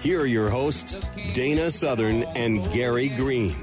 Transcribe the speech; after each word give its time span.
Here 0.00 0.20
are 0.20 0.26
your 0.26 0.48
hosts, 0.48 0.94
Dana 1.34 1.70
Southern 1.70 2.22
and 2.22 2.62
Gary 2.72 3.08
Green. 3.08 3.56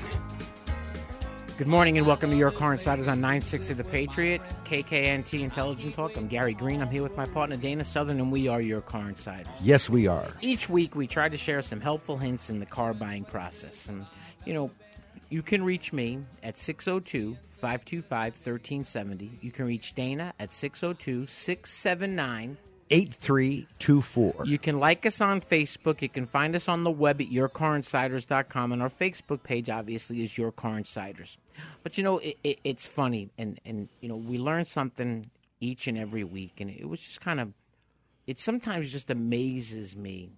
Good 1.57 1.67
morning 1.67 1.97
and 1.97 2.05
welcome 2.05 2.29
to 2.29 2.35
Your 2.35 2.51
Car 2.51 2.73
Insiders 2.73 3.07
on 3.07 3.21
960 3.21 3.73
The 3.73 3.85
Patriot, 3.85 4.41
KKNT 4.65 5.39
Intelligent 5.39 5.93
Talk. 5.93 6.17
I'm 6.17 6.27
Gary 6.27 6.53
Green. 6.53 6.81
I'm 6.81 6.89
here 6.89 7.03
with 7.03 7.15
my 7.15 7.23
partner 7.23 7.55
Dana 7.55 7.85
Southern, 7.85 8.19
and 8.19 8.33
we 8.33 8.49
are 8.49 8.59
Your 8.59 8.81
Car 8.81 9.07
Insiders. 9.07 9.47
Yes, 9.61 9.89
we 9.89 10.07
are. 10.07 10.27
Each 10.41 10.67
week 10.67 10.93
we 10.93 11.07
try 11.07 11.29
to 11.29 11.37
share 11.37 11.61
some 11.61 11.79
helpful 11.79 12.17
hints 12.17 12.49
in 12.49 12.59
the 12.59 12.65
car 12.65 12.93
buying 12.93 13.23
process. 13.23 13.87
And, 13.87 14.05
you 14.43 14.53
know, 14.53 14.71
you 15.29 15.41
can 15.41 15.63
reach 15.63 15.93
me 15.93 16.19
at 16.43 16.57
602 16.57 17.37
525 17.49 18.33
1370. 18.33 19.39
You 19.41 19.51
can 19.53 19.65
reach 19.65 19.95
Dana 19.95 20.33
at 20.37 20.51
602 20.51 21.27
679 21.27 22.57
8324. 22.91 24.45
You 24.45 24.59
can 24.59 24.79
like 24.79 25.05
us 25.05 25.19
on 25.19 25.41
Facebook. 25.41 26.01
You 26.01 26.09
can 26.09 26.25
find 26.25 26.55
us 26.55 26.67
on 26.67 26.83
the 26.83 26.91
web 26.91 27.19
at 27.19 27.27
yourcarinsiders.com. 27.27 28.71
And 28.71 28.81
our 28.81 28.89
Facebook 28.89 29.43
page, 29.43 29.69
obviously, 29.69 30.21
is 30.21 30.37
Your 30.37 30.51
Car 30.51 30.77
Insiders. 30.77 31.37
But, 31.83 31.97
you 31.97 32.03
know, 32.03 32.19
it, 32.19 32.37
it, 32.43 32.59
it's 32.63 32.85
funny. 32.85 33.29
And, 33.37 33.59
and, 33.65 33.89
you 34.01 34.09
know, 34.09 34.15
we 34.15 34.37
learn 34.37 34.65
something 34.65 35.29
each 35.59 35.87
and 35.87 35.97
every 35.97 36.23
week. 36.23 36.61
And 36.61 36.69
it 36.69 36.87
was 36.87 37.01
just 37.01 37.21
kind 37.21 37.39
of, 37.39 37.53
it 38.27 38.39
sometimes 38.39 38.91
just 38.91 39.09
amazes 39.09 39.95
me 39.95 40.33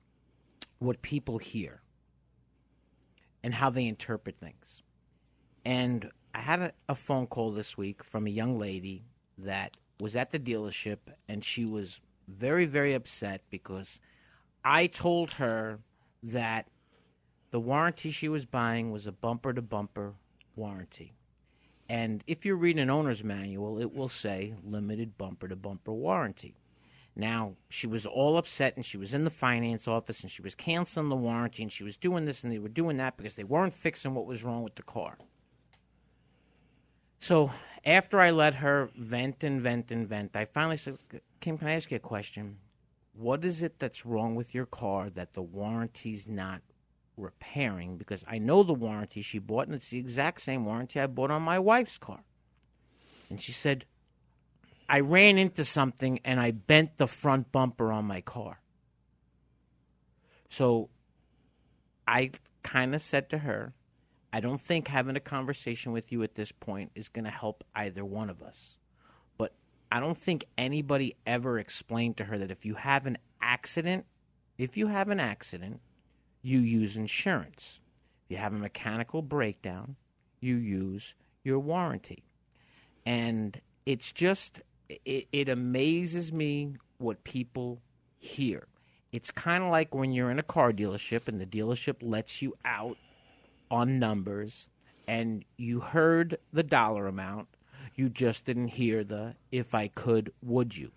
what 0.80 1.02
people 1.02 1.39
hear 1.39 1.82
and 3.44 3.54
how 3.54 3.70
they 3.70 3.86
interpret 3.86 4.38
things. 4.38 4.82
And 5.66 6.11
I 6.34 6.39
had 6.39 6.61
a, 6.61 6.72
a 6.88 6.95
phone 6.95 7.28
call 7.28 7.52
this 7.52 7.78
week 7.78 8.04
from 8.04 8.26
a 8.28 8.30
young 8.30 8.58
lady 8.58 9.04
that 9.38 9.76
was 10.00 10.16
at 10.16 10.32
the 10.32 10.39
dealership 10.39 10.98
and 11.28 11.44
she 11.44 11.66
was 11.66 12.02
very, 12.28 12.66
very 12.66 12.94
upset 12.94 13.42
because 13.50 14.00
I 14.64 14.88
told 14.88 15.31
her 15.31 15.80
that 16.23 16.67
the 17.52 17.59
warranty 17.59 18.11
she 18.11 18.30
was 18.30 18.45
buying 18.45 18.92
was 18.92 19.08
a 19.08 19.11
bumper 19.11 19.53
to 19.53 19.61
bumper 19.61 20.14
warranty. 20.55 21.14
And 21.89 22.23
if 22.27 22.45
you 22.45 22.55
read 22.55 22.77
an 22.77 22.89
owner's 22.89 23.23
manual, 23.23 23.80
it 23.80 23.93
will 23.93 24.10
say 24.10 24.54
limited 24.64 25.17
bumper 25.17 25.48
to 25.48 25.55
bumper 25.55 25.93
warranty. 25.93 26.55
Now, 27.16 27.54
she 27.70 27.87
was 27.87 28.05
all 28.05 28.37
upset 28.37 28.76
and 28.76 28.86
she 28.86 28.98
was 28.98 29.14
in 29.14 29.23
the 29.23 29.30
finance 29.32 29.87
office 29.87 30.21
and 30.21 30.32
she 30.32 30.42
was 30.42 30.54
canceling 30.54 31.10
the 31.10 31.16
warranty 31.16 31.64
and 31.64 31.71
she 31.71 31.83
was 31.83 31.98
doing 31.98 32.26
this 32.26 32.43
and 32.43 32.54
they 32.54 32.60
were 32.60 32.70
doing 32.70 32.98
that 32.98 33.17
because 33.17 33.36
they 33.36 33.43
weren't 33.43 33.73
fixing 33.73 34.14
what 34.14 34.27
was 34.27 34.43
wrong 34.43 34.64
with 34.64 34.76
the 34.76 34.83
car. 34.83 35.17
So 37.20 37.52
after 37.86 38.20
I 38.20 38.32
let 38.32 38.55
her 38.55 38.89
vent 38.95 39.43
and 39.43 39.60
vent 39.60 39.92
and 39.92 40.08
vent, 40.08 40.36
I 40.36 40.45
finally 40.45 40.77
said, 40.77 40.98
Kim, 41.39 41.58
can 41.58 41.67
I 41.67 41.75
ask 41.75 41.92
you 41.92 41.98
a 41.98 41.99
question? 41.99 42.58
What 43.14 43.43
is 43.45 43.64
it 43.64 43.80
that's 43.80 44.05
wrong 44.05 44.36
with 44.36 44.53
your 44.53 44.65
car 44.65 45.09
that 45.11 45.33
the 45.33 45.42
warranty's 45.42 46.27
not 46.27 46.61
repairing? 47.15 47.98
Because 47.98 48.23
I 48.27 48.37
know 48.37 48.64
the 48.64 48.73
warranty 48.73 49.21
she 49.21 49.39
bought, 49.39 49.67
and 49.67 49.75
it's 49.75 49.89
the 49.89 49.98
exact 49.98 50.42
same 50.42 50.65
warranty 50.65 50.99
I 50.99 51.08
bought 51.08 51.31
on 51.31 51.42
my 51.42 51.59
wife's 51.59 51.98
car. 51.98 52.23
And 53.30 53.42
she 53.42 53.52
said, 53.52 53.86
I 54.89 55.02
ran 55.02 55.37
into 55.37 55.65
something 55.65 56.20
and 56.23 56.39
I 56.39 56.52
bent 56.52 56.98
the 56.98 57.08
front 57.08 57.52
bumper 57.52 57.92
on 57.92 58.05
my 58.05 58.21
car. 58.21 58.61
So 60.49 60.89
I 62.08 62.31
kind 62.64 62.95
of 62.95 63.02
said 63.02 63.30
to 63.31 63.39
her, 63.39 63.73
I 64.31 64.39
don't 64.39 64.61
think 64.61 64.87
having 64.87 65.15
a 65.15 65.21
conversation 65.21 65.92
with 65.92 66.11
you 66.11 66.23
at 66.23 66.36
this 66.36 66.52
point 66.52 66.92
is 66.95 67.09
going 67.09 67.25
to 67.25 67.31
help 67.31 67.64
either 67.75 68.05
one 68.05 68.30
of 68.30 68.42
us. 68.42 68.77
I 69.92 69.99
don't 69.99 70.17
think 70.17 70.45
anybody 70.58 71.15
ever 71.25 71.59
explained 71.59 72.17
to 72.17 72.25
her 72.25 72.37
that 72.37 72.52
if 72.52 72.65
you 72.65 72.75
have 72.75 73.05
an 73.05 73.17
accident, 73.42 74.05
if 74.58 74.75
you 74.75 74.87
have 74.87 75.09
an 75.09 75.20
accident, 75.20 75.80
you 76.42 76.59
use 76.59 76.98
insurance. 76.98 77.80
If 78.25 78.31
you 78.31 78.37
have 78.37 78.53
a 78.53 78.58
mechanical 78.58 79.21
breakdown, 79.21 79.95
you 80.42 80.55
use 80.55 81.15
your 81.43 81.59
warranty. 81.59 82.23
And 83.05 83.59
it's 83.86 84.11
just, 84.11 84.61
it, 85.05 85.27
it 85.31 85.49
amazes 85.49 86.33
me 86.33 86.73
what 86.98 87.23
people 87.23 87.81
hear. 88.17 88.67
It's 89.11 89.31
kind 89.31 89.64
of 89.64 89.69
like 89.69 89.95
when 89.95 90.11
you're 90.11 90.31
in 90.31 90.39
a 90.39 90.43
car 90.43 90.73
dealership 90.73 91.27
and 91.27 91.39
the 91.39 91.45
dealership 91.45 91.98
lets 92.02 92.42
you 92.42 92.54
out 92.65 92.98
on 93.71 93.99
numbers 93.99 94.69
and 95.08 95.45
you 95.58 95.80
heard 95.80 96.37
the 96.52 96.64
dollar 96.64 97.08
amount, 97.08 97.48
you 97.98 98.10
just 98.10 98.46
didn't 98.46 98.70
hear 98.70 99.04
the 99.04 99.36
if 99.52 99.76
I 99.76 99.90
could, 99.90 100.32
would 100.42 100.78
you? 100.78 100.92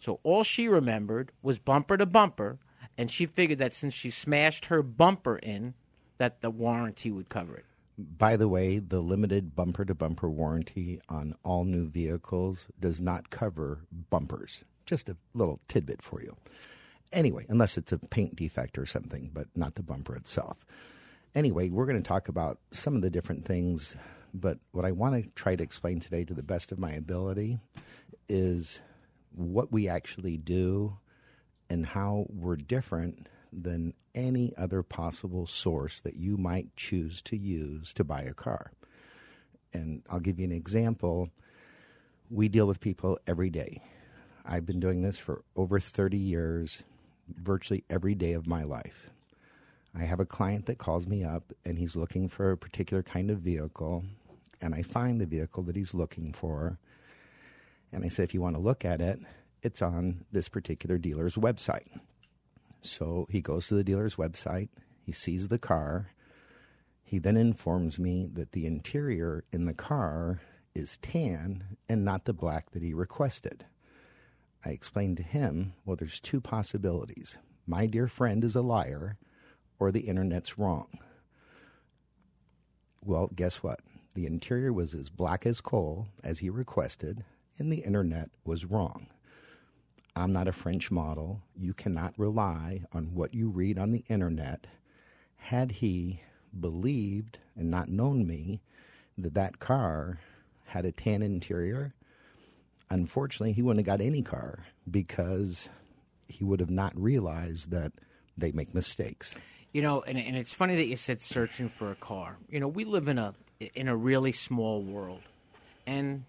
So 0.00 0.20
all 0.22 0.42
she 0.42 0.68
remembered 0.68 1.32
was 1.42 1.58
bumper 1.58 1.96
to 1.96 2.06
bumper, 2.06 2.58
and 2.98 3.10
she 3.10 3.26
figured 3.26 3.58
that 3.58 3.74
since 3.74 3.94
she 3.94 4.10
smashed 4.10 4.66
her 4.66 4.82
bumper 4.82 5.36
in, 5.36 5.74
that 6.18 6.40
the 6.40 6.50
warranty 6.50 7.10
would 7.10 7.28
cover 7.28 7.56
it. 7.56 7.64
By 7.98 8.36
the 8.36 8.48
way, 8.48 8.78
the 8.78 9.00
limited 9.00 9.54
bumper 9.54 9.84
to 9.84 9.94
bumper 9.94 10.28
warranty 10.28 11.00
on 11.08 11.34
all 11.44 11.64
new 11.64 11.88
vehicles 11.88 12.66
does 12.78 13.00
not 13.00 13.30
cover 13.30 13.80
bumpers. 14.10 14.64
Just 14.84 15.08
a 15.08 15.16
little 15.34 15.60
tidbit 15.68 16.02
for 16.02 16.22
you. 16.22 16.36
Anyway, 17.12 17.46
unless 17.48 17.78
it's 17.78 17.92
a 17.92 17.98
paint 17.98 18.36
defect 18.36 18.78
or 18.78 18.84
something, 18.84 19.30
but 19.32 19.48
not 19.54 19.76
the 19.76 19.82
bumper 19.82 20.14
itself. 20.14 20.66
Anyway, 21.34 21.68
we're 21.68 21.86
going 21.86 22.02
to 22.02 22.06
talk 22.06 22.28
about 22.28 22.58
some 22.70 22.96
of 22.96 23.02
the 23.02 23.10
different 23.10 23.44
things, 23.44 23.96
but 24.40 24.58
what 24.72 24.84
I 24.84 24.92
want 24.92 25.22
to 25.22 25.30
try 25.30 25.56
to 25.56 25.62
explain 25.62 26.00
today 26.00 26.24
to 26.24 26.34
the 26.34 26.42
best 26.42 26.72
of 26.72 26.78
my 26.78 26.92
ability 26.92 27.58
is 28.28 28.80
what 29.34 29.72
we 29.72 29.88
actually 29.88 30.36
do 30.36 30.98
and 31.68 31.86
how 31.86 32.26
we're 32.28 32.56
different 32.56 33.28
than 33.52 33.94
any 34.14 34.52
other 34.56 34.82
possible 34.82 35.46
source 35.46 36.00
that 36.00 36.16
you 36.16 36.36
might 36.36 36.74
choose 36.76 37.22
to 37.22 37.36
use 37.36 37.92
to 37.94 38.04
buy 38.04 38.20
a 38.20 38.34
car. 38.34 38.72
And 39.72 40.02
I'll 40.08 40.20
give 40.20 40.38
you 40.38 40.44
an 40.44 40.52
example. 40.52 41.30
We 42.30 42.48
deal 42.48 42.66
with 42.66 42.80
people 42.80 43.18
every 43.26 43.50
day. 43.50 43.82
I've 44.44 44.66
been 44.66 44.80
doing 44.80 45.02
this 45.02 45.18
for 45.18 45.42
over 45.56 45.80
30 45.80 46.16
years, 46.16 46.82
virtually 47.28 47.84
every 47.90 48.14
day 48.14 48.32
of 48.32 48.46
my 48.46 48.62
life. 48.62 49.10
I 49.94 50.04
have 50.04 50.20
a 50.20 50.26
client 50.26 50.66
that 50.66 50.78
calls 50.78 51.06
me 51.06 51.24
up 51.24 51.52
and 51.64 51.78
he's 51.78 51.96
looking 51.96 52.28
for 52.28 52.50
a 52.50 52.56
particular 52.56 53.02
kind 53.02 53.30
of 53.30 53.38
vehicle, 53.38 54.04
and 54.60 54.74
I 54.74 54.82
find 54.82 55.20
the 55.20 55.26
vehicle 55.26 55.62
that 55.64 55.76
he's 55.76 55.94
looking 55.94 56.32
for. 56.32 56.78
And 57.92 58.04
I 58.04 58.08
say, 58.08 58.24
if 58.24 58.34
you 58.34 58.40
want 58.40 58.56
to 58.56 58.62
look 58.62 58.84
at 58.84 59.00
it, 59.00 59.20
it's 59.62 59.82
on 59.82 60.24
this 60.32 60.48
particular 60.48 60.98
dealer's 60.98 61.36
website. 61.36 61.88
So 62.80 63.26
he 63.30 63.40
goes 63.40 63.68
to 63.68 63.74
the 63.74 63.84
dealer's 63.84 64.16
website, 64.16 64.68
he 65.02 65.12
sees 65.12 65.48
the 65.48 65.58
car. 65.58 66.10
He 67.02 67.18
then 67.18 67.36
informs 67.36 67.98
me 67.98 68.28
that 68.32 68.52
the 68.52 68.66
interior 68.66 69.44
in 69.52 69.66
the 69.66 69.74
car 69.74 70.40
is 70.74 70.96
tan 70.98 71.76
and 71.88 72.04
not 72.04 72.24
the 72.24 72.32
black 72.32 72.70
that 72.72 72.82
he 72.82 72.92
requested. 72.92 73.64
I 74.64 74.70
explained 74.70 75.16
to 75.18 75.22
him, 75.22 75.74
well, 75.84 75.96
there's 75.96 76.18
two 76.18 76.40
possibilities. 76.40 77.38
My 77.66 77.86
dear 77.86 78.08
friend 78.08 78.42
is 78.42 78.56
a 78.56 78.62
liar, 78.62 79.16
or 79.78 79.92
the 79.92 80.00
internet's 80.00 80.58
wrong. 80.58 80.98
Well, 83.04 83.30
guess 83.34 83.62
what? 83.62 83.80
The 84.16 84.24
interior 84.24 84.72
was 84.72 84.94
as 84.94 85.10
black 85.10 85.44
as 85.44 85.60
coal 85.60 86.08
as 86.24 86.38
he 86.38 86.48
requested, 86.48 87.22
and 87.58 87.70
the 87.70 87.80
internet 87.80 88.30
was 88.46 88.64
wrong. 88.64 89.08
I'm 90.16 90.32
not 90.32 90.48
a 90.48 90.52
French 90.52 90.90
model. 90.90 91.42
You 91.54 91.74
cannot 91.74 92.14
rely 92.16 92.84
on 92.94 93.14
what 93.14 93.34
you 93.34 93.50
read 93.50 93.78
on 93.78 93.92
the 93.92 94.04
internet. 94.08 94.68
Had 95.36 95.70
he 95.70 96.22
believed 96.58 97.36
and 97.54 97.70
not 97.70 97.90
known 97.90 98.26
me 98.26 98.62
that 99.18 99.34
that 99.34 99.58
car 99.58 100.18
had 100.64 100.86
a 100.86 100.92
tan 100.92 101.20
interior, 101.20 101.92
unfortunately, 102.88 103.52
he 103.52 103.60
wouldn't 103.60 103.86
have 103.86 103.98
got 103.98 104.02
any 104.02 104.22
car 104.22 104.60
because 104.90 105.68
he 106.26 106.42
would 106.42 106.60
have 106.60 106.70
not 106.70 106.98
realized 106.98 107.70
that 107.70 107.92
they 108.38 108.50
make 108.50 108.74
mistakes. 108.74 109.34
You 109.74 109.82
know, 109.82 110.00
and, 110.00 110.16
and 110.16 110.38
it's 110.38 110.54
funny 110.54 110.76
that 110.76 110.86
you 110.86 110.96
said 110.96 111.20
searching 111.20 111.68
for 111.68 111.90
a 111.90 111.96
car. 111.96 112.38
You 112.48 112.60
know, 112.60 112.68
we 112.68 112.86
live 112.86 113.08
in 113.08 113.18
a 113.18 113.34
in 113.60 113.88
a 113.88 113.96
really 113.96 114.32
small 114.32 114.82
world, 114.82 115.22
and 115.86 116.24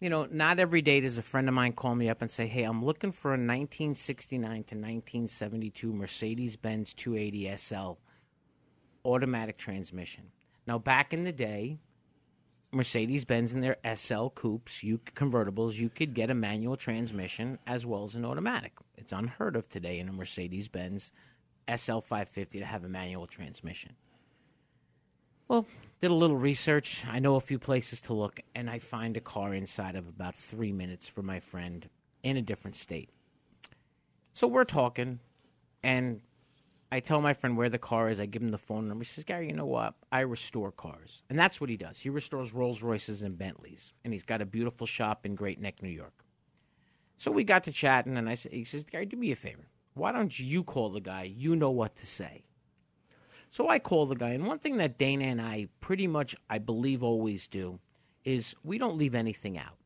you 0.00 0.10
know, 0.10 0.26
not 0.30 0.58
every 0.58 0.82
day 0.82 1.00
does 1.00 1.16
a 1.16 1.22
friend 1.22 1.48
of 1.48 1.54
mine 1.54 1.72
call 1.72 1.94
me 1.94 2.08
up 2.08 2.20
and 2.20 2.30
say, 2.30 2.46
"Hey, 2.46 2.64
I'm 2.64 2.84
looking 2.84 3.12
for 3.12 3.30
a 3.30 3.38
1969 3.38 4.64
to 4.64 4.74
1972 4.74 5.92
Mercedes-Benz 5.92 6.92
280 6.94 7.48
SL 7.48 7.98
automatic 9.04 9.56
transmission." 9.56 10.30
Now, 10.66 10.78
back 10.78 11.12
in 11.12 11.24
the 11.24 11.32
day, 11.32 11.78
Mercedes 12.74 13.24
Benz 13.24 13.52
and 13.52 13.62
their 13.62 13.76
SL 13.84 14.28
coupes, 14.28 14.82
you 14.82 14.98
convertibles, 14.98 15.74
you 15.74 15.88
could 15.88 16.12
get 16.12 16.28
a 16.28 16.34
manual 16.34 16.76
transmission 16.76 17.58
as 17.66 17.86
well 17.86 18.04
as 18.04 18.14
an 18.14 18.24
automatic. 18.24 18.72
It's 18.96 19.12
unheard 19.12 19.56
of 19.56 19.68
today 19.68 20.00
in 20.00 20.08
a 20.08 20.12
Mercedes 20.12 20.68
Benz 20.68 21.12
SL 21.68 22.00
550 22.00 22.58
to 22.58 22.66
have 22.66 22.84
a 22.84 22.88
manual 22.88 23.26
transmission. 23.26 23.94
Well, 25.48 25.66
did 26.00 26.10
a 26.10 26.14
little 26.14 26.36
research. 26.36 27.04
I 27.08 27.18
know 27.18 27.36
a 27.36 27.40
few 27.40 27.58
places 27.58 28.00
to 28.02 28.14
look, 28.14 28.40
and 28.54 28.68
I 28.68 28.78
find 28.78 29.16
a 29.16 29.20
car 29.20 29.54
inside 29.54 29.96
of 29.96 30.08
about 30.08 30.36
three 30.36 30.72
minutes 30.72 31.08
for 31.08 31.22
my 31.22 31.40
friend 31.40 31.88
in 32.22 32.36
a 32.36 32.42
different 32.42 32.76
state. 32.76 33.10
So 34.32 34.46
we're 34.46 34.64
talking, 34.64 35.20
and 35.82 36.20
I 36.90 37.00
tell 37.00 37.20
my 37.20 37.32
friend 37.32 37.56
where 37.56 37.68
the 37.68 37.78
car 37.78 38.08
is. 38.08 38.20
I 38.20 38.26
give 38.26 38.42
him 38.42 38.50
the 38.50 38.58
phone 38.58 38.88
number. 38.88 39.04
He 39.04 39.08
says, 39.08 39.24
Gary, 39.24 39.48
you 39.48 39.54
know 39.54 39.66
what? 39.66 39.94
I 40.12 40.20
restore 40.20 40.72
cars. 40.72 41.22
And 41.30 41.38
that's 41.38 41.60
what 41.60 41.70
he 41.70 41.76
does. 41.76 41.98
He 41.98 42.08
restores 42.08 42.52
Rolls 42.52 42.82
Royces 42.82 43.22
and 43.22 43.38
Bentleys. 43.38 43.92
And 44.04 44.12
he's 44.12 44.22
got 44.22 44.42
a 44.42 44.46
beautiful 44.46 44.86
shop 44.86 45.24
in 45.26 45.34
Great 45.34 45.60
Neck, 45.60 45.82
New 45.82 45.88
York. 45.88 46.24
So 47.16 47.30
we 47.30 47.44
got 47.44 47.64
to 47.64 47.72
chatting, 47.72 48.16
and 48.16 48.28
I 48.28 48.34
said, 48.34 48.52
he 48.52 48.64
says, 48.64 48.84
Gary, 48.84 49.06
do 49.06 49.16
me 49.16 49.32
a 49.32 49.36
favor. 49.36 49.66
Why 49.94 50.12
don't 50.12 50.36
you 50.38 50.64
call 50.64 50.90
the 50.90 51.00
guy? 51.00 51.22
You 51.22 51.54
know 51.54 51.70
what 51.70 51.96
to 51.96 52.06
say. 52.06 52.44
So 53.54 53.68
I 53.68 53.78
call 53.78 54.06
the 54.06 54.16
guy. 54.16 54.30
And 54.30 54.48
one 54.48 54.58
thing 54.58 54.78
that 54.78 54.98
Dana 54.98 55.26
and 55.26 55.40
I 55.40 55.68
pretty 55.80 56.08
much, 56.08 56.34
I 56.50 56.58
believe, 56.58 57.04
always 57.04 57.46
do 57.46 57.78
is 58.24 58.56
we 58.64 58.78
don't 58.78 58.98
leave 58.98 59.14
anything 59.14 59.56
out. 59.56 59.78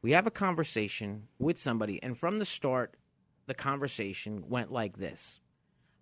We 0.00 0.12
have 0.12 0.26
a 0.26 0.30
conversation 0.30 1.28
with 1.38 1.58
somebody, 1.58 2.02
and 2.02 2.16
from 2.16 2.38
the 2.38 2.46
start, 2.46 2.96
the 3.48 3.52
conversation 3.52 4.48
went 4.48 4.72
like 4.72 4.96
this 4.96 5.40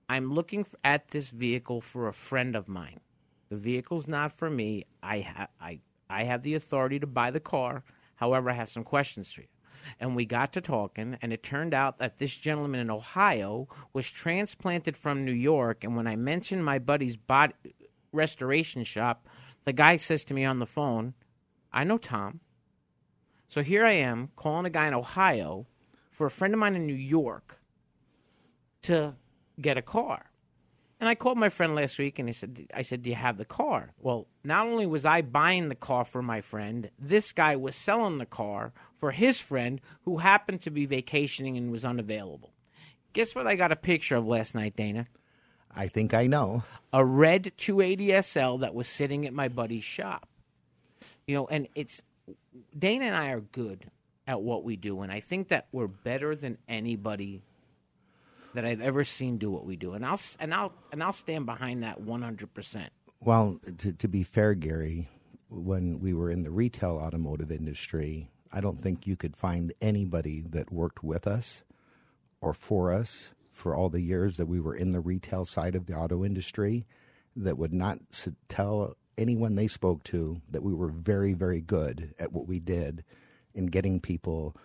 I'm 0.09 0.33
looking 0.33 0.65
at 0.85 1.09
this 1.09 1.31
vehicle 1.31 1.81
for 1.81 2.07
a 2.07 2.13
friend 2.13 2.55
of 2.55 2.69
mine. 2.69 3.01
The 3.49 3.57
vehicle's 3.57 4.07
not 4.07 4.31
for 4.31 4.49
me. 4.49 4.85
I, 5.03 5.23
ha- 5.23 5.49
I, 5.61 5.81
I 6.09 6.23
have 6.23 6.43
the 6.43 6.55
authority 6.55 7.01
to 7.01 7.09
buy 7.09 7.33
the 7.33 7.41
car. 7.41 7.83
However, 8.15 8.51
I 8.51 8.55
have 8.55 8.69
some 8.69 8.85
questions 8.85 9.33
for 9.33 9.41
you. 9.41 9.49
And 10.01 10.17
we 10.17 10.25
got 10.25 10.53
to 10.55 10.61
talking, 10.61 11.17
and 11.21 11.33
it 11.33 11.43
turned 11.43 11.75
out 11.75 11.99
that 11.99 12.19
this 12.19 12.35
gentleman 12.35 12.81
in 12.81 12.91
Ohio 12.91 13.69
was 13.93 14.11
transplanted 14.11 14.97
from 14.97 15.25
New 15.25 15.33
York. 15.33 15.85
And 15.85 15.97
when 15.97 16.07
I 16.07 16.17
mentioned 16.17 16.65
my 16.65 16.79
buddy's 16.79 17.17
body 17.17 17.55
restoration 18.13 18.85
shop, 18.85 19.29
the 19.65 19.73
guy 19.73 19.97
says 19.97 20.25
to 20.27 20.35
me 20.35 20.45
on 20.45 20.59
the 20.59 20.67
phone, 20.67 21.15
I 21.73 21.85
know 21.85 21.99
Tom. 21.99 22.41
So 23.49 23.63
here 23.63 23.85
I 23.85 23.93
am 23.93 24.31
calling 24.37 24.67
a 24.67 24.71
guy 24.71 24.87
in 24.87 24.95
Ohio 24.95 25.67
for 26.11 26.27
a 26.27 26.31
friend 26.31 26.55
of 26.55 26.61
mine 26.61 26.77
in 26.77 26.87
New 26.87 26.95
York 26.95 27.61
to 28.83 29.15
get 29.61 29.77
a 29.77 29.83
car. 29.83 30.31
And 31.05 31.09
I 31.11 31.17
called 31.17 31.37
my 31.37 31.51
friend 31.51 31.75
last 31.75 31.99
week 31.99 32.19
and 32.19 32.27
he 32.27 32.33
said, 32.33 32.67
I 32.73 32.81
said, 32.81 33.03
Do 33.03 33.11
you 33.11 33.17
have 33.17 33.37
the 33.37 33.45
car? 33.45 33.93
Well, 34.01 34.27
not 34.43 34.65
only 34.65 34.87
was 34.87 35.05
I 35.05 35.21
buying 35.21 35.69
the 35.69 35.75
car 35.75 36.03
for 36.03 36.23
my 36.23 36.41
friend, 36.41 36.89
this 36.99 37.31
guy 37.31 37.57
was 37.57 37.77
selling 37.77 38.17
the 38.17 38.25
car 38.25 38.73
for 38.97 39.11
his 39.11 39.39
friend 39.39 39.83
who 40.07 40.17
happened 40.17 40.63
to 40.63 40.71
be 40.71 40.87
vacationing 40.87 41.59
and 41.59 41.71
was 41.71 41.85
unavailable. 41.85 42.55
Guess 43.13 43.35
what 43.35 43.47
I 43.47 43.55
got 43.55 43.71
a 43.71 43.77
picture 43.77 44.17
of 44.17 44.27
last 44.27 44.55
night, 44.55 44.77
Dana? 44.77 45.07
I 45.77 45.89
think 45.89 46.15
I 46.15 46.27
know. 46.27 46.63
A 46.91 47.05
red 47.05 47.53
280 47.59 48.23
SL 48.23 48.57
that 48.63 48.75
was 48.75 48.89
sitting 48.89 49.27
at 49.27 49.35
my 49.35 49.49
buddy's 49.49 49.85
shop. 49.85 50.27
You 51.27 51.35
know, 51.35 51.47
and 51.49 51.69
it's 51.75 52.01
Dana 52.79 53.05
and 53.05 53.15
I 53.15 53.33
are 53.33 53.41
good 53.41 53.91
at 54.27 54.41
what 54.41 54.65
we 54.65 54.77
do, 54.77 55.03
and 55.03 55.13
I 55.13 55.21
think 55.21 55.49
that 55.49 55.67
we're 55.71 55.87
better 55.87 56.35
than 56.35 56.57
anybody 56.67 57.43
that 58.55 58.65
I've 58.65 58.81
ever 58.81 59.05
seen 59.05 59.39
do 59.39 59.51
what 59.51 59.65
we 59.65 59.77
do, 59.77 59.93
and 59.93 60.05
I'll 60.05 60.21
and 60.41 60.55
I'll 60.55 60.73
and 60.93 61.03
I'll 61.03 61.13
stand 61.13 61.47
behind 61.47 61.83
that 61.83 62.01
one 62.01 62.23
hundred 62.23 62.55
percent. 62.55 62.93
Well, 63.21 63.59
to, 63.79 63.93
to 63.93 64.09
be 64.09 64.23
fair, 64.23 64.55
Gary, 64.55 65.09
when 65.49 66.01
we 66.01 66.13
were 66.13 66.31
in 66.31 66.43
the 66.43 66.51
retail 66.51 66.97
automotive 66.97 67.51
industry, 67.51 68.31
I 68.53 68.61
don't 68.61 68.81
think 68.81 69.07
you 69.07 69.17
could 69.17 69.37
find 69.37 69.73
anybody 69.81 70.43
that 70.51 70.73
worked 70.73 71.03
with 71.03 71.27
us 71.27 71.63
or 72.41 72.53
for 72.53 72.93
us 72.93 73.31
for 73.51 73.75
all 73.75 73.89
the 73.89 74.01
years 74.01 74.37
that 74.37 74.47
we 74.47 74.61
were 74.61 74.75
in 74.75 74.93
the 74.93 75.01
retail 75.01 75.45
side 75.45 75.75
of 75.75 75.87
the 75.87 75.95
auto 75.95 76.25
industry 76.25 76.87
that 77.37 77.57
would 77.57 77.73
not 77.73 77.99
tell 78.49 78.97
anyone 79.17 79.55
they 79.55 79.69
spoke 79.69 80.05
to 80.05 80.41
that 80.51 80.63
we 80.63 80.75
were 80.75 80.89
very, 80.89 81.33
very 81.33 81.61
good 81.61 82.15
at 82.19 82.33
what 82.33 82.47
we 82.47 82.59
did 82.59 83.05
in 83.55 83.67
getting 83.67 84.01
people 84.01 84.57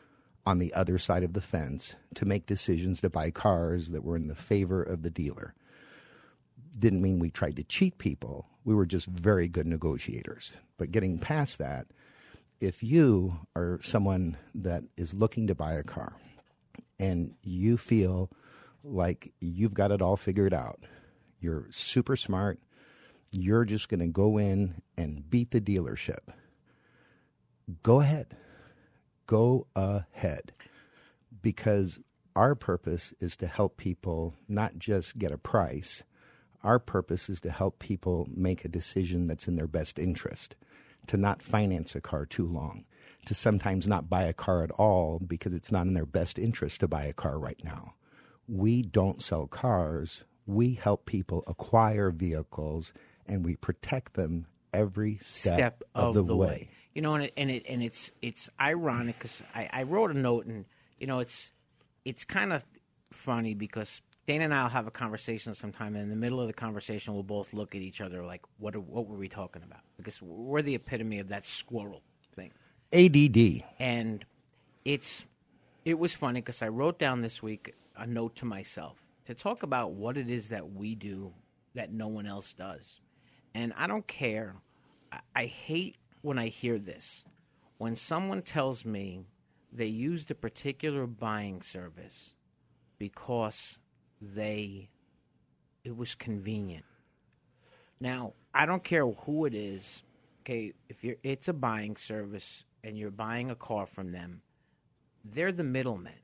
on 0.45 0.57
the 0.57 0.73
other 0.73 0.97
side 0.97 1.23
of 1.23 1.33
the 1.33 1.41
fence 1.41 1.95
to 2.15 2.25
make 2.25 2.45
decisions 2.45 3.01
to 3.01 3.09
buy 3.09 3.29
cars 3.31 3.89
that 3.89 4.03
were 4.03 4.15
in 4.15 4.27
the 4.27 4.35
favor 4.35 4.81
of 4.81 5.03
the 5.03 5.11
dealer 5.11 5.53
didn't 6.77 7.01
mean 7.01 7.19
we 7.19 7.29
tried 7.29 7.55
to 7.57 7.63
cheat 7.63 7.97
people. 7.97 8.47
We 8.63 8.75
were 8.75 8.85
just 8.85 9.07
very 9.07 9.47
good 9.47 9.67
negotiators. 9.67 10.53
But 10.77 10.91
getting 10.91 11.19
past 11.19 11.57
that, 11.59 11.87
if 12.59 12.83
you 12.83 13.39
are 13.55 13.79
someone 13.81 14.37
that 14.53 14.83
is 14.97 15.13
looking 15.13 15.47
to 15.47 15.55
buy 15.55 15.73
a 15.73 15.83
car 15.83 16.13
and 16.99 17.35
you 17.41 17.77
feel 17.77 18.29
like 18.83 19.33
you've 19.39 19.73
got 19.73 19.91
it 19.91 20.01
all 20.01 20.17
figured 20.17 20.53
out, 20.53 20.81
you're 21.39 21.67
super 21.71 22.15
smart, 22.15 22.59
you're 23.31 23.65
just 23.65 23.89
going 23.89 23.99
to 23.99 24.07
go 24.07 24.37
in 24.37 24.81
and 24.97 25.29
beat 25.29 25.51
the 25.51 25.61
dealership, 25.61 26.33
go 27.83 28.01
ahead. 28.01 28.35
Go 29.29 29.67
ahead. 29.75 30.53
Because 31.43 31.99
our 32.35 32.55
purpose 32.55 33.13
is 33.19 33.37
to 33.37 33.45
help 33.45 33.77
people 33.77 34.33
not 34.47 34.79
just 34.79 35.19
get 35.19 35.31
a 35.31 35.37
price, 35.37 36.01
our 36.63 36.79
purpose 36.79 37.29
is 37.29 37.39
to 37.41 37.51
help 37.51 37.77
people 37.77 38.27
make 38.33 38.65
a 38.65 38.69
decision 38.69 39.27
that's 39.27 39.47
in 39.47 39.55
their 39.55 39.67
best 39.67 39.99
interest, 39.99 40.55
to 41.05 41.15
not 41.15 41.43
finance 41.43 41.93
a 41.93 42.01
car 42.01 42.25
too 42.25 42.47
long, 42.47 42.85
to 43.27 43.35
sometimes 43.35 43.87
not 43.87 44.09
buy 44.09 44.23
a 44.23 44.33
car 44.33 44.63
at 44.63 44.71
all 44.71 45.19
because 45.19 45.53
it's 45.53 45.71
not 45.71 45.85
in 45.85 45.93
their 45.93 46.07
best 46.07 46.39
interest 46.39 46.79
to 46.79 46.87
buy 46.87 47.03
a 47.03 47.13
car 47.13 47.37
right 47.37 47.63
now. 47.63 47.93
We 48.47 48.81
don't 48.81 49.21
sell 49.21 49.45
cars, 49.45 50.23
we 50.47 50.73
help 50.73 51.05
people 51.05 51.43
acquire 51.45 52.09
vehicles 52.09 52.93
and 53.27 53.45
we 53.45 53.55
protect 53.55 54.15
them 54.15 54.47
every 54.73 55.17
step, 55.17 55.53
step 55.53 55.83
of, 55.93 56.15
the, 56.15 56.35
way. 56.35 56.69
You 56.99 57.03
know, 57.03 57.13
and 57.13 57.23
it, 57.23 57.33
and 57.37 57.49
it 57.49 57.63
and 57.69 57.81
it's 57.81 58.11
it's 58.21 58.49
ironic 58.59 59.17
because 59.17 59.41
I, 59.55 59.69
I 59.71 59.83
wrote 59.83 60.11
a 60.11 60.13
note 60.13 60.47
and 60.47 60.65
you 60.99 61.07
know 61.07 61.19
it's 61.19 61.53
it's 62.03 62.25
kind 62.25 62.51
of 62.51 62.65
funny 63.09 63.53
because 63.53 64.01
Dana 64.27 64.43
and 64.43 64.53
I'll 64.53 64.67
have 64.67 64.85
a 64.85 64.91
conversation 64.91 65.53
sometime, 65.53 65.95
and 65.95 66.03
in 66.03 66.09
the 66.09 66.17
middle 66.17 66.41
of 66.41 66.47
the 66.47 66.53
conversation, 66.53 67.13
we'll 67.13 67.23
both 67.23 67.53
look 67.53 67.73
at 67.73 67.81
each 67.81 68.01
other 68.01 68.25
like, 68.25 68.41
"What 68.57 68.75
are, 68.75 68.81
what 68.81 69.07
were 69.07 69.15
we 69.15 69.29
talking 69.29 69.63
about?" 69.63 69.79
Because 69.95 70.21
we're 70.21 70.61
the 70.61 70.75
epitome 70.75 71.19
of 71.19 71.29
that 71.29 71.45
squirrel 71.45 72.01
thing. 72.35 72.51
ADD. 72.91 73.63
and 73.79 74.25
it's 74.83 75.25
it 75.85 75.97
was 75.97 76.13
funny 76.13 76.41
because 76.41 76.61
I 76.61 76.67
wrote 76.67 76.99
down 76.99 77.21
this 77.21 77.41
week 77.41 77.75
a 77.95 78.05
note 78.05 78.35
to 78.35 78.45
myself 78.45 78.97
to 79.27 79.33
talk 79.33 79.63
about 79.63 79.91
what 79.91 80.17
it 80.17 80.29
is 80.29 80.49
that 80.49 80.73
we 80.73 80.95
do 80.95 81.31
that 81.75 81.93
no 81.93 82.09
one 82.09 82.25
else 82.25 82.53
does, 82.53 82.99
and 83.55 83.71
I 83.77 83.87
don't 83.87 84.05
care. 84.05 84.57
I, 85.13 85.19
I 85.33 85.45
hate 85.45 85.95
when 86.21 86.37
I 86.37 86.47
hear 86.47 86.77
this 86.77 87.23
when 87.79 87.95
someone 87.95 88.41
tells 88.41 88.85
me 88.85 89.25
they 89.71 89.87
used 89.87 90.29
a 90.29 90.35
particular 90.35 91.07
buying 91.07 91.61
service 91.61 92.35
because 92.99 93.79
they 94.21 94.89
it 95.85 95.95
was 95.95 96.13
convenient. 96.13 96.83
Now, 98.01 98.33
I 98.53 98.65
don't 98.65 98.83
care 98.83 99.07
who 99.07 99.45
it 99.45 99.55
is. 99.55 100.03
Okay, 100.41 100.73
if 100.89 101.03
you're 101.03 101.15
it's 101.23 101.47
a 101.47 101.53
buying 101.53 101.95
service 101.95 102.65
and 102.83 102.97
you're 102.97 103.11
buying 103.11 103.49
a 103.49 103.55
car 103.55 103.85
from 103.85 104.11
them, 104.11 104.41
they're 105.23 105.53
the 105.53 105.63
middlemen. 105.63 106.19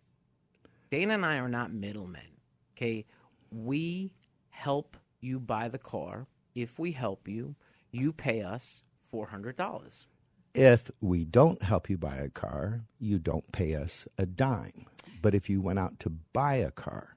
Dana 0.91 1.13
and 1.13 1.25
I 1.25 1.37
are 1.37 1.49
not 1.49 1.73
middlemen. 1.73 2.35
Okay, 2.75 3.05
we 3.49 4.13
help 4.49 4.97
you 5.21 5.39
buy 5.39 5.69
the 5.69 5.77
car. 5.77 6.27
If 6.53 6.79
we 6.79 6.91
help 6.91 7.29
you, 7.29 7.55
you 7.91 8.11
pay 8.11 8.41
us 8.41 8.84
four 9.15 9.27
hundred 9.27 9.55
dollars. 9.55 10.07
If 10.53 10.91
we 10.99 11.23
don't 11.23 11.63
help 11.63 11.89
you 11.89 11.97
buy 11.97 12.17
a 12.17 12.29
car, 12.29 12.81
you 12.99 13.17
don't 13.17 13.49
pay 13.53 13.73
us 13.75 14.07
a 14.17 14.25
dime. 14.25 14.87
But 15.21 15.33
if 15.33 15.49
you 15.49 15.61
went 15.61 15.79
out 15.79 16.01
to 16.01 16.09
buy 16.09 16.55
a 16.55 16.69
car, 16.71 17.15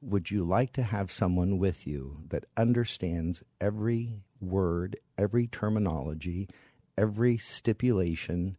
would 0.00 0.28
you 0.28 0.44
like 0.44 0.72
to 0.72 0.82
have 0.82 1.08
someone 1.08 1.58
with 1.58 1.86
you 1.86 2.18
that 2.30 2.46
understands 2.56 3.44
every 3.60 4.22
word, 4.40 4.96
every 5.16 5.46
terminology, 5.46 6.48
every 6.98 7.38
stipulation 7.38 8.56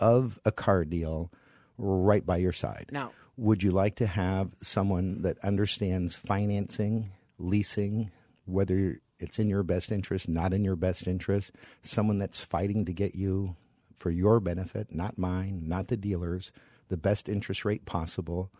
of 0.00 0.40
a 0.44 0.50
car 0.50 0.84
deal 0.84 1.30
right 1.78 2.26
by 2.26 2.38
your 2.38 2.52
side? 2.52 2.90
Now- 2.90 3.12
would 3.36 3.62
you 3.62 3.70
like 3.70 3.94
to 3.96 4.06
have 4.08 4.50
someone 4.62 5.22
that 5.22 5.38
understands 5.44 6.16
financing, 6.16 7.08
leasing, 7.38 8.10
whether 8.46 9.00
it's 9.18 9.38
in 9.38 9.48
your 9.48 9.62
best 9.62 9.90
interest, 9.90 10.28
not 10.28 10.52
in 10.52 10.64
your 10.64 10.76
best 10.76 11.06
interest, 11.06 11.52
someone 11.82 12.18
that's 12.18 12.40
fighting 12.40 12.84
to 12.84 12.92
get 12.92 13.14
you 13.14 13.56
for 13.98 14.10
your 14.10 14.40
benefit, 14.40 14.94
not 14.94 15.16
mine, 15.18 15.62
not 15.66 15.88
the 15.88 15.96
dealer's, 15.96 16.52
the 16.88 16.96
best 16.96 17.28
interest 17.28 17.64
rate 17.64 17.86
possible? 17.86 18.50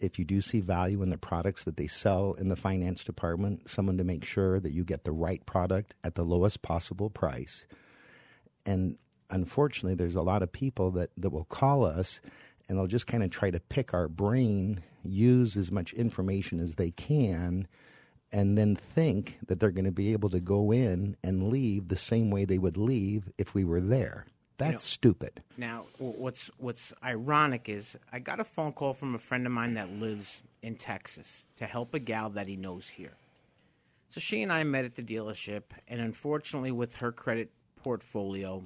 if 0.00 0.18
you 0.18 0.24
do 0.24 0.40
see 0.40 0.60
value 0.60 1.02
in 1.02 1.10
the 1.10 1.18
products 1.18 1.64
that 1.64 1.76
they 1.76 1.86
sell 1.86 2.32
in 2.34 2.48
the 2.48 2.56
finance 2.56 3.04
department, 3.04 3.68
someone 3.68 3.98
to 3.98 4.04
make 4.04 4.24
sure 4.24 4.58
that 4.58 4.72
you 4.72 4.82
get 4.82 5.04
the 5.04 5.12
right 5.12 5.44
product 5.46 5.94
at 6.02 6.14
the 6.14 6.24
lowest 6.24 6.62
possible 6.62 7.10
price. 7.10 7.66
And 8.66 8.96
unfortunately, 9.28 9.94
there's 9.94 10.14
a 10.14 10.22
lot 10.22 10.42
of 10.42 10.50
people 10.50 10.90
that, 10.92 11.10
that 11.18 11.30
will 11.30 11.44
call 11.44 11.84
us 11.84 12.20
and 12.68 12.78
they'll 12.78 12.86
just 12.86 13.06
kind 13.06 13.22
of 13.22 13.30
try 13.30 13.50
to 13.50 13.60
pick 13.60 13.92
our 13.92 14.08
brain, 14.08 14.82
use 15.04 15.56
as 15.56 15.70
much 15.70 15.92
information 15.92 16.60
as 16.60 16.76
they 16.76 16.90
can, 16.90 17.68
and 18.32 18.56
then 18.56 18.76
think 18.76 19.38
that 19.46 19.60
they're 19.60 19.70
going 19.70 19.84
to 19.84 19.92
be 19.92 20.12
able 20.12 20.30
to 20.30 20.40
go 20.40 20.72
in 20.72 21.16
and 21.22 21.50
leave 21.50 21.88
the 21.88 21.96
same 21.96 22.30
way 22.30 22.44
they 22.44 22.58
would 22.58 22.76
leave 22.76 23.30
if 23.38 23.54
we 23.54 23.64
were 23.64 23.80
there. 23.80 24.26
That's 24.58 24.84
stupid. 24.84 25.42
Now, 25.56 25.86
what's 25.98 26.50
what's 26.58 26.92
ironic 27.02 27.70
is 27.70 27.96
I 28.12 28.18
got 28.18 28.40
a 28.40 28.44
phone 28.44 28.72
call 28.72 28.92
from 28.92 29.14
a 29.14 29.18
friend 29.18 29.46
of 29.46 29.52
mine 29.52 29.74
that 29.74 29.90
lives 29.90 30.42
in 30.62 30.76
Texas 30.76 31.48
to 31.56 31.64
help 31.64 31.94
a 31.94 31.98
gal 31.98 32.28
that 32.30 32.46
he 32.46 32.56
knows 32.56 32.86
here. 32.86 33.14
So 34.10 34.20
she 34.20 34.42
and 34.42 34.52
I 34.52 34.64
met 34.64 34.84
at 34.84 34.96
the 34.96 35.02
dealership, 35.02 35.62
and 35.88 36.00
unfortunately, 36.00 36.72
with 36.72 36.96
her 36.96 37.10
credit 37.10 37.50
portfolio, 37.76 38.62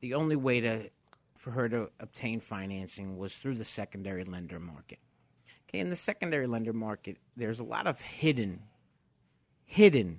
the 0.00 0.14
only 0.14 0.36
way 0.36 0.60
to 0.60 0.90
for 1.36 1.50
her 1.50 1.68
to 1.68 1.90
obtain 2.00 2.40
financing 2.40 3.18
was 3.18 3.36
through 3.36 3.56
the 3.56 3.64
secondary 3.64 4.24
lender 4.24 4.58
market. 4.58 4.98
Okay, 5.68 5.80
in 5.80 5.88
the 5.88 5.96
secondary 5.96 6.46
lender 6.46 6.72
market, 6.72 7.16
there's 7.36 7.60
a 7.60 7.64
lot 7.64 7.86
of 7.86 8.00
hidden, 8.00 8.60
hidden. 9.70 10.18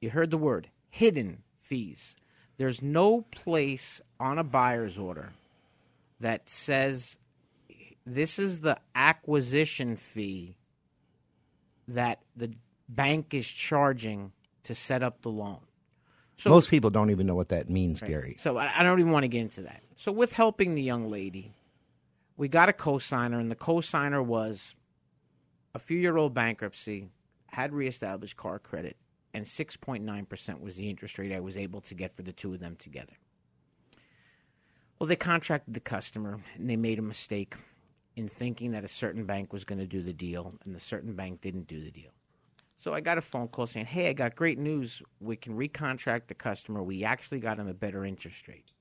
You 0.00 0.10
heard 0.10 0.30
the 0.30 0.38
word 0.38 0.70
hidden 0.88 1.42
fees. 1.60 2.14
There's 2.56 2.80
no 2.80 3.22
place 3.32 4.00
on 4.20 4.38
a 4.38 4.44
buyer's 4.44 4.96
order 4.96 5.32
that 6.20 6.48
says 6.48 7.18
this 8.06 8.38
is 8.38 8.60
the 8.60 8.78
acquisition 8.94 9.96
fee 9.96 10.56
that 11.88 12.20
the 12.36 12.52
bank 12.88 13.34
is 13.34 13.46
charging 13.46 14.30
to 14.62 14.72
set 14.72 15.02
up 15.02 15.22
the 15.22 15.30
loan. 15.30 15.58
So 16.36 16.50
Most 16.50 16.70
people 16.70 16.90
don't 16.90 17.10
even 17.10 17.26
know 17.26 17.34
what 17.34 17.48
that 17.48 17.68
means, 17.68 18.00
Gary. 18.00 18.36
so 18.38 18.56
I, 18.56 18.78
I 18.78 18.82
don't 18.84 19.00
even 19.00 19.10
want 19.10 19.24
to 19.24 19.28
get 19.28 19.40
into 19.40 19.62
that. 19.62 19.82
So 19.96 20.12
with 20.12 20.32
helping 20.32 20.76
the 20.76 20.82
young 20.82 21.10
lady, 21.10 21.54
we 22.36 22.46
got 22.46 22.68
a 22.68 22.72
cosigner, 22.72 23.40
and 23.40 23.50
the 23.50 23.56
cosigner 23.56 24.24
was 24.24 24.76
a 25.74 25.80
few 25.80 25.98
year 25.98 26.16
old 26.16 26.34
bankruptcy, 26.34 27.08
had 27.48 27.72
reestablished 27.72 28.36
car 28.36 28.58
credit, 28.58 28.96
and 29.34 29.44
6.9% 29.44 30.60
was 30.60 30.76
the 30.76 30.88
interest 30.88 31.18
rate 31.18 31.32
I 31.32 31.40
was 31.40 31.56
able 31.56 31.80
to 31.82 31.94
get 31.94 32.12
for 32.12 32.22
the 32.22 32.32
two 32.32 32.54
of 32.54 32.60
them 32.60 32.76
together. 32.76 33.14
Well, 34.98 35.06
they 35.06 35.16
contracted 35.16 35.74
the 35.74 35.80
customer, 35.80 36.40
and 36.54 36.68
they 36.68 36.76
made 36.76 36.98
a 36.98 37.02
mistake 37.02 37.54
in 38.16 38.28
thinking 38.28 38.72
that 38.72 38.84
a 38.84 38.88
certain 38.88 39.24
bank 39.24 39.52
was 39.52 39.64
going 39.64 39.78
to 39.78 39.86
do 39.86 40.02
the 40.02 40.12
deal, 40.12 40.54
and 40.64 40.74
the 40.74 40.80
certain 40.80 41.14
bank 41.14 41.40
didn't 41.40 41.68
do 41.68 41.82
the 41.82 41.90
deal. 41.90 42.10
So 42.78 42.94
I 42.94 43.00
got 43.00 43.18
a 43.18 43.22
phone 43.22 43.48
call 43.48 43.66
saying, 43.66 43.86
"Hey, 43.86 44.08
I 44.08 44.12
got 44.12 44.34
great 44.34 44.58
news. 44.58 45.02
We 45.20 45.36
can 45.36 45.56
recontract 45.56 46.26
the 46.26 46.34
customer. 46.34 46.82
We 46.82 47.04
actually 47.04 47.40
got 47.40 47.58
him 47.58 47.68
a 47.68 47.74
better 47.74 48.04
interest 48.04 48.48
rate." 48.48 48.72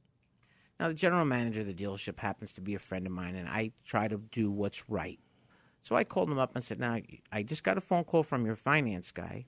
Now, 0.79 0.87
the 0.87 0.93
general 0.93 1.25
manager 1.25 1.61
of 1.61 1.67
the 1.67 1.73
dealership 1.73 2.19
happens 2.19 2.53
to 2.53 2.61
be 2.61 2.75
a 2.75 2.79
friend 2.79 3.05
of 3.05 3.11
mine, 3.11 3.35
and 3.35 3.49
I 3.49 3.71
try 3.85 4.07
to 4.07 4.17
do 4.17 4.51
what's 4.51 4.89
right. 4.89 5.19
So 5.87 5.95
I 5.95 6.03
called 6.03 6.29
him 6.29 6.37
up 6.37 6.53
and 6.53 6.61
said, 6.61 6.81
"Now, 6.81 6.99
I 7.31 7.43
just 7.43 7.63
got 7.63 7.77
a 7.77 7.81
phone 7.81 8.03
call 8.03 8.21
from 8.21 8.45
your 8.45 8.57
finance 8.57 9.09
guy, 9.09 9.45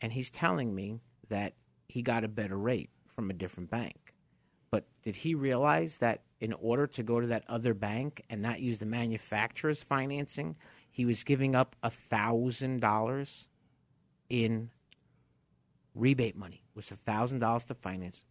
and 0.00 0.10
he's 0.10 0.30
telling 0.30 0.74
me 0.74 1.02
that 1.28 1.52
he 1.86 2.00
got 2.00 2.24
a 2.24 2.28
better 2.28 2.56
rate 2.56 2.88
from 3.06 3.28
a 3.28 3.34
different 3.34 3.68
bank. 3.68 4.14
But 4.70 4.86
did 5.02 5.16
he 5.16 5.34
realize 5.34 5.98
that 5.98 6.22
in 6.40 6.54
order 6.54 6.86
to 6.86 7.02
go 7.02 7.20
to 7.20 7.26
that 7.26 7.44
other 7.46 7.74
bank 7.74 8.24
and 8.30 8.40
not 8.40 8.60
use 8.60 8.78
the 8.78 8.86
manufacturer's 8.86 9.82
financing, 9.82 10.56
he 10.90 11.04
was 11.04 11.24
giving 11.24 11.54
up 11.54 11.76
a 11.82 11.90
thousand 11.90 12.80
dollars 12.80 13.46
in 14.30 14.70
rebate 15.94 16.38
money? 16.38 16.62
It 16.70 16.74
was 16.74 16.90
a 16.90 16.96
thousand 16.96 17.40
dollars 17.40 17.64
to 17.64 17.74
finance. 17.74 18.24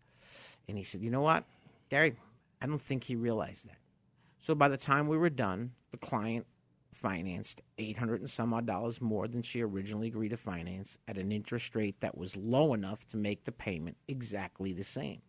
And 0.68 0.80
he 0.80 0.84
said, 0.84 1.04
You 1.04 1.12
know 1.12 1.22
what, 1.22 1.44
Gary, 1.92 2.16
I 2.60 2.66
don't 2.66 2.82
think 2.82 3.04
he 3.04 3.16
realized 3.16 3.68
that. 3.68 3.78
So 4.40 4.56
by 4.56 4.68
the 4.68 4.78
time 4.78 5.08
we 5.08 5.16
were 5.16 5.30
done, 5.30 5.74
the 5.92 5.98
client 5.98 6.48
financed 7.02 7.62
800 7.78 8.22
and 8.22 8.30
some 8.30 8.54
odd 8.54 8.68
dollars 8.68 9.02
more 9.02 9.28
than 9.28 9.42
she 9.42 9.62
originally 9.62 10.08
agreed 10.08 10.30
to 10.30 10.38
finance 10.38 10.98
at 11.08 11.18
an 11.18 11.32
interest 11.32 11.76
rate 11.76 12.00
that 12.00 12.18
was 12.18 12.36
low 12.38 12.74
enough 12.74 13.08
to 13.08 13.18
make 13.18 13.44
the 13.44 13.52
payment 13.52 13.98
exactly 14.08 14.72
the 14.72 14.84
same. 14.84 15.22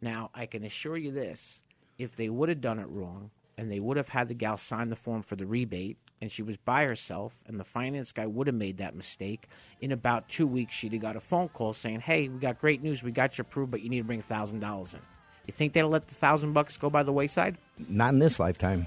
Now, 0.00 0.30
I 0.34 0.46
can 0.46 0.64
assure 0.64 0.96
you 0.96 1.12
this 1.12 1.62
if 1.98 2.16
they 2.16 2.28
would 2.28 2.48
have 2.48 2.60
done 2.60 2.80
it 2.80 2.88
wrong 2.88 3.30
and 3.56 3.70
they 3.70 3.78
would 3.78 3.96
have 3.96 4.08
had 4.08 4.28
the 4.28 4.34
gal 4.34 4.56
sign 4.56 4.90
the 4.90 4.96
form 4.96 5.22
for 5.22 5.36
the 5.36 5.46
rebate 5.46 5.98
and 6.20 6.30
she 6.30 6.42
was 6.42 6.56
by 6.56 6.84
herself 6.84 7.36
and 7.46 7.60
the 7.60 7.64
finance 7.64 8.10
guy 8.10 8.26
would 8.26 8.48
have 8.48 8.56
made 8.56 8.78
that 8.78 8.96
mistake, 8.96 9.48
in 9.80 9.92
about 9.92 10.28
two 10.28 10.46
weeks 10.46 10.74
she'd 10.74 10.92
have 10.92 11.02
got 11.02 11.16
a 11.16 11.20
phone 11.20 11.48
call 11.48 11.72
saying, 11.72 12.00
Hey, 12.00 12.28
we 12.28 12.38
got 12.38 12.60
great 12.60 12.82
news, 12.82 13.02
we 13.02 13.12
got 13.12 13.38
you 13.38 13.42
approved, 13.42 13.70
but 13.70 13.82
you 13.82 13.88
need 13.88 13.98
to 13.98 14.04
bring 14.04 14.20
thousand 14.20 14.60
dollars 14.60 14.94
in. 14.94 15.00
You 15.46 15.52
think 15.52 15.72
they'll 15.72 15.88
let 15.88 16.08
the 16.08 16.14
thousand 16.14 16.52
bucks 16.52 16.76
go 16.76 16.90
by 16.90 17.02
the 17.02 17.12
wayside? 17.12 17.58
Not 17.88 18.12
in 18.14 18.18
this 18.18 18.38
lifetime. 18.38 18.86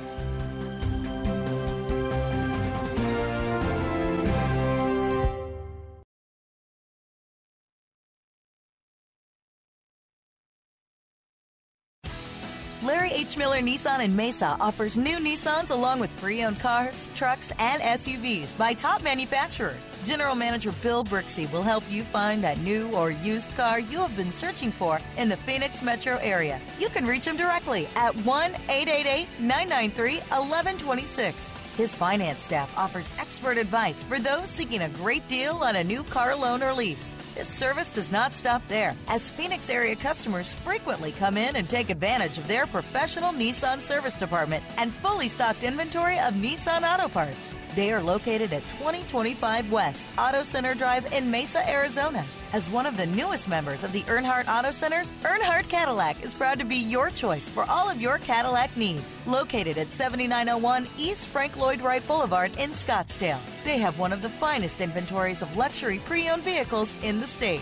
Miller 13.37 13.59
Nissan 13.59 14.03
in 14.03 14.15
Mesa 14.15 14.57
offers 14.59 14.97
new 14.97 15.17
Nissans 15.17 15.69
along 15.69 15.99
with 15.99 16.15
pre 16.17 16.43
owned 16.43 16.59
cars, 16.59 17.09
trucks, 17.15 17.51
and 17.59 17.81
SUVs 17.81 18.57
by 18.57 18.73
top 18.73 19.03
manufacturers. 19.03 19.81
General 20.05 20.35
Manager 20.35 20.73
Bill 20.81 21.03
Brixey 21.03 21.51
will 21.51 21.61
help 21.61 21.83
you 21.89 22.03
find 22.03 22.43
that 22.43 22.57
new 22.59 22.89
or 22.91 23.11
used 23.11 23.55
car 23.55 23.79
you 23.79 23.99
have 23.99 24.15
been 24.15 24.31
searching 24.31 24.71
for 24.71 24.99
in 25.17 25.29
the 25.29 25.37
Phoenix 25.37 25.81
metro 25.81 26.17
area. 26.17 26.59
You 26.79 26.89
can 26.89 27.05
reach 27.05 27.25
him 27.25 27.37
directly 27.37 27.87
at 27.95 28.15
1 28.15 28.51
888 28.69 29.27
993 29.39 30.15
1126. 30.15 31.51
His 31.77 31.95
finance 31.95 32.41
staff 32.41 32.77
offers 32.77 33.09
expert 33.19 33.57
advice 33.57 34.03
for 34.03 34.19
those 34.19 34.49
seeking 34.49 34.81
a 34.81 34.89
great 34.89 35.27
deal 35.27 35.55
on 35.55 35.77
a 35.77 35.83
new 35.83 36.03
car 36.03 36.35
loan 36.35 36.61
or 36.61 36.73
lease. 36.73 37.13
This 37.41 37.49
service 37.49 37.89
does 37.89 38.11
not 38.11 38.35
stop 38.35 38.61
there, 38.67 38.95
as 39.07 39.27
Phoenix 39.27 39.71
area 39.71 39.95
customers 39.95 40.53
frequently 40.53 41.11
come 41.11 41.37
in 41.37 41.55
and 41.55 41.67
take 41.67 41.89
advantage 41.89 42.37
of 42.37 42.47
their 42.47 42.67
professional 42.67 43.33
Nissan 43.33 43.81
service 43.81 44.13
department 44.13 44.63
and 44.77 44.93
fully 44.93 45.27
stocked 45.27 45.63
inventory 45.63 46.19
of 46.19 46.35
Nissan 46.35 46.83
auto 46.83 47.07
parts. 47.07 47.55
They 47.75 47.93
are 47.93 48.03
located 48.03 48.51
at 48.51 48.63
2025 48.79 49.71
West 49.71 50.05
Auto 50.17 50.43
Center 50.43 50.75
Drive 50.75 51.11
in 51.13 51.31
Mesa, 51.31 51.67
Arizona. 51.69 52.25
As 52.51 52.69
one 52.69 52.85
of 52.85 52.97
the 52.97 53.05
newest 53.05 53.47
members 53.47 53.85
of 53.85 53.93
the 53.93 54.01
Earnhardt 54.01 54.49
Auto 54.49 54.71
Centers, 54.71 55.11
Earnhardt 55.21 55.69
Cadillac 55.69 56.21
is 56.21 56.33
proud 56.33 56.59
to 56.59 56.65
be 56.65 56.75
your 56.75 57.09
choice 57.11 57.47
for 57.47 57.63
all 57.69 57.89
of 57.89 58.01
your 58.01 58.17
Cadillac 58.17 58.75
needs. 58.75 59.15
Located 59.25 59.77
at 59.77 59.87
7901 59.87 60.85
East 60.97 61.25
Frank 61.25 61.55
Lloyd 61.55 61.79
Wright 61.79 62.05
Boulevard 62.05 62.51
in 62.59 62.71
Scottsdale, 62.71 63.39
they 63.63 63.77
have 63.77 63.97
one 63.97 64.11
of 64.11 64.21
the 64.21 64.29
finest 64.29 64.81
inventories 64.81 65.41
of 65.41 65.55
luxury 65.55 65.99
pre 65.99 66.27
owned 66.27 66.43
vehicles 66.43 66.93
in 67.03 67.19
the 67.19 67.27
state. 67.27 67.61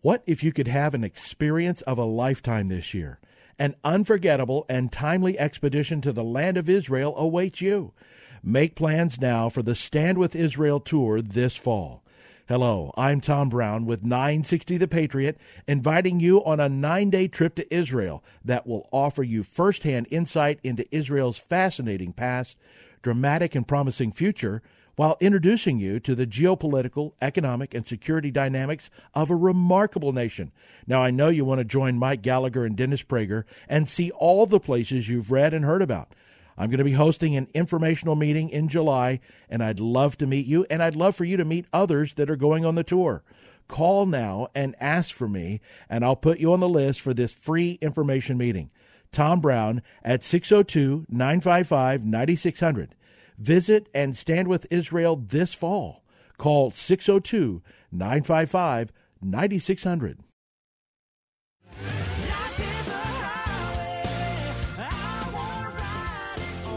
What 0.00 0.22
if 0.26 0.44
you 0.44 0.52
could 0.52 0.68
have 0.68 0.94
an 0.94 1.02
experience 1.02 1.82
of 1.82 1.98
a 1.98 2.04
lifetime 2.04 2.68
this 2.68 2.94
year? 2.94 3.18
An 3.58 3.74
unforgettable 3.82 4.64
and 4.68 4.92
timely 4.92 5.36
expedition 5.36 6.00
to 6.02 6.12
the 6.12 6.22
land 6.22 6.56
of 6.56 6.68
Israel 6.68 7.14
awaits 7.16 7.60
you. 7.60 7.92
Make 8.40 8.76
plans 8.76 9.20
now 9.20 9.48
for 9.48 9.62
the 9.62 9.74
Stand 9.74 10.16
with 10.16 10.36
Israel 10.36 10.78
tour 10.78 11.20
this 11.20 11.56
fall. 11.56 12.04
Hello, 12.48 12.94
I'm 12.96 13.20
Tom 13.20 13.48
Brown 13.48 13.84
with 13.84 14.04
960 14.04 14.76
The 14.76 14.86
Patriot, 14.86 15.38
inviting 15.66 16.20
you 16.20 16.42
on 16.44 16.60
a 16.60 16.68
nine 16.68 17.10
day 17.10 17.26
trip 17.26 17.56
to 17.56 17.74
Israel 17.74 18.22
that 18.44 18.64
will 18.64 18.88
offer 18.92 19.24
you 19.24 19.42
firsthand 19.42 20.06
insight 20.08 20.60
into 20.62 20.86
Israel's 20.94 21.36
fascinating 21.36 22.12
past, 22.12 22.56
dramatic 23.02 23.56
and 23.56 23.66
promising 23.66 24.12
future, 24.12 24.62
while 24.98 25.16
introducing 25.20 25.78
you 25.78 26.00
to 26.00 26.16
the 26.16 26.26
geopolitical, 26.26 27.12
economic, 27.22 27.72
and 27.72 27.86
security 27.86 28.32
dynamics 28.32 28.90
of 29.14 29.30
a 29.30 29.36
remarkable 29.36 30.12
nation. 30.12 30.50
Now, 30.88 31.00
I 31.00 31.12
know 31.12 31.28
you 31.28 31.44
want 31.44 31.60
to 31.60 31.64
join 31.64 32.00
Mike 32.00 32.20
Gallagher 32.20 32.64
and 32.64 32.74
Dennis 32.74 33.04
Prager 33.04 33.44
and 33.68 33.88
see 33.88 34.10
all 34.10 34.44
the 34.44 34.58
places 34.58 35.08
you've 35.08 35.30
read 35.30 35.54
and 35.54 35.64
heard 35.64 35.82
about. 35.82 36.16
I'm 36.56 36.68
going 36.68 36.78
to 36.78 36.84
be 36.84 36.94
hosting 36.94 37.36
an 37.36 37.46
informational 37.54 38.16
meeting 38.16 38.50
in 38.50 38.66
July, 38.66 39.20
and 39.48 39.62
I'd 39.62 39.78
love 39.78 40.18
to 40.18 40.26
meet 40.26 40.46
you, 40.46 40.66
and 40.68 40.82
I'd 40.82 40.96
love 40.96 41.14
for 41.14 41.24
you 41.24 41.36
to 41.36 41.44
meet 41.44 41.66
others 41.72 42.14
that 42.14 42.28
are 42.28 42.34
going 42.34 42.64
on 42.64 42.74
the 42.74 42.82
tour. 42.82 43.22
Call 43.68 44.04
now 44.04 44.48
and 44.52 44.74
ask 44.80 45.14
for 45.14 45.28
me, 45.28 45.60
and 45.88 46.04
I'll 46.04 46.16
put 46.16 46.40
you 46.40 46.52
on 46.52 46.58
the 46.58 46.68
list 46.68 47.00
for 47.00 47.14
this 47.14 47.32
free 47.32 47.78
information 47.80 48.36
meeting. 48.36 48.70
Tom 49.12 49.40
Brown 49.40 49.80
at 50.02 50.24
602 50.24 51.06
955 51.08 52.04
9600. 52.04 52.96
Visit 53.38 53.88
and 53.94 54.16
stand 54.16 54.48
with 54.48 54.66
Israel 54.68 55.14
this 55.16 55.54
fall. 55.54 56.02
Call 56.38 56.72
602 56.72 57.62
955 57.92 58.92
9600. 59.22 60.18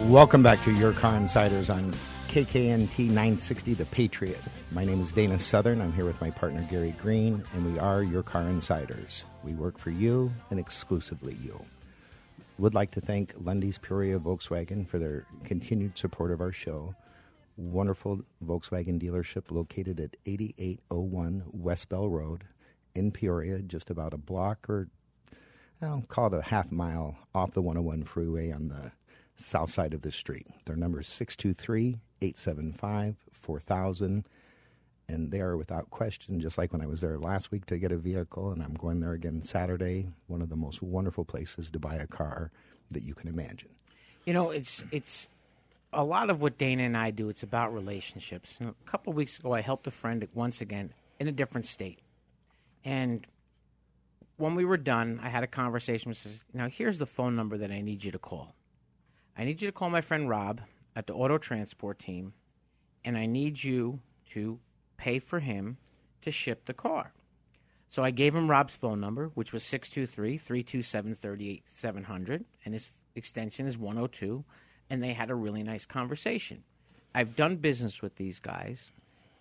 Welcome 0.05 0.43
back 0.43 0.61
to 0.63 0.71
Your 0.71 0.93
Car 0.93 1.15
Insiders 1.15 1.69
on 1.69 1.93
KKNT 2.27 3.07
960 3.07 3.73
The 3.73 3.85
Patriot. 3.85 4.41
My 4.71 4.85
name 4.85 5.01
is 5.01 5.11
Dana 5.11 5.39
Southern. 5.39 5.81
I'm 5.81 5.93
here 5.93 6.05
with 6.05 6.19
my 6.21 6.29
partner 6.31 6.65
Gary 6.69 6.95
Green, 7.01 7.43
and 7.53 7.73
we 7.73 7.79
are 7.79 8.03
Your 8.03 8.23
Car 8.23 8.47
Insiders. 8.47 9.25
We 9.43 9.53
work 9.53 9.77
for 9.77 9.89
you 9.89 10.31
and 10.49 10.59
exclusively 10.59 11.37
you. 11.43 11.63
Would 12.57 12.75
like 12.75 12.91
to 12.91 13.01
thank 13.01 13.33
Lundy's 13.37 13.77
Peoria 13.77 14.19
Volkswagen 14.19 14.87
for 14.87 14.99
their 14.99 15.25
continued 15.43 15.97
support 15.97 16.31
of 16.31 16.41
our 16.41 16.51
show. 16.51 16.93
Wonderful 17.57 18.21
Volkswagen 18.45 19.01
dealership 19.01 19.51
located 19.51 19.99
at 19.99 20.17
8801 20.25 21.43
West 21.51 21.89
Bell 21.89 22.07
Road 22.07 22.43
in 22.93 23.11
Peoria, 23.11 23.59
just 23.59 23.89
about 23.89 24.13
a 24.13 24.17
block 24.17 24.69
or 24.69 24.89
I'll 25.81 26.03
call 26.07 26.27
it 26.27 26.33
a 26.33 26.41
half 26.43 26.71
mile 26.71 27.15
off 27.33 27.51
the 27.51 27.61
101 27.61 28.03
freeway 28.03 28.51
on 28.51 28.67
the 28.67 28.91
south 29.35 29.71
side 29.71 29.95
of 29.95 30.03
the 30.03 30.11
street. 30.11 30.45
Their 30.65 30.75
number 30.75 30.99
is 30.99 31.07
623 31.07 31.99
875 32.21 33.15
4000. 33.31 34.25
And 35.11 35.29
they 35.29 35.41
are 35.41 35.57
without 35.57 35.89
question, 35.89 36.39
just 36.39 36.57
like 36.57 36.71
when 36.71 36.81
I 36.81 36.85
was 36.85 37.01
there 37.01 37.19
last 37.19 37.51
week 37.51 37.65
to 37.65 37.77
get 37.77 37.91
a 37.91 37.97
vehicle, 37.97 38.51
and 38.51 38.63
I'm 38.63 38.75
going 38.75 39.01
there 39.01 39.11
again 39.11 39.41
Saturday, 39.41 40.07
one 40.27 40.41
of 40.41 40.47
the 40.47 40.55
most 40.55 40.81
wonderful 40.81 41.25
places 41.25 41.69
to 41.71 41.79
buy 41.79 41.95
a 41.95 42.07
car 42.07 42.49
that 42.91 43.03
you 43.03 43.13
can 43.13 43.27
imagine. 43.27 43.69
You 44.25 44.33
know, 44.33 44.51
it's 44.51 44.85
it's 44.89 45.27
a 45.91 46.03
lot 46.03 46.29
of 46.29 46.41
what 46.41 46.57
Dana 46.57 46.83
and 46.83 46.95
I 46.95 47.11
do. 47.11 47.27
It's 47.27 47.43
about 47.43 47.73
relationships. 47.73 48.57
A 48.61 48.73
couple 48.89 49.11
of 49.11 49.17
weeks 49.17 49.37
ago, 49.37 49.53
I 49.53 49.59
helped 49.59 49.85
a 49.85 49.91
friend 49.91 50.25
once 50.33 50.61
again 50.61 50.93
in 51.19 51.27
a 51.27 51.31
different 51.33 51.65
state, 51.65 51.99
and 52.85 53.27
when 54.37 54.55
we 54.55 54.63
were 54.63 54.77
done, 54.77 55.19
I 55.21 55.27
had 55.27 55.43
a 55.43 55.47
conversation 55.47 56.09
with 56.09 56.19
says, 56.19 56.45
"Now 56.53 56.69
here's 56.69 56.99
the 56.99 57.05
phone 57.05 57.35
number 57.35 57.57
that 57.57 57.69
I 57.69 57.81
need 57.81 58.05
you 58.05 58.11
to 58.11 58.19
call. 58.19 58.55
I 59.37 59.43
need 59.43 59.61
you 59.61 59.67
to 59.67 59.73
call 59.73 59.89
my 59.89 60.01
friend 60.01 60.29
Rob 60.29 60.61
at 60.95 61.07
the 61.07 61.13
auto 61.13 61.37
transport 61.37 61.99
team, 61.99 62.33
and 63.03 63.17
I 63.17 63.25
need 63.25 63.61
you 63.61 63.99
to 64.31 64.59
pay 65.01 65.19
for 65.19 65.39
him 65.39 65.77
to 66.21 66.31
ship 66.31 66.65
the 66.65 66.73
car." 66.73 67.13
So 67.89 68.03
I 68.03 68.11
gave 68.11 68.33
him 68.33 68.49
Rob's 68.49 68.75
phone 68.75 69.01
number, 69.01 69.31
which 69.33 69.51
was 69.51 69.63
623 69.63 70.37
327 70.37 71.15
3800, 71.15 72.45
and 72.63 72.73
his 72.73 72.91
extension 73.15 73.65
is 73.65 73.77
102, 73.77 74.45
and 74.89 75.03
they 75.03 75.13
had 75.13 75.29
a 75.29 75.35
really 75.35 75.63
nice 75.63 75.85
conversation. 75.85 76.63
I've 77.13 77.35
done 77.35 77.57
business 77.57 78.01
with 78.01 78.15
these 78.15 78.39
guys, 78.39 78.91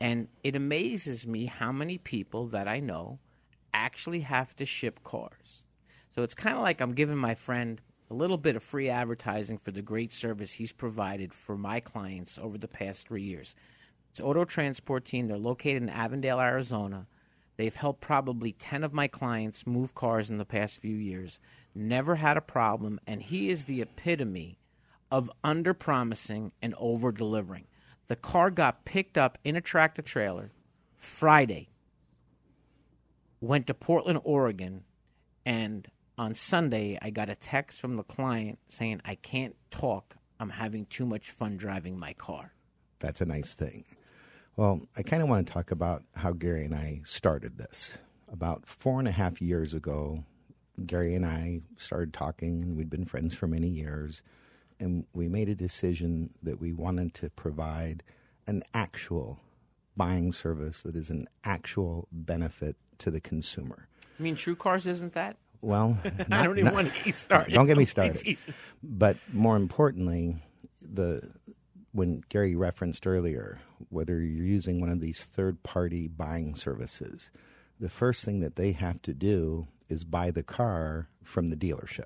and 0.01 0.27
it 0.42 0.57
amazes 0.57 1.27
me 1.27 1.46
how 1.46 1.70
many 1.70 1.99
people 1.99 2.46
that 2.49 2.66
I 2.66 2.81
know 2.81 3.20
actually 3.73 4.20
have 4.20 4.57
to 4.57 4.64
ship 4.64 5.05
cars. 5.05 5.62
So 6.14 6.23
it's 6.25 6.35
kind 6.35 6.57
of 6.57 6.62
like 6.62 6.81
I'm 6.81 6.94
giving 6.94 7.18
my 7.18 7.37
friend 7.37 7.81
a 8.11 8.14
little 8.14 8.38
bit 8.38 8.57
of 8.57 8.64
free 8.64 8.88
advertising 8.88 9.59
for 9.59 9.70
the 9.70 9.83
great 9.83 10.12
service 10.12 10.53
he's 10.53 10.73
provided 10.73 11.33
for 11.33 11.57
my 11.57 11.79
clients 11.79 12.37
over 12.37 12.59
the 12.59 12.66
past 12.66 13.07
three 13.07 13.23
years. 13.23 13.55
It's 14.11 14.20
Auto 14.20 14.44
Transport 14.44 15.05
Team. 15.05 15.29
They're 15.29 15.38
located 15.38 15.83
in 15.83 15.88
Avondale, 15.88 16.40
Arizona. 16.40 17.07
They've 17.57 17.75
helped 17.75 18.01
probably 18.01 18.53
10 18.53 18.83
of 18.83 18.92
my 18.92 19.07
clients 19.07 19.66
move 19.66 19.94
cars 19.94 20.31
in 20.31 20.38
the 20.38 20.44
past 20.44 20.79
few 20.79 20.96
years. 20.96 21.38
Never 21.75 22.16
had 22.16 22.37
a 22.37 22.40
problem, 22.40 22.99
and 23.07 23.23
he 23.23 23.51
is 23.51 23.66
the 23.66 23.81
epitome 23.81 24.59
of 25.12 25.31
under 25.44 25.75
promising 25.75 26.51
and 26.61 26.75
over 26.77 27.12
delivering. 27.12 27.66
The 28.09 28.16
car 28.16 28.51
got 28.51 28.85
picked 28.85 29.16
up 29.16 29.38
in 29.44 29.55
a 29.55 29.61
tractor 29.61 30.03
trailer 30.03 30.51
Friday, 30.96 31.70
went 33.40 33.68
to 33.68 33.75
Portland, 33.75 34.20
Oregon, 34.25 34.83
and 35.46 35.87
on 36.18 36.35
Sunday 36.35 36.99
I 37.01 37.11
got 37.11 37.31
a 37.31 37.37
text 37.37 37.81
from 37.81 37.96
the 37.96 38.03
client 38.03 38.59
saying, 38.66 39.01
I 39.05 39.14
can't 39.14 39.55
talk. 39.70 40.16
I'm 40.40 40.51
having 40.51 40.87
too 40.87 41.07
much 41.07 41.31
fun 41.31 41.57
driving 41.57 41.96
my 41.96 42.12
car. 42.14 42.55
That's 42.99 43.20
a 43.20 43.27
nice 43.27 43.55
thing. 43.55 43.85
Well, 44.57 44.81
I 44.97 45.03
kind 45.03 45.23
of 45.23 45.29
want 45.29 45.47
to 45.47 45.53
talk 45.53 45.71
about 45.71 46.03
how 46.15 46.33
Gary 46.33 46.65
and 46.65 46.75
I 46.75 47.01
started 47.05 47.57
this. 47.59 47.99
About 48.31 48.67
four 48.67 48.99
and 48.99 49.09
a 49.09 49.13
half 49.13 49.41
years 49.41 49.75
ago, 49.75 50.25
Gary 50.87 51.15
and 51.15 51.27
I 51.27 51.61
started 51.77 52.13
talking, 52.13 52.63
and 52.63 52.77
we'd 52.77 52.91
been 52.91 53.05
friends 53.05 53.35
for 53.35 53.47
many 53.47 53.69
years. 53.69 54.23
And 54.79 55.07
we 55.13 55.29
made 55.29 55.49
a 55.49 55.55
decision 55.55 56.31
that 56.43 56.61
we 56.61 56.73
wanted 56.73 57.15
to 57.15 57.31
provide 57.31 58.03
an 58.47 58.63
actual 58.75 59.39
buying 59.97 60.33
service 60.33 60.83
that 60.83 60.97
is 60.97 61.11
an 61.11 61.27
actual 61.45 62.09
benefit 62.13 62.77
to 62.99 63.11
the 63.11 63.21
consumer. 63.21 63.89
I 64.19 64.23
mean, 64.23 64.37
TrueCars 64.37 64.87
isn't 64.87 65.15
that? 65.15 65.37
Well, 65.61 65.99
I 66.31 66.43
don't 66.43 66.59
even 66.59 66.65
not- 66.67 66.75
want 66.75 66.95
to 66.95 67.05
get 67.05 67.15
started. 67.15 67.53
Don't 67.55 67.67
get 67.67 67.77
me 67.77 67.85
started. 67.85 68.39
But 68.83 69.17
more 69.33 69.57
importantly, 69.57 70.37
the 70.81 71.31
when 71.92 72.22
Gary 72.29 72.55
referenced 72.55 73.07
earlier, 73.07 73.59
whether 73.88 74.20
you're 74.20 74.46
using 74.46 74.81
one 74.81 74.90
of 74.90 75.00
these 75.00 75.24
third-party 75.24 76.09
buying 76.09 76.55
services, 76.55 77.31
the 77.79 77.88
first 77.88 78.24
thing 78.24 78.40
that 78.40 78.57
they 78.57 78.72
have 78.72 79.00
to 79.03 79.12
do 79.14 79.66
is 79.88 80.05
buy 80.05 80.31
the 80.31 80.42
car 80.42 81.09
from 81.22 81.48
the 81.48 81.57
dealership. 81.57 82.05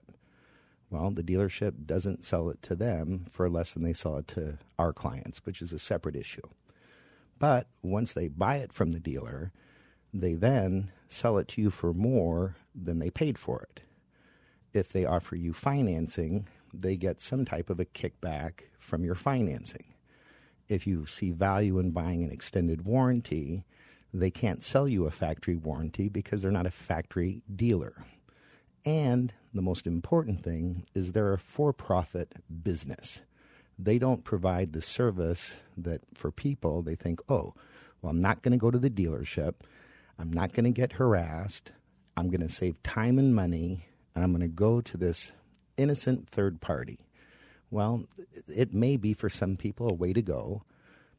Well, 0.90 1.11
the 1.11 1.23
dealership 1.23 1.87
doesn't 1.87 2.25
sell 2.25 2.49
it 2.51 2.62
to 2.62 2.75
them 2.75 3.25
for 3.31 3.51
less 3.51 3.75
than 3.75 3.83
they 3.83 3.92
sell 3.92 4.16
it 4.18 4.29
to 4.29 4.59
our 4.79 4.92
clients, 4.92 5.44
which 5.44 5.61
is 5.61 5.73
a 5.73 5.79
separate 5.79 6.16
issue. 6.16 6.49
But 7.38 7.66
once 7.83 8.12
they 8.12 8.29
buy 8.29 8.57
it 8.57 8.73
from 8.73 8.92
the 8.92 9.01
dealer, 9.01 9.51
They 10.14 10.35
then 10.35 10.92
sell 11.09 11.38
it 11.38 11.49
to 11.49 11.61
you 11.61 11.70
for 11.70 11.92
more 11.92 12.55
than 12.73 13.01
they 13.01 13.11
paid 13.11 13.37
for 13.37 13.66
it. 13.68 13.81
If 14.73 14.92
they 14.92 15.05
offer 15.05 15.35
you 15.35 15.53
financing, 15.53 16.47
they 16.73 16.97
get 16.97 17.20
some 17.20 17.44
type 17.44 17.68
of 17.68 17.81
a 17.81 17.85
kickback 17.85 18.61
from 18.85 19.05
your 19.05 19.14
financing. 19.14 19.94
If 20.68 20.87
you 20.87 21.07
see 21.07 21.31
value 21.31 21.79
in 21.79 21.90
buying 21.90 22.23
an 22.23 22.31
extended 22.31 22.85
warranty, 22.85 23.64
they 24.12 24.31
can't 24.31 24.62
sell 24.62 24.87
you 24.87 25.07
a 25.07 25.11
factory 25.11 25.57
warranty 25.57 26.09
because 26.09 26.42
they're 26.42 26.51
not 26.51 26.66
a 26.66 26.70
factory 26.70 27.42
dealer. 27.55 28.05
And 28.85 29.33
the 29.53 29.62
most 29.62 29.87
important 29.87 30.42
thing 30.42 30.87
is 30.94 31.12
they're 31.12 31.33
a 31.33 31.38
for 31.38 31.73
profit 31.73 32.35
business. 32.62 33.23
They 33.79 33.99
don't 33.99 34.23
provide 34.23 34.73
the 34.73 34.83
service 34.83 35.57
that 35.77 36.03
for 36.14 36.31
people 36.31 36.83
they 36.83 36.94
think, 36.94 37.20
oh, 37.29 37.55
well, 38.01 38.11
I'm 38.11 38.20
not 38.20 38.42
going 38.42 38.53
to 38.53 38.59
go 38.59 38.70
to 38.70 38.79
the 38.79 38.90
dealership. 38.90 39.55
I'm 40.18 40.33
not 40.33 40.53
going 40.53 40.64
to 40.64 40.70
get 40.70 40.92
harassed. 40.92 41.73
I'm 42.16 42.29
going 42.29 42.47
to 42.47 42.49
save 42.49 42.83
time 42.83 43.18
and 43.18 43.35
money. 43.35 43.87
And 44.14 44.23
I'm 44.23 44.31
going 44.31 44.42
to 44.42 44.49
go 44.49 44.81
to 44.81 44.97
this 44.97 45.33
innocent 45.77 46.29
third 46.29 46.61
party. 46.61 47.04
Well, 47.75 48.05
it 48.47 48.73
may 48.73 48.97
be 48.97 49.15
for 49.15 49.29
some 49.29 49.57
people 49.57 49.89
a 49.89 49.93
way 49.93 50.13
to 50.13 50.23
go, 50.23 50.63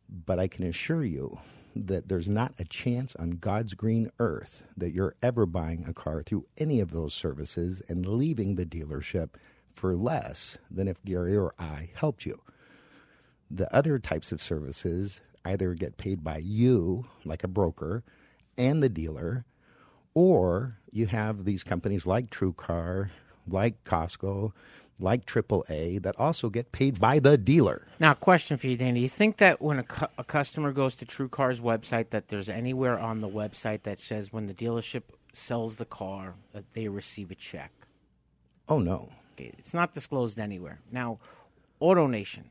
but 0.07 0.39
I 0.39 0.47
can 0.47 0.65
assure 0.65 1.03
you 1.03 1.39
that 1.75 2.07
there's 2.07 2.29
not 2.29 2.53
a 2.57 2.63
chance 2.63 3.13
on 3.17 3.31
God's 3.31 3.73
green 3.73 4.09
earth 4.19 4.63
that 4.77 4.93
you're 4.93 5.17
ever 5.21 5.45
buying 5.45 5.83
a 5.85 5.93
car 5.93 6.23
through 6.23 6.45
any 6.57 6.79
of 6.79 6.91
those 6.91 7.13
services 7.13 7.81
and 7.89 8.05
leaving 8.05 8.55
the 8.55 8.65
dealership 8.65 9.31
for 9.73 9.97
less 9.97 10.57
than 10.71 10.87
if 10.87 11.03
Gary 11.03 11.35
or 11.35 11.53
I 11.59 11.89
helped 11.93 12.25
you. 12.25 12.39
The 13.51 13.69
other 13.75 13.99
types 13.99 14.31
of 14.31 14.41
services 14.41 15.19
either 15.43 15.73
get 15.73 15.97
paid 15.97 16.23
by 16.23 16.37
you, 16.37 17.05
like 17.25 17.43
a 17.43 17.49
broker, 17.49 18.05
and 18.57 18.81
the 18.81 18.87
dealer, 18.87 19.43
or 20.13 20.77
you 20.89 21.07
have 21.07 21.43
these 21.43 21.65
companies 21.65 22.07
like 22.07 22.29
TrueCar, 22.29 23.09
like 23.45 23.83
Costco, 23.83 24.53
like 24.99 25.25
AAA 25.25 26.01
that 26.03 26.15
also 26.17 26.49
get 26.49 26.71
paid 26.71 26.99
by 26.99 27.19
the 27.19 27.37
dealer. 27.37 27.87
Now, 27.99 28.13
question 28.13 28.57
for 28.57 28.67
you, 28.67 28.77
Danny. 28.77 29.01
You 29.01 29.09
think 29.09 29.37
that 29.37 29.61
when 29.61 29.79
a, 29.79 29.83
cu- 29.83 30.05
a 30.17 30.23
customer 30.23 30.71
goes 30.71 30.95
to 30.95 31.05
TrueCar's 31.05 31.59
website, 31.61 32.11
that 32.11 32.29
there's 32.29 32.47
anywhere 32.49 32.97
on 32.97 33.19
the 33.21 33.27
website 33.29 33.83
that 33.83 33.99
says 33.99 34.31
when 34.31 34.47
the 34.47 34.53
dealership 34.53 35.03
sells 35.33 35.75
the 35.75 35.85
car 35.85 36.35
that 36.53 36.63
they 36.73 36.87
receive 36.87 37.29
a 37.31 37.35
check? 37.35 37.71
Oh 38.69 38.79
no, 38.79 39.09
Okay, 39.33 39.51
it's 39.57 39.73
not 39.73 39.93
disclosed 39.93 40.39
anywhere. 40.39 40.79
Now, 40.91 41.19
AutoNation. 41.81 42.43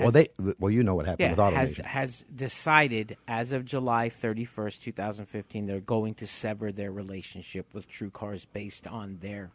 well 0.00 0.10
they 0.10 0.28
well 0.58 0.70
you 0.70 0.82
know 0.82 0.94
what 0.94 1.04
happened 1.06 1.20
Yeah, 1.20 1.30
with 1.30 1.38
auto 1.38 1.56
has 1.56 1.76
has 1.76 2.24
decided 2.34 3.16
as 3.28 3.52
of 3.52 3.64
July 3.64 4.08
31st, 4.08 4.80
2015, 4.80 5.66
they're 5.66 5.80
going 5.80 6.14
to 6.14 6.26
sever 6.26 6.72
their 6.72 6.90
relationship 6.90 7.66
with 7.74 7.86
TrueCars 7.88 8.46
based 8.52 8.86
on 8.86 9.18
their 9.20 9.50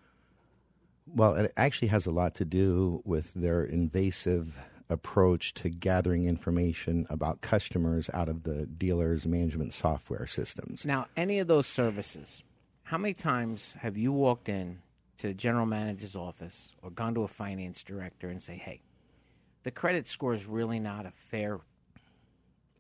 Well, 1.14 1.36
it 1.36 1.54
actually 1.58 1.90
has 1.90 2.06
a 2.06 2.12
lot 2.12 2.36
to 2.36 2.46
do 2.46 3.02
with 3.06 3.34
their 3.34 3.64
invasive 3.64 4.58
approach 4.90 5.54
to 5.54 5.70
gathering 5.70 6.26
information 6.26 7.06
about 7.10 7.42
customers 7.42 8.10
out 8.14 8.28
of 8.28 8.44
the 8.44 8.66
dealer's 8.66 9.26
management 9.26 9.74
software 9.74 10.26
systems. 10.26 10.86
Now, 10.86 11.08
any 11.16 11.40
of 11.40 11.48
those 11.48 11.68
services, 11.68 12.44
how 12.84 12.98
many 12.98 13.14
times 13.14 13.76
have 13.80 13.98
you 13.98 14.12
walked 14.12 14.50
in 14.50 14.80
to 15.20 15.28
the 15.28 15.34
general 15.34 15.66
manager's 15.66 16.16
office 16.16 16.76
or 16.82 16.90
gone 16.90 17.14
to 17.14 17.22
a 17.24 17.28
finance 17.28 17.84
director 17.84 18.30
and 18.30 18.42
say, 18.42 18.56
"Hey, 18.56 18.82
the 19.64 19.72
credit 19.72 20.08
score 20.08 20.34
is 20.34 20.46
really 20.46 20.80
not 20.80 21.06
a 21.06 21.12
fair 21.12 21.60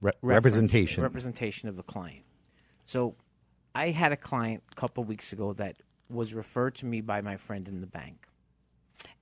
Re- 0.01 0.13
representation. 0.21 1.03
representation 1.03 1.69
of 1.69 1.75
the 1.75 1.83
client." 1.83 2.23
So, 2.85 3.15
I 3.75 3.89
had 3.89 4.11
a 4.11 4.17
client 4.17 4.63
a 4.71 4.75
couple 4.75 5.03
weeks 5.03 5.31
ago 5.31 5.53
that 5.53 5.75
was 6.09 6.33
referred 6.33 6.75
to 6.75 6.85
me 6.85 7.01
by 7.01 7.21
my 7.21 7.37
friend 7.37 7.67
in 7.67 7.81
the 7.81 7.87
bank, 7.87 8.27